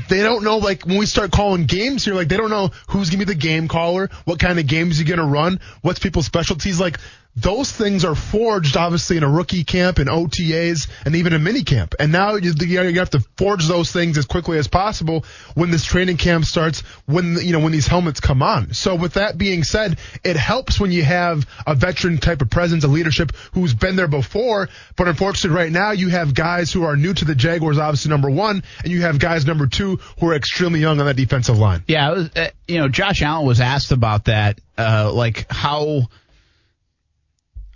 they 0.08 0.22
don't 0.22 0.44
know 0.44 0.58
like 0.58 0.86
when 0.86 0.96
we 0.96 1.06
start 1.06 1.32
calling 1.32 1.66
games 1.66 2.04
here 2.04 2.14
like 2.14 2.28
they 2.28 2.36
don't 2.36 2.50
know 2.50 2.70
who's 2.88 3.10
gonna 3.10 3.18
be 3.18 3.24
the 3.24 3.34
game 3.34 3.66
caller 3.66 4.08
what 4.24 4.38
kind 4.38 4.60
of 4.60 4.66
games 4.68 5.00
you're 5.00 5.16
gonna 5.16 5.28
run 5.28 5.58
what's 5.82 5.98
people's 5.98 6.26
specialties 6.26 6.78
like 6.78 7.00
those 7.36 7.70
things 7.70 8.04
are 8.04 8.14
forged 8.14 8.76
obviously 8.76 9.18
in 9.18 9.22
a 9.22 9.28
rookie 9.28 9.62
camp 9.62 9.98
and 9.98 10.08
OTAs 10.08 10.88
and 11.04 11.16
even 11.16 11.34
a 11.34 11.38
mini 11.38 11.62
camp. 11.62 11.94
And 12.00 12.10
now 12.10 12.36
you, 12.36 12.52
you 12.52 12.98
have 12.98 13.10
to 13.10 13.20
forge 13.36 13.66
those 13.66 13.92
things 13.92 14.16
as 14.16 14.24
quickly 14.24 14.58
as 14.58 14.68
possible 14.68 15.24
when 15.54 15.70
this 15.70 15.84
training 15.84 16.16
camp 16.16 16.46
starts, 16.46 16.80
when, 17.04 17.36
you 17.36 17.52
know, 17.52 17.60
when 17.60 17.72
these 17.72 17.86
helmets 17.86 18.20
come 18.20 18.42
on. 18.42 18.72
So 18.72 18.94
with 18.94 19.14
that 19.14 19.36
being 19.36 19.64
said, 19.64 19.98
it 20.24 20.36
helps 20.36 20.80
when 20.80 20.92
you 20.92 21.04
have 21.04 21.46
a 21.66 21.74
veteran 21.74 22.18
type 22.18 22.40
of 22.40 22.48
presence, 22.48 22.84
a 22.84 22.88
leadership 22.88 23.32
who's 23.52 23.74
been 23.74 23.96
there 23.96 24.08
before. 24.08 24.68
But 24.96 25.08
unfortunately 25.08 25.56
right 25.56 25.72
now 25.72 25.90
you 25.90 26.08
have 26.08 26.34
guys 26.34 26.72
who 26.72 26.84
are 26.84 26.96
new 26.96 27.12
to 27.12 27.26
the 27.26 27.34
Jaguars, 27.34 27.78
obviously 27.78 28.10
number 28.10 28.30
one, 28.30 28.62
and 28.82 28.90
you 28.90 29.02
have 29.02 29.18
guys 29.18 29.44
number 29.44 29.66
two 29.66 29.96
who 30.18 30.30
are 30.30 30.34
extremely 30.34 30.80
young 30.80 31.00
on 31.00 31.06
that 31.06 31.16
defensive 31.16 31.58
line. 31.58 31.84
Yeah. 31.86 32.12
Was, 32.12 32.30
uh, 32.34 32.48
you 32.66 32.78
know, 32.78 32.88
Josh 32.88 33.20
Allen 33.20 33.46
was 33.46 33.60
asked 33.60 33.92
about 33.92 34.24
that, 34.24 34.58
uh, 34.78 35.12
like 35.12 35.50
how, 35.52 36.08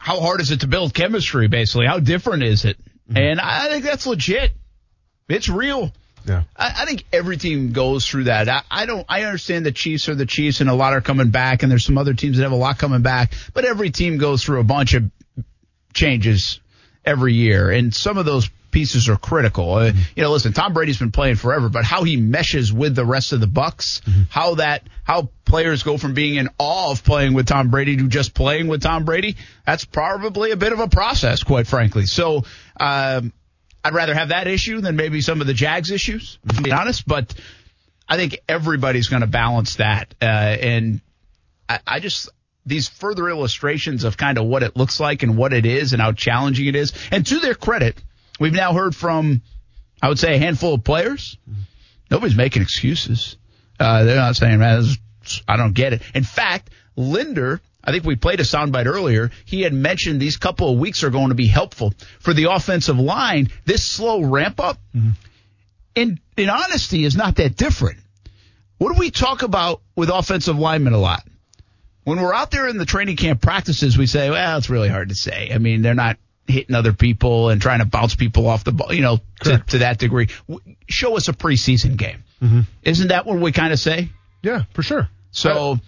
how 0.00 0.18
hard 0.18 0.40
is 0.40 0.50
it 0.50 0.60
to 0.60 0.66
build 0.66 0.94
chemistry, 0.94 1.46
basically? 1.46 1.86
How 1.86 2.00
different 2.00 2.42
is 2.42 2.64
it? 2.64 2.78
Mm-hmm. 2.78 3.18
And 3.18 3.40
I 3.40 3.68
think 3.68 3.84
that's 3.84 4.06
legit. 4.06 4.52
It's 5.28 5.48
real. 5.48 5.92
Yeah. 6.26 6.44
I, 6.56 6.82
I, 6.82 6.86
think 6.86 7.04
every 7.12 7.36
team 7.36 7.72
goes 7.72 8.06
through 8.06 8.24
that. 8.24 8.48
I, 8.48 8.62
I, 8.70 8.86
don't, 8.86 9.04
I 9.10 9.24
understand 9.24 9.66
the 9.66 9.72
Chiefs 9.72 10.08
are 10.08 10.14
the 10.14 10.24
Chiefs 10.24 10.62
and 10.62 10.70
a 10.70 10.74
lot 10.74 10.94
are 10.94 11.02
coming 11.02 11.28
back 11.28 11.62
and 11.62 11.70
there's 11.70 11.84
some 11.84 11.98
other 11.98 12.14
teams 12.14 12.38
that 12.38 12.44
have 12.44 12.52
a 12.52 12.56
lot 12.56 12.78
coming 12.78 13.02
back, 13.02 13.34
but 13.52 13.66
every 13.66 13.90
team 13.90 14.16
goes 14.16 14.42
through 14.42 14.60
a 14.60 14.64
bunch 14.64 14.94
of 14.94 15.04
changes 15.92 16.60
every 17.04 17.34
year. 17.34 17.70
And 17.70 17.94
some 17.94 18.16
of 18.16 18.24
those 18.24 18.48
pieces 18.70 19.08
are 19.08 19.16
critical. 19.16 19.74
Uh, 19.74 19.90
mm-hmm. 19.90 20.00
you 20.16 20.22
know, 20.22 20.30
listen, 20.30 20.52
Tom 20.52 20.72
Brady's 20.72 20.98
been 20.98 21.12
playing 21.12 21.36
forever, 21.36 21.68
but 21.68 21.84
how 21.84 22.04
he 22.04 22.16
meshes 22.16 22.72
with 22.72 22.94
the 22.94 23.04
rest 23.04 23.32
of 23.32 23.40
the 23.40 23.46
Bucks, 23.46 24.00
mm-hmm. 24.00 24.22
how 24.30 24.56
that, 24.56 24.88
how 25.04 25.30
players 25.44 25.82
go 25.82 25.96
from 25.96 26.14
being 26.14 26.36
in 26.36 26.48
awe 26.58 26.90
of 26.90 27.04
playing 27.04 27.34
with 27.34 27.46
Tom 27.46 27.70
Brady 27.70 27.96
to 27.96 28.08
just 28.08 28.34
playing 28.34 28.68
with 28.68 28.82
Tom 28.82 29.04
Brady, 29.04 29.36
that's 29.66 29.84
probably 29.84 30.50
a 30.50 30.56
bit 30.56 30.72
of 30.72 30.80
a 30.80 30.88
process, 30.88 31.42
quite 31.42 31.66
frankly. 31.66 32.06
So, 32.06 32.44
um, 32.78 33.32
I'd 33.82 33.94
rather 33.94 34.14
have 34.14 34.28
that 34.28 34.46
issue 34.46 34.80
than 34.80 34.96
maybe 34.96 35.20
some 35.20 35.40
of 35.40 35.46
the 35.46 35.54
Jags 35.54 35.90
issues, 35.90 36.38
to 36.54 36.62
be 36.62 36.70
honest, 36.70 37.06
but 37.06 37.34
I 38.06 38.16
think 38.16 38.40
everybody's 38.48 39.08
going 39.08 39.22
to 39.22 39.26
balance 39.26 39.76
that. 39.76 40.14
Uh, 40.20 40.24
and 40.24 41.00
I, 41.68 41.80
I 41.86 42.00
just, 42.00 42.28
these 42.66 42.88
further 42.88 43.28
illustrations 43.28 44.04
of 44.04 44.16
kind 44.16 44.36
of 44.36 44.44
what 44.44 44.62
it 44.62 44.76
looks 44.76 45.00
like 45.00 45.22
and 45.22 45.36
what 45.36 45.52
it 45.52 45.64
is 45.64 45.92
and 45.92 46.02
how 46.02 46.12
challenging 46.12 46.66
it 46.66 46.76
is. 46.76 46.92
And 47.10 47.26
to 47.26 47.38
their 47.38 47.54
credit, 47.54 47.96
We've 48.40 48.54
now 48.54 48.72
heard 48.72 48.96
from, 48.96 49.42
I 50.02 50.08
would 50.08 50.18
say, 50.18 50.34
a 50.34 50.38
handful 50.38 50.74
of 50.74 50.82
players. 50.82 51.36
Nobody's 52.10 52.36
making 52.36 52.62
excuses. 52.62 53.36
Uh, 53.78 54.02
they're 54.04 54.16
not 54.16 54.34
saying, 54.34 54.58
man, 54.58 54.82
I 55.46 55.56
don't 55.56 55.74
get 55.74 55.92
it. 55.92 56.02
In 56.14 56.24
fact, 56.24 56.70
Linder, 56.96 57.60
I 57.84 57.92
think 57.92 58.04
we 58.04 58.16
played 58.16 58.40
a 58.40 58.44
soundbite 58.44 58.86
earlier. 58.86 59.30
He 59.44 59.60
had 59.60 59.72
mentioned 59.74 60.20
these 60.20 60.38
couple 60.38 60.72
of 60.72 60.78
weeks 60.78 61.04
are 61.04 61.10
going 61.10 61.28
to 61.28 61.34
be 61.34 61.46
helpful 61.46 61.92
for 62.18 62.32
the 62.32 62.50
offensive 62.50 62.98
line. 62.98 63.50
This 63.66 63.84
slow 63.84 64.22
ramp 64.22 64.58
up, 64.58 64.78
mm-hmm. 64.94 65.10
in 65.94 66.18
in 66.36 66.48
honesty, 66.48 67.04
is 67.04 67.16
not 67.16 67.36
that 67.36 67.56
different. 67.56 67.98
What 68.78 68.94
do 68.94 68.98
we 68.98 69.10
talk 69.10 69.42
about 69.42 69.82
with 69.94 70.08
offensive 70.08 70.58
linemen 70.58 70.94
a 70.94 70.98
lot? 70.98 71.22
When 72.04 72.20
we're 72.20 72.34
out 72.34 72.50
there 72.50 72.68
in 72.68 72.78
the 72.78 72.86
training 72.86 73.16
camp 73.16 73.42
practices, 73.42 73.98
we 73.98 74.06
say, 74.06 74.30
well, 74.30 74.56
it's 74.56 74.70
really 74.70 74.88
hard 74.88 75.10
to 75.10 75.14
say. 75.14 75.50
I 75.52 75.58
mean, 75.58 75.82
they're 75.82 75.94
not 75.94 76.16
hitting 76.50 76.74
other 76.74 76.92
people 76.92 77.48
and 77.48 77.60
trying 77.60 77.80
to 77.80 77.84
bounce 77.84 78.14
people 78.14 78.46
off 78.46 78.64
the 78.64 78.72
ball, 78.72 78.92
you 78.92 79.02
know, 79.02 79.20
to, 79.42 79.58
to, 79.68 79.78
that 79.78 79.98
degree. 79.98 80.28
Show 80.88 81.16
us 81.16 81.28
a 81.28 81.32
preseason 81.32 81.96
game. 81.96 82.24
Mm-hmm. 82.42 82.60
Isn't 82.82 83.08
that 83.08 83.26
what 83.26 83.38
we 83.38 83.52
kind 83.52 83.72
of 83.72 83.78
say? 83.78 84.10
Yeah, 84.42 84.62
for 84.72 84.82
sure. 84.82 85.08
So 85.30 85.78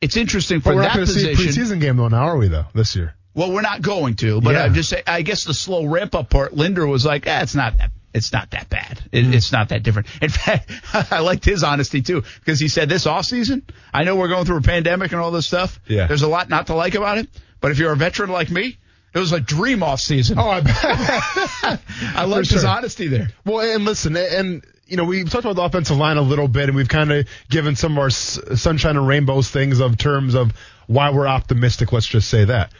it's 0.00 0.16
interesting 0.16 0.60
for 0.60 0.74
we're 0.74 0.82
that 0.82 0.96
not 0.96 1.06
position. 1.06 1.36
See 1.36 1.44
a 1.44 1.46
preseason 1.46 1.80
game 1.80 1.96
though, 1.96 2.08
now 2.08 2.24
are 2.24 2.36
we 2.36 2.48
though 2.48 2.66
this 2.74 2.96
year? 2.96 3.14
Well, 3.34 3.52
we're 3.52 3.62
not 3.62 3.80
going 3.80 4.16
to, 4.16 4.40
but 4.40 4.54
yeah. 4.54 4.64
I'm 4.64 4.74
just 4.74 4.88
saying. 4.88 5.04
I 5.06 5.22
guess 5.22 5.44
the 5.44 5.54
slow 5.54 5.86
ramp 5.86 6.14
up 6.14 6.30
part. 6.30 6.52
Linder 6.52 6.86
was 6.86 7.06
like, 7.06 7.26
eh, 7.26 7.42
it's 7.42 7.54
not 7.54 7.78
that. 7.78 7.90
It's 8.12 8.32
not 8.32 8.50
that 8.50 8.68
bad. 8.68 9.00
It, 9.12 9.22
mm-hmm. 9.22 9.34
It's 9.34 9.52
not 9.52 9.68
that 9.68 9.84
different. 9.84 10.08
In 10.22 10.30
fact, 10.30 10.70
I 11.12 11.20
liked 11.20 11.44
his 11.44 11.62
honesty 11.62 12.02
too 12.02 12.24
because 12.40 12.58
he 12.58 12.66
said 12.66 12.88
this 12.88 13.06
off 13.06 13.24
season. 13.24 13.62
I 13.94 14.02
know 14.04 14.16
we're 14.16 14.28
going 14.28 14.46
through 14.46 14.58
a 14.58 14.62
pandemic 14.62 15.12
and 15.12 15.20
all 15.20 15.30
this 15.30 15.46
stuff. 15.46 15.80
Yeah. 15.86 16.06
There's 16.06 16.22
a 16.22 16.28
lot 16.28 16.48
not 16.48 16.66
to 16.68 16.74
like 16.74 16.94
about 16.96 17.18
it, 17.18 17.28
but 17.60 17.70
if 17.70 17.78
you're 17.78 17.92
a 17.92 17.96
veteran 17.96 18.30
like 18.30 18.50
me, 18.50 18.78
it 19.12 19.18
was 19.18 19.32
a 19.32 19.40
dream 19.40 19.82
off 19.82 20.00
season. 20.00 20.38
Oh, 20.38 20.48
I 20.48 20.60
bet. 20.60 20.74
I 22.14 22.24
love 22.26 22.46
sure. 22.46 22.56
his 22.56 22.64
honesty 22.64 23.08
there. 23.08 23.28
Well, 23.44 23.60
and 23.60 23.84
listen, 23.84 24.16
and 24.16 24.64
you 24.86 24.96
know, 24.96 25.04
we've 25.04 25.28
talked 25.28 25.44
about 25.44 25.56
the 25.56 25.62
offensive 25.62 25.96
line 25.96 26.16
a 26.16 26.22
little 26.22 26.48
bit, 26.48 26.68
and 26.68 26.76
we've 26.76 26.88
kind 26.88 27.12
of 27.12 27.28
given 27.48 27.76
some 27.76 27.92
of 27.92 27.98
our 27.98 28.10
sunshine 28.10 28.96
and 28.96 29.06
rainbows 29.06 29.50
things 29.50 29.80
of 29.80 29.96
terms 29.96 30.34
of 30.34 30.52
why 30.86 31.10
we're 31.10 31.26
optimistic. 31.26 31.92
Let's 31.92 32.06
just 32.06 32.28
say 32.28 32.44
that. 32.44 32.72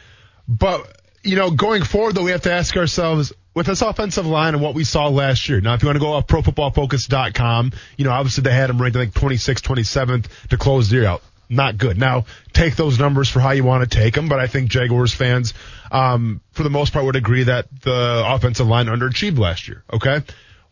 But 0.48 1.00
you 1.22 1.36
know, 1.36 1.50
going 1.50 1.82
forward, 1.82 2.14
though, 2.14 2.24
we 2.24 2.30
have 2.30 2.42
to 2.42 2.52
ask 2.52 2.76
ourselves 2.76 3.32
with 3.54 3.66
this 3.66 3.82
offensive 3.82 4.26
line 4.26 4.54
and 4.54 4.62
what 4.62 4.74
we 4.74 4.84
saw 4.84 5.08
last 5.08 5.48
year. 5.48 5.60
Now, 5.60 5.74
if 5.74 5.82
you 5.82 5.88
want 5.88 5.96
to 5.96 6.00
go 6.00 6.12
off 6.12 6.26
ProFootballFocus.com, 6.28 7.72
you 7.96 8.04
know, 8.04 8.12
obviously 8.12 8.42
they 8.42 8.52
had 8.52 8.70
him 8.70 8.80
ranked 8.80 8.96
like 8.96 9.12
26th, 9.12 9.62
27th 9.62 10.26
to 10.50 10.56
close 10.56 10.88
the 10.90 10.96
year 10.96 11.06
out 11.06 11.22
not 11.50 11.76
good. 11.76 11.98
Now, 11.98 12.24
take 12.52 12.76
those 12.76 12.98
numbers 12.98 13.28
for 13.28 13.40
how 13.40 13.50
you 13.50 13.64
want 13.64 13.88
to 13.88 13.98
take 13.98 14.14
them, 14.14 14.28
but 14.28 14.38
I 14.38 14.46
think 14.46 14.70
Jaguars 14.70 15.12
fans, 15.12 15.52
um, 15.90 16.40
for 16.52 16.62
the 16.62 16.70
most 16.70 16.92
part, 16.92 17.04
would 17.04 17.16
agree 17.16 17.44
that 17.44 17.66
the 17.82 18.22
offensive 18.26 18.66
line 18.66 18.86
underachieved 18.86 19.38
last 19.38 19.68
year. 19.68 19.84
Okay. 19.92 20.22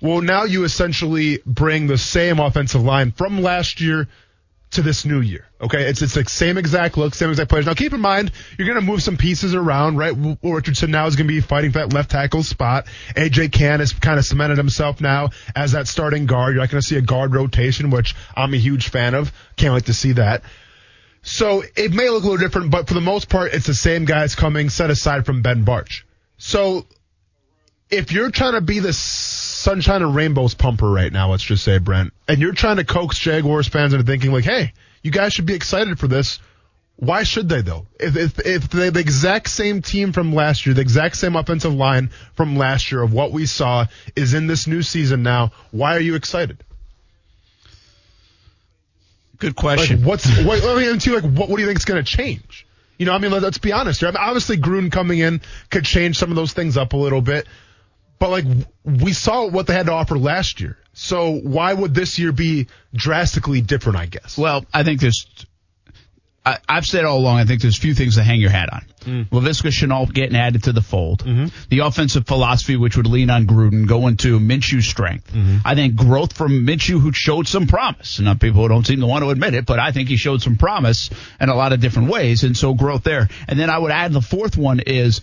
Well, 0.00 0.20
now 0.20 0.44
you 0.44 0.64
essentially 0.64 1.40
bring 1.44 1.88
the 1.88 1.98
same 1.98 2.38
offensive 2.38 2.82
line 2.82 3.10
from 3.10 3.42
last 3.42 3.80
year 3.80 4.08
to 4.70 4.82
this 4.82 5.04
new 5.04 5.20
year. 5.20 5.46
Okay, 5.60 5.88
it's 5.88 6.02
it's 6.02 6.14
like 6.14 6.28
same 6.28 6.58
exact 6.58 6.96
look, 6.96 7.14
same 7.14 7.30
exact 7.30 7.48
players. 7.48 7.66
Now 7.66 7.74
keep 7.74 7.92
in 7.92 8.00
mind 8.00 8.30
you're 8.56 8.66
going 8.66 8.78
to 8.78 8.84
move 8.84 9.02
some 9.02 9.16
pieces 9.16 9.54
around, 9.54 9.96
right? 9.96 10.14
Richardson 10.42 10.90
now 10.90 11.06
is 11.06 11.16
going 11.16 11.26
to 11.26 11.32
be 11.32 11.40
fighting 11.40 11.72
for 11.72 11.78
that 11.78 11.92
left 11.92 12.10
tackle 12.10 12.42
spot. 12.42 12.86
AJ 13.16 13.52
Cann 13.52 13.80
has 13.80 13.92
kind 13.92 14.18
of 14.18 14.24
cemented 14.24 14.58
himself 14.58 15.00
now 15.00 15.30
as 15.56 15.72
that 15.72 15.88
starting 15.88 16.26
guard. 16.26 16.54
You're 16.54 16.62
not 16.62 16.70
going 16.70 16.82
to 16.82 16.86
see 16.86 16.96
a 16.96 17.02
guard 17.02 17.34
rotation, 17.34 17.90
which 17.90 18.14
I'm 18.36 18.54
a 18.54 18.58
huge 18.58 18.88
fan 18.88 19.14
of. 19.14 19.32
Can't 19.56 19.74
wait 19.74 19.86
to 19.86 19.94
see 19.94 20.12
that. 20.12 20.42
So 21.28 21.62
it 21.76 21.92
may 21.92 22.08
look 22.08 22.24
a 22.24 22.26
little 22.26 22.38
different, 22.38 22.70
but 22.70 22.88
for 22.88 22.94
the 22.94 23.02
most 23.02 23.28
part, 23.28 23.52
it's 23.52 23.66
the 23.66 23.74
same 23.74 24.06
guys 24.06 24.34
coming, 24.34 24.70
set 24.70 24.88
aside 24.88 25.26
from 25.26 25.42
Ben 25.42 25.62
Bartch. 25.62 26.04
So 26.38 26.86
if 27.90 28.12
you're 28.12 28.30
trying 28.30 28.54
to 28.54 28.62
be 28.62 28.78
the 28.78 28.94
sunshine 28.94 30.02
and 30.02 30.14
rainbows 30.14 30.54
pumper 30.54 30.90
right 30.90 31.12
now, 31.12 31.30
let's 31.30 31.42
just 31.42 31.64
say, 31.64 31.78
Brent, 31.78 32.14
and 32.26 32.40
you're 32.40 32.54
trying 32.54 32.76
to 32.76 32.84
coax 32.84 33.18
Jaguars 33.18 33.68
fans 33.68 33.92
into 33.92 34.06
thinking 34.06 34.32
like, 34.32 34.44
hey, 34.44 34.72
you 35.02 35.10
guys 35.10 35.34
should 35.34 35.44
be 35.44 35.54
excited 35.54 35.98
for 35.98 36.08
this. 36.08 36.40
Why 36.96 37.24
should 37.24 37.48
they 37.48 37.60
though? 37.60 37.86
If 38.00 38.16
if 38.16 38.44
if 38.44 38.70
they 38.70 38.88
the 38.88 38.98
exact 38.98 39.50
same 39.50 39.82
team 39.82 40.12
from 40.12 40.34
last 40.34 40.64
year, 40.66 40.74
the 40.74 40.80
exact 40.80 41.16
same 41.16 41.36
offensive 41.36 41.74
line 41.74 42.10
from 42.34 42.56
last 42.56 42.90
year 42.90 43.02
of 43.02 43.12
what 43.12 43.32
we 43.32 43.44
saw 43.46 43.86
is 44.16 44.34
in 44.34 44.46
this 44.46 44.66
new 44.66 44.82
season 44.82 45.22
now, 45.22 45.52
why 45.70 45.94
are 45.94 46.00
you 46.00 46.16
excited? 46.16 46.64
Good 49.38 49.56
question. 49.56 50.00
Like, 50.00 50.08
what's 50.08 50.44
what, 50.44 50.64
I 50.64 50.76
mean, 50.76 50.98
too, 50.98 51.14
like 51.14 51.22
what, 51.22 51.48
what 51.48 51.56
do 51.56 51.62
you 51.62 51.66
think 51.66 51.78
is 51.78 51.84
going 51.84 52.02
to 52.02 52.10
change? 52.10 52.66
You 52.98 53.06
know, 53.06 53.12
I 53.12 53.18
mean, 53.18 53.30
let's 53.30 53.58
be 53.58 53.72
honest 53.72 54.00
here. 54.00 54.08
I 54.08 54.12
mean, 54.12 54.20
obviously, 54.20 54.56
Gruden 54.56 54.90
coming 54.90 55.20
in 55.20 55.40
could 55.70 55.84
change 55.84 56.18
some 56.18 56.30
of 56.30 56.36
those 56.36 56.52
things 56.52 56.76
up 56.76 56.92
a 56.92 56.96
little 56.96 57.20
bit, 57.20 57.46
but 58.18 58.30
like 58.30 58.44
we 58.84 59.12
saw 59.12 59.48
what 59.48 59.68
they 59.68 59.74
had 59.74 59.86
to 59.86 59.92
offer 59.92 60.18
last 60.18 60.60
year. 60.60 60.76
So 60.94 61.32
why 61.32 61.72
would 61.72 61.94
this 61.94 62.18
year 62.18 62.32
be 62.32 62.66
drastically 62.92 63.60
different? 63.60 63.98
I 63.98 64.06
guess. 64.06 64.36
Well, 64.36 64.64
I 64.74 64.82
think 64.82 65.00
there's. 65.00 65.26
I, 66.48 66.58
I've 66.66 66.86
said 66.86 67.04
all 67.04 67.18
along. 67.18 67.38
I 67.38 67.44
think 67.44 67.60
there's 67.60 67.76
few 67.76 67.92
things 67.92 68.14
to 68.14 68.22
hang 68.22 68.40
your 68.40 68.50
hat 68.50 68.72
on. 68.72 68.84
Mm. 69.00 69.28
Laviska 69.28 69.70
Shenault 69.70 70.14
getting 70.14 70.34
added 70.36 70.64
to 70.64 70.72
the 70.72 70.80
fold. 70.80 71.22
Mm-hmm. 71.22 71.46
The 71.68 71.80
offensive 71.80 72.26
philosophy, 72.26 72.76
which 72.76 72.96
would 72.96 73.06
lean 73.06 73.28
on 73.28 73.46
Gruden, 73.46 73.86
going 73.86 74.16
to 74.18 74.40
Minshew's 74.40 74.88
strength. 74.88 75.30
Mm-hmm. 75.30 75.58
I 75.64 75.74
think 75.74 75.96
growth 75.96 76.32
from 76.32 76.66
Minshew, 76.66 77.00
who 77.00 77.12
showed 77.12 77.46
some 77.46 77.66
promise. 77.66 78.18
Now, 78.18 78.32
people 78.34 78.62
who 78.62 78.68
don't 78.68 78.86
seem 78.86 79.00
to 79.00 79.06
want 79.06 79.24
to 79.24 79.30
admit 79.30 79.52
it, 79.54 79.66
but 79.66 79.78
I 79.78 79.92
think 79.92 80.08
he 80.08 80.16
showed 80.16 80.40
some 80.40 80.56
promise 80.56 81.10
in 81.38 81.50
a 81.50 81.54
lot 81.54 81.74
of 81.74 81.80
different 81.80 82.08
ways, 82.08 82.44
and 82.44 82.56
so 82.56 82.72
growth 82.72 83.02
there. 83.02 83.28
And 83.46 83.60
then 83.60 83.68
I 83.68 83.78
would 83.78 83.92
add 83.92 84.14
the 84.14 84.22
fourth 84.22 84.56
one 84.56 84.80
is, 84.80 85.20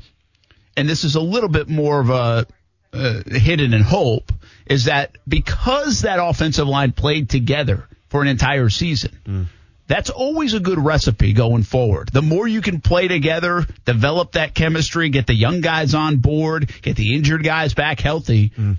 and 0.78 0.88
this 0.88 1.04
is 1.04 1.16
a 1.16 1.22
little 1.22 1.50
bit 1.50 1.68
more 1.68 2.00
of 2.00 2.10
a 2.12 2.46
uh, 2.94 3.22
hidden 3.26 3.74
in 3.74 3.82
hope, 3.82 4.32
is 4.68 4.86
that 4.86 5.18
because 5.28 6.02
that 6.02 6.20
offensive 6.22 6.68
line 6.68 6.92
played 6.92 7.32
together 7.32 7.88
for 8.10 8.22
an 8.22 8.28
entire 8.28 8.70
season. 8.70 9.18
Mm 9.26 9.46
that's 9.88 10.10
always 10.10 10.54
a 10.54 10.60
good 10.60 10.80
recipe 10.80 11.34
going 11.34 11.64
forward. 11.64 12.10
The 12.12 12.22
more 12.22 12.48
you 12.48 12.62
can 12.62 12.82
play 12.82 13.08
together, 13.08 13.66
develop 13.86 14.34
that 14.34 14.54
chemistry, 14.56 15.10
get 15.10 15.28
the 15.28 15.36
young 15.36 15.62
guys 15.62 15.94
on 15.94 16.18
board, 16.18 16.72
get 16.82 16.96
the 16.96 17.16
injured 17.16 17.44
guys 17.44 17.74
back 17.74 18.00
healthy, 18.00 18.50
mm. 18.50 18.78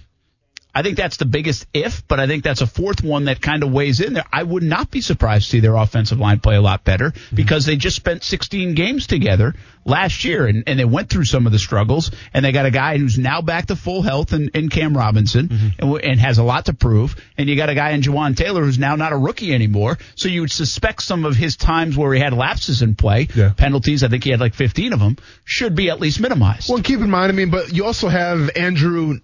I 0.76 0.82
think 0.82 0.98
that's 0.98 1.16
the 1.16 1.24
biggest 1.24 1.66
if, 1.72 2.06
but 2.06 2.20
I 2.20 2.26
think 2.26 2.44
that's 2.44 2.60
a 2.60 2.66
fourth 2.66 3.02
one 3.02 3.24
that 3.24 3.40
kind 3.40 3.62
of 3.62 3.72
weighs 3.72 4.02
in 4.02 4.12
there. 4.12 4.26
I 4.30 4.42
would 4.42 4.62
not 4.62 4.90
be 4.90 5.00
surprised 5.00 5.46
to 5.46 5.50
see 5.52 5.60
their 5.60 5.74
offensive 5.74 6.18
line 6.18 6.38
play 6.38 6.54
a 6.54 6.60
lot 6.60 6.84
better 6.84 7.12
mm-hmm. 7.12 7.34
because 7.34 7.64
they 7.64 7.76
just 7.76 7.96
spent 7.96 8.22
16 8.22 8.74
games 8.74 9.06
together 9.06 9.54
last 9.86 10.26
year 10.26 10.46
and, 10.46 10.64
and 10.66 10.78
they 10.78 10.84
went 10.84 11.08
through 11.08 11.24
some 11.24 11.46
of 11.46 11.52
the 11.52 11.58
struggles 11.58 12.10
and 12.34 12.44
they 12.44 12.52
got 12.52 12.66
a 12.66 12.70
guy 12.70 12.98
who's 12.98 13.18
now 13.18 13.40
back 13.40 13.66
to 13.66 13.76
full 13.76 14.02
health 14.02 14.34
in, 14.34 14.50
in 14.50 14.68
Cam 14.68 14.94
Robinson 14.94 15.48
mm-hmm. 15.48 15.68
and, 15.78 16.04
and, 16.04 16.20
has 16.20 16.36
a 16.36 16.42
lot 16.42 16.66
to 16.66 16.74
prove. 16.74 17.16
And 17.38 17.48
you 17.48 17.56
got 17.56 17.70
a 17.70 17.74
guy 17.74 17.92
in 17.92 18.02
Jawaan 18.02 18.36
Taylor 18.36 18.62
who's 18.62 18.78
now 18.78 18.96
not 18.96 19.12
a 19.12 19.16
rookie 19.16 19.54
anymore. 19.54 19.96
So 20.14 20.28
you 20.28 20.42
would 20.42 20.52
suspect 20.52 21.02
some 21.02 21.24
of 21.24 21.36
his 21.36 21.56
times 21.56 21.96
where 21.96 22.12
he 22.12 22.20
had 22.20 22.34
lapses 22.34 22.82
in 22.82 22.96
play, 22.96 23.28
yeah. 23.34 23.54
penalties, 23.56 24.04
I 24.04 24.08
think 24.08 24.24
he 24.24 24.30
had 24.30 24.40
like 24.40 24.52
15 24.52 24.92
of 24.92 25.00
them, 25.00 25.16
should 25.46 25.74
be 25.74 25.88
at 25.88 26.00
least 26.00 26.20
minimized. 26.20 26.68
Well, 26.68 26.82
keep 26.82 27.00
in 27.00 27.08
mind, 27.08 27.32
I 27.32 27.34
mean, 27.34 27.48
but 27.48 27.72
you 27.72 27.86
also 27.86 28.08
have 28.08 28.50
Andrew 28.56 29.20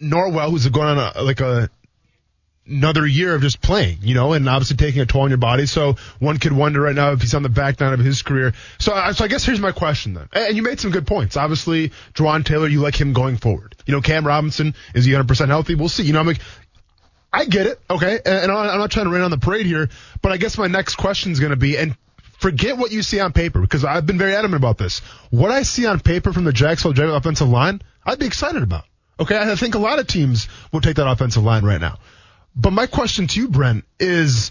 Norwell, 0.00 0.50
who's 0.50 0.66
going 0.68 0.98
on 0.98 1.12
a, 1.16 1.22
like 1.22 1.40
a 1.40 1.70
another 2.66 3.06
year 3.06 3.34
of 3.34 3.42
just 3.42 3.60
playing, 3.60 3.98
you 4.02 4.14
know, 4.14 4.32
and 4.32 4.48
obviously 4.48 4.76
taking 4.76 5.02
a 5.02 5.06
toll 5.06 5.22
on 5.22 5.30
your 5.30 5.38
body. 5.38 5.66
So 5.66 5.96
one 6.18 6.38
could 6.38 6.52
wonder 6.52 6.80
right 6.80 6.94
now 6.94 7.12
if 7.12 7.20
he's 7.20 7.34
on 7.34 7.42
the 7.42 7.48
back 7.48 7.78
nine 7.80 7.92
of 7.92 8.00
his 8.00 8.22
career. 8.22 8.54
So, 8.78 8.92
uh, 8.92 9.12
so 9.12 9.24
I 9.24 9.28
guess 9.28 9.44
here's 9.44 9.60
my 9.60 9.72
question 9.72 10.14
then. 10.14 10.28
And 10.32 10.56
you 10.56 10.62
made 10.62 10.80
some 10.80 10.90
good 10.90 11.06
points. 11.06 11.36
Obviously, 11.36 11.92
Jawaan 12.14 12.44
Taylor, 12.44 12.68
you 12.68 12.80
like 12.80 12.98
him 12.98 13.12
going 13.12 13.36
forward. 13.36 13.76
You 13.86 13.92
know, 13.92 14.00
Cam 14.00 14.26
Robinson, 14.26 14.74
is 14.94 15.04
he 15.04 15.12
100% 15.12 15.48
healthy? 15.48 15.74
We'll 15.74 15.88
see. 15.88 16.04
You 16.04 16.14
know, 16.14 16.20
I'm 16.20 16.26
like, 16.26 16.40
I 17.32 17.44
get 17.44 17.66
it. 17.66 17.80
Okay. 17.90 18.20
And 18.24 18.50
I'm 18.50 18.78
not 18.78 18.90
trying 18.90 19.06
to 19.06 19.12
rain 19.12 19.22
on 19.22 19.30
the 19.30 19.38
parade 19.38 19.66
here, 19.66 19.88
but 20.22 20.32
I 20.32 20.36
guess 20.38 20.56
my 20.56 20.68
next 20.68 20.96
question 20.96 21.32
is 21.32 21.40
going 21.40 21.50
to 21.50 21.56
be, 21.56 21.76
and 21.76 21.96
forget 22.38 22.78
what 22.78 22.92
you 22.92 23.02
see 23.02 23.20
on 23.20 23.32
paper 23.32 23.60
because 23.60 23.84
I've 23.84 24.06
been 24.06 24.18
very 24.18 24.34
adamant 24.34 24.62
about 24.62 24.78
this. 24.78 25.00
What 25.30 25.50
I 25.50 25.62
see 25.62 25.86
on 25.86 26.00
paper 26.00 26.32
from 26.32 26.44
the 26.44 26.52
Jacksonville 26.52 26.94
Jaguars 26.94 27.18
offensive 27.18 27.48
line, 27.48 27.82
I'd 28.04 28.18
be 28.18 28.26
excited 28.26 28.62
about. 28.62 28.84
Okay, 29.20 29.38
I 29.38 29.54
think 29.54 29.74
a 29.74 29.78
lot 29.78 29.98
of 29.98 30.06
teams 30.06 30.48
will 30.72 30.80
take 30.80 30.96
that 30.96 31.08
offensive 31.08 31.42
line 31.42 31.64
right 31.64 31.80
now. 31.80 31.98
But 32.56 32.72
my 32.72 32.86
question 32.86 33.26
to 33.28 33.40
you, 33.40 33.48
Brent, 33.48 33.84
is 33.98 34.50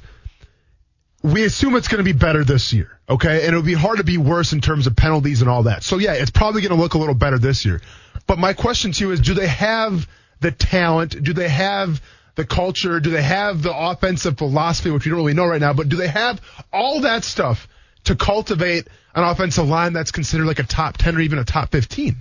we 1.21 1.43
assume 1.43 1.75
it's 1.75 1.87
going 1.87 1.99
to 1.99 2.03
be 2.03 2.17
better 2.17 2.43
this 2.43 2.73
year, 2.73 2.99
okay? 3.09 3.39
And 3.39 3.47
it'll 3.49 3.61
be 3.61 3.73
hard 3.73 3.97
to 3.97 4.03
be 4.03 4.17
worse 4.17 4.51
in 4.51 4.61
terms 4.61 4.87
of 4.87 4.95
penalties 4.95 5.41
and 5.41 5.49
all 5.49 5.63
that. 5.63 5.83
So 5.83 5.97
yeah, 5.97 6.13
it's 6.13 6.31
probably 6.31 6.61
going 6.61 6.75
to 6.75 6.81
look 6.81 6.93
a 6.93 6.97
little 6.97 7.15
better 7.15 7.39
this 7.39 7.65
year. 7.65 7.81
But 8.27 8.39
my 8.39 8.53
question 8.53 8.91
to 8.91 9.05
you 9.05 9.11
is, 9.11 9.21
do 9.21 9.33
they 9.33 9.47
have 9.47 10.07
the 10.41 10.51
talent? 10.51 11.23
Do 11.23 11.33
they 11.33 11.47
have 11.47 12.01
the 12.35 12.45
culture? 12.45 12.99
Do 12.99 13.09
they 13.09 13.21
have 13.21 13.61
the 13.61 13.75
offensive 13.75 14.37
philosophy, 14.37 14.91
which 14.91 15.05
we 15.05 15.11
don't 15.11 15.19
really 15.19 15.33
know 15.33 15.45
right 15.45 15.61
now, 15.61 15.73
but 15.73 15.87
do 15.87 15.95
they 15.95 16.07
have 16.07 16.41
all 16.71 17.01
that 17.01 17.23
stuff 17.23 17.67
to 18.05 18.15
cultivate 18.15 18.87
an 19.15 19.23
offensive 19.23 19.67
line 19.67 19.93
that's 19.93 20.11
considered 20.11 20.45
like 20.45 20.59
a 20.59 20.63
top 20.63 20.97
10 20.97 21.15
or 21.15 21.21
even 21.21 21.39
a 21.39 21.45
top 21.45 21.71
15? 21.71 22.17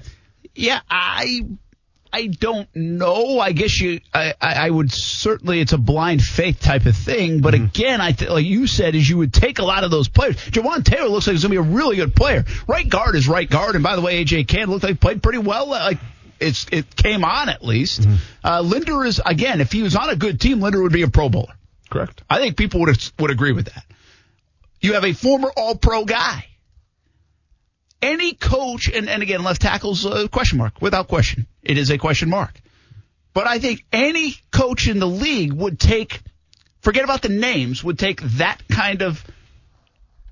Yeah, 0.55 0.81
I 0.89 1.47
I 2.13 2.27
don't 2.27 2.69
know. 2.77 3.41
I 3.41 3.53
guess 3.53 3.81
you, 3.81 4.01
I, 4.13 4.35
I 4.41 4.69
would 4.69 4.93
certainly, 4.93 5.61
it's 5.61 5.73
a 5.73 5.79
blind 5.79 6.23
faith 6.23 6.61
type 6.61 6.85
of 6.85 6.95
thing. 6.95 7.41
But 7.41 7.55
mm-hmm. 7.55 7.65
again, 7.65 8.01
I 8.03 8.13
th- 8.13 8.31
like 8.31 8.45
you 8.45 8.67
said, 8.67 8.95
is 8.95 9.09
you 9.09 9.17
would 9.17 9.33
take 9.33 9.59
a 9.59 9.65
lot 9.65 9.83
of 9.83 9.91
those 9.91 10.09
players. 10.09 10.37
Jawaan 10.37 10.85
Taylor 10.85 11.09
looks 11.09 11.27
like 11.27 11.33
he's 11.33 11.43
going 11.43 11.57
to 11.57 11.63
be 11.63 11.69
a 11.69 11.75
really 11.75 11.97
good 11.97 12.15
player. 12.15 12.45
Right 12.69 12.87
guard 12.87 13.15
is 13.15 13.27
right 13.29 13.49
guard. 13.49 13.77
And 13.77 13.83
by 13.83 13.97
the 13.97 14.03
way, 14.03 14.23
AJ 14.23 14.47
Cann 14.47 14.69
looked 14.69 14.83
like 14.83 14.91
he 14.91 14.99
played 14.99 15.23
pretty 15.23 15.39
well. 15.39 15.69
Like 15.69 15.99
it's, 16.39 16.67
it 16.71 16.95
came 16.95 17.25
on 17.25 17.49
at 17.49 17.65
least. 17.65 18.03
Mm-hmm. 18.03 18.15
Uh, 18.45 18.61
Linder 18.61 19.05
is, 19.05 19.21
again, 19.25 19.63
if 19.63 19.73
he 19.73 19.83
was 19.83 19.97
on 19.97 20.11
a 20.11 20.17
good 20.17 20.39
team, 20.39 20.61
Linder 20.61 20.83
would 20.83 20.93
be 20.93 21.03
a 21.03 21.09
pro 21.09 21.31
bowler. 21.31 21.55
Correct. 21.89 22.23
I 22.29 22.39
think 22.39 22.59
people 22.59 22.81
would, 22.81 23.13
would 23.19 23.31
agree 23.31 23.53
with 23.53 23.67
that. 23.67 23.85
You 24.83 24.95
have 24.95 25.05
a 25.05 25.15
former 25.15 25.51
all 25.57 25.77
pro 25.77 26.05
guy 26.05 26.47
any 28.03 28.35
coach, 28.35 28.89
and, 28.89 29.09
and 29.09 29.23
again, 29.23 29.43
left 29.43 29.63
tackle's 29.63 30.05
a 30.05 30.29
question 30.29 30.59
mark, 30.59 30.83
without 30.83 31.09
question. 31.09 31.47
It 31.63 31.79
is 31.79 31.91
a 31.91 31.99
question 31.99 32.29
mark. 32.29 32.61
But 33.33 33.47
I 33.47 33.59
think 33.59 33.85
any 33.93 34.35
coach 34.51 34.89
in 34.89 34.99
the 34.99 35.07
league 35.07 35.53
would 35.53 35.81
take, 35.81 36.21
forget 36.81 37.05
about 37.05 37.23
the 37.23 37.31
names, 37.31 37.83
would 37.83 37.99
take 37.99 38.21
that 38.39 38.61
kind 38.69 39.03
of, 39.03 39.25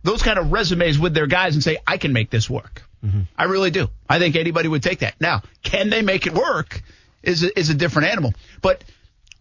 those 0.02 0.22
kind 0.22 0.38
of 0.38 0.52
resumes 0.52 0.98
with 0.98 1.14
their 1.14 1.26
guys 1.26 1.54
and 1.54 1.62
say, 1.62 1.78
I 1.86 1.96
can 1.96 2.12
make 2.12 2.30
this 2.30 2.50
work. 2.50 2.82
Mm-hmm. 3.04 3.22
I 3.36 3.44
really 3.44 3.70
do. 3.70 3.88
I 4.08 4.18
think 4.18 4.36
anybody 4.36 4.68
would 4.68 4.82
take 4.82 4.98
that. 4.98 5.14
Now, 5.20 5.42
can 5.62 5.88
they 5.88 6.02
make 6.02 6.26
it 6.26 6.34
work 6.34 6.82
is 7.22 7.42
a, 7.42 7.58
is 7.58 7.70
a 7.70 7.74
different 7.74 8.08
animal. 8.08 8.34
But 8.62 8.84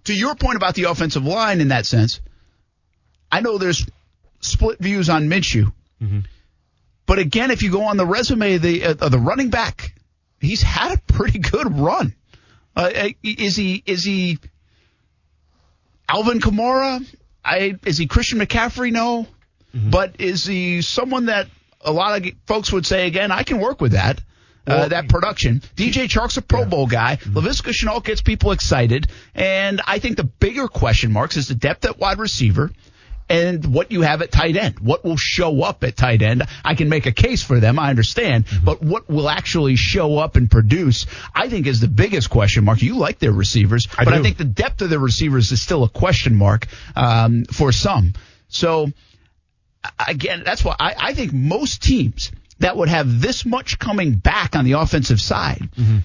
to 0.06 0.14
your 0.14 0.36
point 0.36 0.56
about 0.56 0.76
the 0.76 0.86
offensive 0.86 1.26
line 1.26 1.62
in 1.62 1.70
that 1.70 1.86
sense, 1.86 2.22
I 3.32 3.42
know 3.42 3.58
there's 3.58 3.86
split 4.42 4.80
views 4.80 5.10
on 5.10 5.30
Minshew. 5.30 5.72
Mm-hmm. 6.02 6.20
But 7.10 7.18
again, 7.18 7.50
if 7.50 7.64
you 7.64 7.72
go 7.72 7.86
on 7.86 7.98
the 7.98 8.06
resume 8.06 8.54
of 8.54 8.62
the, 8.62 8.84
uh, 8.84 9.10
the 9.10 9.18
running 9.18 9.50
back, 9.50 9.96
he's 10.40 10.62
had 10.62 10.96
a 10.96 11.02
pretty 11.12 11.40
good 11.40 11.76
run. 11.80 12.14
Uh, 12.76 12.92
uh, 12.96 13.10
is 13.24 13.56
he 13.56 13.82
is 13.84 14.04
he 14.04 14.38
Alvin 16.08 16.40
Kamara? 16.40 17.04
I 17.44 17.80
is 17.84 17.98
he 17.98 18.06
Christian 18.06 18.38
McCaffrey? 18.38 18.92
No, 18.92 19.26
mm-hmm. 19.76 19.90
but 19.90 20.22
is 20.22 20.46
he 20.46 20.84
someone 20.84 21.26
that 21.26 21.48
a 21.82 21.92
lot 21.92 22.22
of 22.22 22.32
folks 22.46 22.72
would 22.72 22.86
say 22.86 23.08
again? 23.08 23.32
I 23.32 23.42
can 23.42 23.60
work 23.60 23.82
with 23.82 23.94
that. 23.94 24.22
Uh, 24.68 24.88
that 24.90 25.10
production. 25.10 25.64
DJ 25.76 26.08
Chark's 26.08 26.38
a 26.38 26.44
Pro 26.44 26.60
yeah. 26.60 26.66
Bowl 26.66 26.86
guy. 26.86 27.16
mm 27.16 27.34
Laviska 27.34 27.72
Shenault 27.72 28.04
gets 28.04 28.22
people 28.22 28.52
excited. 28.52 29.08
And 29.34 29.82
I 29.88 29.98
think 29.98 30.18
the 30.18 30.26
bigger 30.26 30.68
question 30.68 31.12
marks 31.12 31.38
is 31.38 31.48
the 31.48 31.56
depth 31.56 31.86
at 31.86 31.98
wide 31.98 32.20
receiver 32.20 32.70
and 33.30 33.66
what 33.74 33.92
you 33.92 34.02
have 34.02 34.22
at 34.22 34.32
tight 34.32 34.58
end. 34.58 34.80
What 34.80 35.06
will 35.06 35.18
show 35.18 35.62
up 35.62 35.84
at 35.84 35.96
tight 35.96 36.22
end? 36.22 36.44
I 36.66 36.76
can 36.76 36.90
make 36.90 37.06
a 37.06 37.12
case 37.12 37.44
for 37.44 37.60
them, 37.60 37.78
I 37.78 37.90
understand, 37.90 38.48
mm-hmm. 38.48 38.66
but 38.66 38.82
what 38.82 39.10
will 39.10 39.30
actually 39.30 39.76
show 39.76 40.18
up 40.18 40.36
and 40.36 40.50
produce, 40.50 41.06
I 41.34 41.48
think 41.50 41.68
is 41.68 41.80
the 41.80 41.88
biggest 41.88 42.30
question 42.30 42.64
mark. 42.64 42.82
You 42.82 42.98
like 42.98 43.20
their 43.20 43.32
receivers, 43.32 43.88
I 43.98 44.06
but 44.06 44.12
do. 44.12 44.20
I 44.20 44.24
think 44.24 44.38
the 44.38 44.46
depth 44.46 44.82
of 44.82 44.90
their 44.90 45.00
receivers 45.00 45.52
is 45.52 45.62
still 45.62 45.84
a 45.84 45.90
question 45.90 46.36
mark 46.36 46.68
um, 46.96 47.46
for 47.46 47.72
some. 47.72 48.14
So 48.48 48.92
again, 50.08 50.44
that's 50.44 50.66
why 50.66 50.76
I, 50.80 50.96
I, 50.98 51.14
think 51.14 51.32
most 51.32 51.84
teams 51.84 52.32
that 52.60 52.76
would 52.76 52.90
have 52.90 53.22
this 53.22 53.46
much 53.46 53.80
coming 53.80 54.16
back 54.16 54.56
on 54.56 54.66
the 54.66 54.74
offensive 54.74 55.22
side 55.22 55.70
mm-hmm 55.76 56.00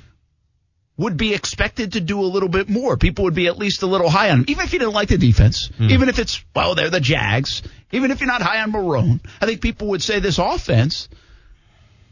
would 0.96 1.16
be 1.16 1.34
expected 1.34 1.94
to 1.94 2.00
do 2.00 2.20
a 2.20 2.22
little 2.26 2.48
bit 2.48 2.68
more. 2.68 2.96
People 2.96 3.24
would 3.24 3.34
be 3.34 3.48
at 3.48 3.58
least 3.58 3.82
a 3.82 3.86
little 3.86 4.08
high 4.08 4.30
on 4.30 4.40
him, 4.40 4.44
even 4.48 4.64
if 4.64 4.72
you 4.72 4.78
didn't 4.78 4.94
like 4.94 5.08
the 5.08 5.18
defense, 5.18 5.68
mm. 5.78 5.90
even 5.90 6.08
if 6.08 6.18
it's, 6.18 6.44
well, 6.54 6.74
they're 6.74 6.90
the 6.90 7.00
Jags, 7.00 7.62
even 7.90 8.10
if 8.10 8.20
you're 8.20 8.28
not 8.28 8.42
high 8.42 8.62
on 8.62 8.72
Marrone. 8.72 9.20
I 9.40 9.46
think 9.46 9.60
people 9.60 9.88
would 9.88 10.02
say 10.02 10.20
this 10.20 10.38
offense, 10.38 11.08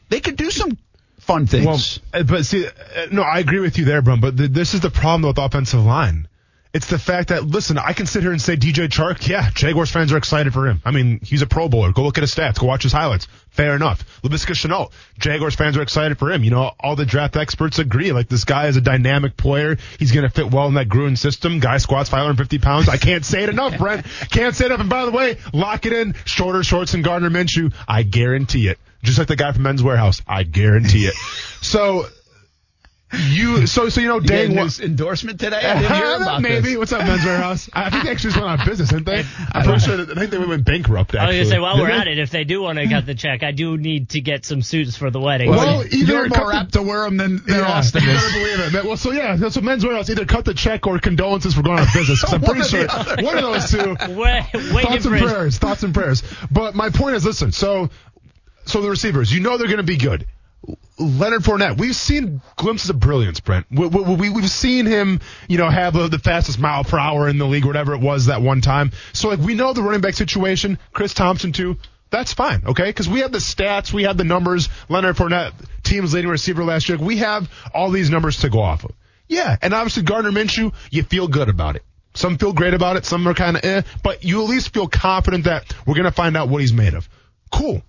they 0.08 0.20
could 0.20 0.36
do 0.36 0.50
some 0.50 0.76
fun 1.20 1.46
things. 1.46 2.00
Well, 2.12 2.22
uh, 2.22 2.24
but 2.24 2.44
see, 2.44 2.66
uh, 2.66 3.06
no, 3.12 3.22
I 3.22 3.38
agree 3.38 3.60
with 3.60 3.78
you 3.78 3.84
there, 3.84 4.02
Brum, 4.02 4.20
but 4.20 4.36
this 4.36 4.74
is 4.74 4.80
the 4.80 4.90
problem 4.90 5.22
with 5.28 5.38
offensive 5.38 5.84
line. 5.84 6.26
It's 6.74 6.86
the 6.86 6.98
fact 6.98 7.28
that, 7.28 7.44
listen, 7.44 7.76
I 7.76 7.92
can 7.92 8.06
sit 8.06 8.22
here 8.22 8.32
and 8.32 8.40
say 8.40 8.56
DJ 8.56 8.88
Chark, 8.88 9.28
yeah, 9.28 9.50
Jaguars 9.50 9.90
fans 9.90 10.10
are 10.10 10.16
excited 10.16 10.54
for 10.54 10.66
him. 10.66 10.80
I 10.86 10.90
mean, 10.90 11.20
he's 11.22 11.42
a 11.42 11.46
Pro 11.46 11.68
Bowler. 11.68 11.92
Go 11.92 12.02
look 12.02 12.16
at 12.16 12.22
his 12.22 12.34
stats. 12.34 12.58
Go 12.58 12.66
watch 12.66 12.82
his 12.82 12.92
highlights. 12.92 13.28
Fair 13.50 13.76
enough. 13.76 14.22
Laviska 14.22 14.54
Shenault, 14.54 14.90
Jaguars 15.18 15.54
fans 15.54 15.76
are 15.76 15.82
excited 15.82 16.18
for 16.18 16.32
him. 16.32 16.44
You 16.44 16.50
know, 16.50 16.72
all 16.80 16.96
the 16.96 17.04
draft 17.04 17.36
experts 17.36 17.78
agree. 17.78 18.12
Like, 18.12 18.28
this 18.28 18.44
guy 18.44 18.68
is 18.68 18.78
a 18.78 18.80
dynamic 18.80 19.36
player. 19.36 19.76
He's 19.98 20.12
going 20.12 20.22
to 20.26 20.30
fit 20.30 20.50
well 20.50 20.66
in 20.68 20.74
that 20.74 20.88
Gruden 20.88 21.18
system. 21.18 21.60
Guy 21.60 21.76
squats 21.76 22.08
550 22.08 22.58
pounds. 22.60 22.88
I 22.88 22.96
can't 22.96 23.24
say 23.24 23.42
it 23.42 23.50
enough, 23.50 23.76
Brent. 23.76 24.06
Can't 24.30 24.54
say 24.54 24.64
it 24.64 24.68
enough. 24.68 24.80
And 24.80 24.88
by 24.88 25.04
the 25.04 25.10
way, 25.10 25.36
lock 25.52 25.84
it 25.84 25.92
in. 25.92 26.14
Shorter 26.24 26.62
shorts 26.62 26.92
than 26.92 27.02
Gardner 27.02 27.28
Minshew. 27.28 27.74
I 27.86 28.02
guarantee 28.02 28.68
it. 28.68 28.78
Just 29.02 29.18
like 29.18 29.28
the 29.28 29.36
guy 29.36 29.52
from 29.52 29.64
Men's 29.64 29.82
Wearhouse. 29.82 30.22
I 30.26 30.44
guarantee 30.44 31.04
it. 31.04 31.14
So, 31.60 32.06
you 33.18 33.66
so 33.66 33.88
so 33.88 34.00
you 34.00 34.08
know 34.08 34.16
You 34.16 34.20
Dang 34.26 34.54
new 34.54 34.62
was 34.62 34.80
endorsement 34.80 35.38
today. 35.40 35.56
I 35.56 35.80
didn't 35.80 35.94
hear 35.96 36.16
about 36.16 36.40
maybe. 36.42 36.60
this. 36.70 36.76
What's 36.78 36.92
up, 36.92 37.06
Men's 37.06 37.20
Wearhouse? 37.22 37.68
I 37.72 37.90
think 37.90 38.04
they 38.04 38.10
actually 38.10 38.30
just 38.32 38.36
went 38.42 38.50
out 38.52 38.60
of 38.60 38.66
business, 38.66 38.88
didn't 38.90 39.04
they? 39.06 39.24
I'm 39.52 39.64
pretty 39.64 39.80
sure. 39.80 39.96
That, 39.98 40.16
I 40.16 40.20
think 40.20 40.30
they 40.30 40.38
went 40.38 40.64
bankrupt. 40.64 41.14
I 41.14 41.26
was 41.26 41.36
gonna 41.36 41.46
say 41.46 41.58
while 41.58 41.76
Didn't 41.76 41.88
we're 41.88 41.94
they? 41.94 42.00
at 42.00 42.08
it, 42.08 42.18
if 42.18 42.30
they 42.30 42.44
do 42.44 42.62
want 42.62 42.78
to 42.78 42.88
cut 42.88 43.06
the 43.06 43.14
check, 43.14 43.42
I 43.42 43.52
do 43.52 43.76
need 43.76 44.10
to 44.10 44.20
get 44.20 44.44
some 44.44 44.62
suits 44.62 44.96
for 44.96 45.10
the 45.10 45.20
wedding. 45.20 45.50
Well, 45.50 45.82
either 45.84 45.96
You're 46.12 46.28
cut 46.28 46.38
more 46.38 46.52
the- 46.52 46.58
apt 46.58 46.72
to 46.74 46.82
wear 46.82 47.04
them 47.04 47.16
than, 47.16 47.36
than 47.44 47.56
Yeah, 47.60 47.72
Austen 47.72 48.02
you 48.02 48.10
is. 48.10 48.22
better 48.22 48.32
believe 48.32 48.74
it. 48.76 48.84
Well, 48.84 48.96
so 48.96 49.12
yeah, 49.12 49.36
that's 49.36 49.56
what 49.56 49.64
Men's 49.64 49.84
Wearhouse 49.84 50.08
either 50.10 50.24
cut 50.24 50.44
the 50.44 50.54
check 50.54 50.86
or 50.86 50.98
condolences 50.98 51.54
for 51.54 51.62
going 51.62 51.78
out 51.78 51.88
of 51.88 51.94
business. 51.94 52.22
'cause 52.22 52.32
I'm 52.34 52.40
One 52.42 52.52
pretty 52.54 52.68
sure 52.68 52.86
one 53.24 53.36
of 53.36 53.42
those 53.42 53.70
two. 53.70 53.96
way, 54.14 54.46
way 54.72 54.82
thoughts 54.82 55.04
and 55.04 55.18
prayers. 55.18 55.58
Thoughts 55.58 55.82
and 55.82 55.92
prayers. 55.94 56.22
But 56.50 56.74
my 56.74 56.90
point 56.90 57.16
is, 57.16 57.24
listen. 57.24 57.52
So, 57.52 57.90
so 58.64 58.80
the 58.80 58.88
receivers, 58.90 59.32
you 59.32 59.40
know, 59.40 59.58
they're 59.58 59.66
going 59.66 59.78
to 59.78 59.82
be 59.82 59.96
good. 59.96 60.26
Leonard 61.02 61.42
Fournette, 61.42 61.78
we've 61.78 61.96
seen 61.96 62.40
glimpses 62.56 62.90
of 62.90 63.00
brilliance, 63.00 63.40
Brent. 63.40 63.66
We, 63.70 63.86
we, 63.86 64.30
we, 64.30 64.42
have 64.42 64.50
seen 64.50 64.86
him, 64.86 65.20
you 65.48 65.58
know, 65.58 65.68
have 65.68 65.94
the, 65.94 66.08
the 66.08 66.18
fastest 66.18 66.58
mile 66.58 66.84
per 66.84 66.98
hour 66.98 67.28
in 67.28 67.38
the 67.38 67.46
league, 67.46 67.64
whatever 67.64 67.94
it 67.94 68.00
was 68.00 68.26
that 68.26 68.42
one 68.42 68.60
time. 68.60 68.92
So, 69.12 69.28
like, 69.28 69.40
we 69.40 69.54
know 69.54 69.72
the 69.72 69.82
running 69.82 70.00
back 70.00 70.14
situation. 70.14 70.78
Chris 70.92 71.14
Thompson, 71.14 71.52
too. 71.52 71.76
That's 72.10 72.34
fine, 72.34 72.62
okay? 72.66 72.84
Because 72.84 73.08
we 73.08 73.20
have 73.20 73.32
the 73.32 73.38
stats, 73.38 73.92
we 73.92 74.02
have 74.02 74.18
the 74.18 74.24
numbers. 74.24 74.68
Leonard 74.88 75.16
Fournette, 75.16 75.52
team's 75.82 76.12
leading 76.12 76.30
receiver 76.30 76.62
last 76.62 76.88
year. 76.88 76.98
We 76.98 77.18
have 77.18 77.50
all 77.74 77.90
these 77.90 78.10
numbers 78.10 78.38
to 78.40 78.50
go 78.50 78.60
off 78.60 78.84
of. 78.84 78.92
Yeah, 79.28 79.56
and 79.62 79.72
obviously 79.72 80.02
Gardner 80.02 80.30
Minshew, 80.30 80.74
you 80.90 81.04
feel 81.04 81.26
good 81.26 81.48
about 81.48 81.76
it. 81.76 81.82
Some 82.14 82.36
feel 82.36 82.52
great 82.52 82.74
about 82.74 82.96
it, 82.96 83.06
some 83.06 83.26
are 83.26 83.32
kind 83.32 83.56
of 83.56 83.64
eh, 83.64 83.82
but 84.02 84.22
you 84.22 84.42
at 84.42 84.50
least 84.50 84.74
feel 84.74 84.86
confident 84.86 85.44
that 85.44 85.74
we're 85.86 85.94
going 85.94 86.04
to 86.04 86.10
find 86.10 86.36
out 86.36 86.50
what 86.50 86.60
he's 86.60 86.74
made 86.74 86.92
of. 86.92 87.08
Cool. 87.50 87.82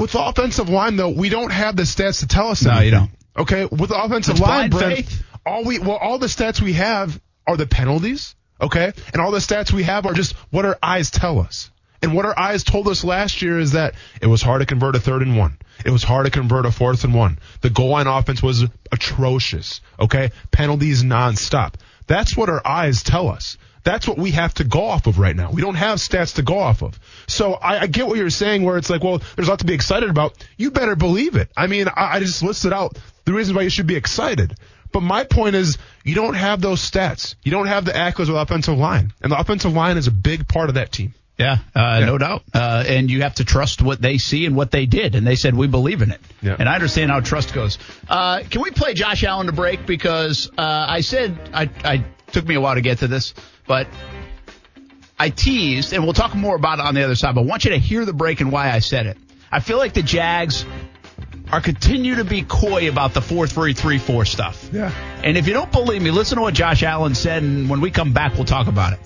With 0.00 0.12
the 0.12 0.24
offensive 0.24 0.70
line, 0.70 0.96
though, 0.96 1.10
we 1.10 1.28
don't 1.28 1.52
have 1.52 1.76
the 1.76 1.82
stats 1.82 2.20
to 2.20 2.26
tell 2.26 2.48
us 2.48 2.62
No, 2.64 2.70
anything. 2.70 2.86
you 2.86 2.90
don't. 2.92 3.10
Okay, 3.36 3.64
with 3.66 3.90
the 3.90 4.02
offensive 4.02 4.32
It's 4.32 4.40
line, 4.40 4.70
Brent, 4.70 5.22
all 5.44 5.62
we 5.64 5.78
well, 5.78 5.98
all 5.98 6.18
the 6.18 6.26
stats 6.26 6.60
we 6.60 6.72
have 6.72 7.20
are 7.46 7.58
the 7.58 7.66
penalties. 7.66 8.34
Okay, 8.60 8.92
and 9.12 9.20
all 9.22 9.30
the 9.30 9.38
stats 9.38 9.72
we 9.72 9.82
have 9.82 10.06
are 10.06 10.14
just 10.14 10.32
what 10.50 10.64
our 10.64 10.78
eyes 10.82 11.10
tell 11.10 11.38
us. 11.38 11.70
And 12.02 12.14
what 12.14 12.24
our 12.24 12.38
eyes 12.38 12.64
told 12.64 12.88
us 12.88 13.04
last 13.04 13.42
year 13.42 13.58
is 13.58 13.72
that 13.72 13.94
it 14.22 14.26
was 14.26 14.40
hard 14.40 14.60
to 14.60 14.66
convert 14.66 14.96
a 14.96 15.00
third 15.00 15.20
and 15.20 15.36
one. 15.36 15.58
It 15.84 15.90
was 15.90 16.02
hard 16.02 16.24
to 16.24 16.30
convert 16.30 16.64
a 16.64 16.70
fourth 16.70 17.04
and 17.04 17.14
one. 17.14 17.38
The 17.60 17.68
goal 17.68 17.90
line 17.90 18.06
offense 18.06 18.42
was 18.42 18.64
atrocious. 18.90 19.82
Okay, 19.98 20.30
penalties 20.50 21.02
nonstop. 21.02 21.74
That's 22.06 22.34
what 22.36 22.48
our 22.48 22.66
eyes 22.66 23.02
tell 23.02 23.28
us. 23.28 23.58
That's 23.82 24.06
what 24.06 24.18
we 24.18 24.32
have 24.32 24.54
to 24.54 24.64
go 24.64 24.84
off 24.84 25.06
of 25.06 25.18
right 25.18 25.34
now. 25.34 25.50
We 25.50 25.62
don't 25.62 25.74
have 25.74 25.98
stats 25.98 26.36
to 26.36 26.42
go 26.42 26.58
off 26.58 26.82
of. 26.82 26.98
So 27.26 27.54
I, 27.54 27.80
I 27.80 27.86
get 27.86 28.06
what 28.06 28.18
you're 28.18 28.30
saying, 28.30 28.62
where 28.62 28.76
it's 28.76 28.90
like, 28.90 29.02
well, 29.02 29.22
there's 29.36 29.48
a 29.48 29.50
lot 29.50 29.60
to 29.60 29.66
be 29.66 29.74
excited 29.74 30.10
about. 30.10 30.34
You 30.56 30.70
better 30.70 30.96
believe 30.96 31.36
it. 31.36 31.50
I 31.56 31.66
mean, 31.66 31.88
I, 31.88 32.16
I 32.16 32.20
just 32.20 32.42
listed 32.42 32.72
out 32.72 32.98
the 33.24 33.32
reasons 33.32 33.56
why 33.56 33.62
you 33.62 33.70
should 33.70 33.86
be 33.86 33.96
excited. 33.96 34.56
But 34.92 35.02
my 35.02 35.24
point 35.24 35.54
is, 35.54 35.78
you 36.04 36.14
don't 36.14 36.34
have 36.34 36.60
those 36.60 36.80
stats. 36.80 37.36
You 37.42 37.52
don't 37.52 37.68
have 37.68 37.84
the 37.84 37.92
accolades 37.92 38.28
with 38.28 38.36
offensive 38.36 38.76
line, 38.76 39.12
and 39.22 39.30
the 39.30 39.38
offensive 39.38 39.72
line 39.72 39.96
is 39.96 40.08
a 40.08 40.10
big 40.10 40.48
part 40.48 40.68
of 40.68 40.74
that 40.74 40.90
team. 40.90 41.14
Yeah, 41.38 41.56
uh, 41.74 42.00
no 42.00 42.18
doubt. 42.18 42.42
Uh, 42.52 42.84
and 42.86 43.10
you 43.10 43.22
have 43.22 43.36
to 43.36 43.46
trust 43.46 43.80
what 43.80 44.02
they 44.02 44.18
see 44.18 44.44
and 44.44 44.54
what 44.54 44.70
they 44.70 44.84
did. 44.84 45.14
And 45.14 45.26
they 45.26 45.36
said, 45.36 45.54
we 45.54 45.68
believe 45.68 46.02
in 46.02 46.10
it. 46.10 46.20
Yeah. 46.42 46.56
And 46.58 46.68
I 46.68 46.74
understand 46.74 47.10
how 47.10 47.20
trust 47.20 47.54
goes. 47.54 47.78
Uh, 48.10 48.42
can 48.50 48.60
we 48.60 48.70
play 48.72 48.92
Josh 48.92 49.24
Allen 49.24 49.46
to 49.46 49.52
break? 49.52 49.86
Because 49.86 50.50
uh, 50.58 50.86
I 50.88 51.00
said, 51.00 51.38
I, 51.54 51.70
I 51.82 52.04
took 52.32 52.46
me 52.46 52.54
a 52.54 52.60
while 52.60 52.74
to 52.74 52.80
get 52.80 52.98
to 52.98 53.08
this, 53.08 53.34
but 53.66 53.86
I 55.18 55.30
teased, 55.30 55.92
and 55.92 56.04
we'll 56.04 56.14
talk 56.14 56.34
more 56.34 56.56
about 56.56 56.78
it 56.78 56.84
on 56.84 56.94
the 56.94 57.02
other 57.02 57.14
side, 57.14 57.34
but 57.34 57.42
I 57.42 57.44
want 57.44 57.64
you 57.64 57.72
to 57.72 57.78
hear 57.78 58.04
the 58.04 58.12
break 58.12 58.40
and 58.40 58.50
why 58.50 58.70
I 58.70 58.78
said 58.78 59.06
it. 59.06 59.18
I 59.52 59.60
feel 59.60 59.76
like 59.76 59.92
the 59.92 60.02
Jags 60.02 60.64
are 61.52 61.60
continue 61.60 62.14
to 62.16 62.24
be 62.24 62.42
coy 62.42 62.88
about 62.88 63.12
the 63.12 63.20
4 63.20 63.46
3 63.46 63.74
3 63.74 63.98
4 63.98 64.24
stuff. 64.24 64.70
Yeah. 64.72 64.92
And 65.22 65.36
if 65.36 65.46
you 65.46 65.52
don't 65.52 65.70
believe 65.72 66.00
me, 66.00 66.10
listen 66.10 66.36
to 66.36 66.42
what 66.42 66.54
Josh 66.54 66.82
Allen 66.82 67.14
said, 67.14 67.42
and 67.42 67.68
when 67.68 67.80
we 67.80 67.90
come 67.90 68.12
back, 68.12 68.34
we'll 68.34 68.44
talk 68.44 68.66
about 68.68 68.92
it. 68.92 69.00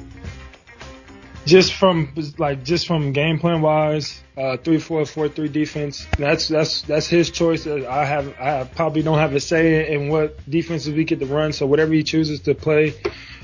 Just 1.47 1.75
from 1.75 2.15
like 2.39 2.65
just 2.65 2.87
from 2.87 3.13
game 3.13 3.39
plan 3.39 3.61
wise, 3.61 4.23
uh, 4.37 4.57
three 4.57 4.79
four 4.79 5.05
four 5.05 5.29
three 5.29 5.49
defense. 5.49 6.07
That's 6.19 6.49
that's 6.49 6.83
that's 6.83 7.07
his 7.07 7.31
choice. 7.31 7.67
I 7.67 8.05
have 8.05 8.35
I 8.41 8.65
probably 8.65 9.03
don't 9.03 9.19
have 9.19 9.35
a 9.35 9.41
say 9.41 9.93
in 9.93 10.09
what 10.09 10.39
defenses 10.49 10.95
we 10.95 11.05
get 11.05 11.21
to 11.21 11.27
run. 11.27 11.53
So 11.53 11.67
whatever 11.67 11.93
he 11.93 12.03
chooses 12.03 12.41
to 12.41 12.55
play 12.55 12.95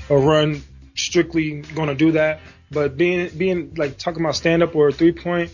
or 0.09 0.19
run, 0.19 0.63
strictly 0.95 1.61
to 1.61 1.95
do 1.95 2.13
that. 2.13 2.39
But 2.71 2.97
being 2.97 3.29
being 3.37 3.75
like 3.75 3.97
talking 3.97 4.21
about 4.21 4.35
stand 4.35 4.63
up 4.63 4.75
or 4.75 4.91
three 4.91 5.13
point. 5.13 5.51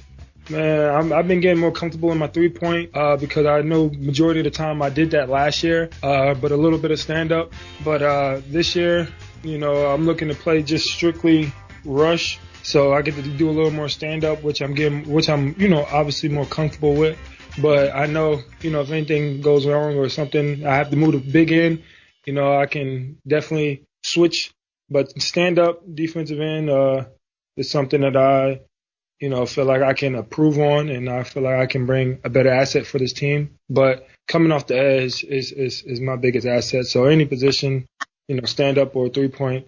Man, 0.49 0.95
I'm, 0.95 1.11
I've 1.11 1.27
been 1.27 1.41
getting 1.41 1.59
more 1.59 1.73
comfortable 1.73 2.09
in 2.13 2.19
my 2.19 2.27
three 2.27 2.47
point 2.47 2.95
uh, 2.95 3.17
because 3.17 3.45
I 3.45 3.59
know 3.63 3.89
majority 3.89 4.39
of 4.39 4.45
the 4.45 4.49
time 4.49 4.81
I 4.81 4.89
did 4.89 5.11
that 5.11 5.27
last 5.27 5.61
year, 5.61 5.89
uh, 6.01 6.35
but 6.35 6.53
a 6.53 6.55
little 6.55 6.79
bit 6.79 6.91
of 6.91 7.01
stand 7.01 7.33
up. 7.33 7.51
But 7.83 8.01
uh, 8.01 8.39
this 8.47 8.73
year, 8.73 9.09
you 9.43 9.57
know, 9.57 9.87
I'm 9.87 10.05
looking 10.05 10.29
to 10.29 10.35
play 10.35 10.63
just 10.63 10.85
strictly 10.85 11.51
rush. 11.87 12.39
So 12.63 12.93
I 12.93 13.01
get 13.01 13.15
to 13.15 13.21
do 13.21 13.49
a 13.49 13.51
little 13.51 13.71
more 13.71 13.89
stand 13.89 14.25
up, 14.25 14.43
which 14.43 14.61
I'm 14.61 14.75
getting, 14.75 15.09
which 15.09 15.29
I'm, 15.29 15.55
you 15.57 15.69
know, 15.69 15.85
obviously 15.91 16.29
more 16.29 16.45
comfortable 16.45 16.93
with. 16.93 17.17
But 17.59 17.95
I 17.95 18.05
know, 18.05 18.41
you 18.61 18.69
know, 18.69 18.81
if 18.81 18.91
anything 18.91 19.41
goes 19.41 19.65
wrong 19.65 19.95
or 19.97 20.09
something, 20.09 20.65
I 20.65 20.75
have 20.75 20.91
to 20.91 20.97
move 20.97 21.13
the 21.13 21.31
big 21.31 21.51
end. 21.51 21.83
You 22.25 22.33
know, 22.33 22.55
I 22.55 22.65
can 22.65 23.17
definitely 23.27 23.83
switch. 24.03 24.51
But 24.89 25.19
stand 25.21 25.59
up 25.59 25.83
defensive 25.95 26.39
end 26.39 26.69
uh, 26.69 27.05
is 27.55 27.69
something 27.71 28.01
that 28.01 28.15
I, 28.15 28.61
you 29.19 29.29
know, 29.29 29.45
feel 29.45 29.65
like 29.65 29.81
I 29.81 29.93
can 29.93 30.15
improve 30.15 30.59
on, 30.59 30.89
and 30.89 31.09
I 31.09 31.23
feel 31.23 31.43
like 31.43 31.55
I 31.55 31.65
can 31.65 31.85
bring 31.85 32.19
a 32.23 32.29
better 32.29 32.49
asset 32.49 32.85
for 32.85 32.99
this 32.99 33.13
team. 33.13 33.55
But 33.69 34.07
coming 34.27 34.51
off 34.51 34.67
the 34.67 34.77
edge 34.77 35.23
is 35.23 35.51
is, 35.51 35.81
is 35.83 35.99
my 35.99 36.15
biggest 36.15 36.45
asset. 36.45 36.85
So 36.85 37.05
any 37.05 37.25
position, 37.25 37.87
you 38.27 38.35
know, 38.35 38.45
stand 38.45 38.77
up 38.77 38.95
or 38.95 39.09
three 39.09 39.29
point, 39.29 39.67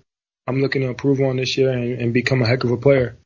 I'm 0.50 0.62
looking 0.62 0.82
to 0.82 0.88
improve 0.88 1.22
on 1.22 1.38
this 1.38 1.56
year 1.60 1.70
and, 1.70 2.02
and 2.02 2.12
become 2.12 2.41
a 2.41 2.47
heck 2.47 2.64
of 2.64 2.72
a 2.72 2.78
player. 2.78 3.20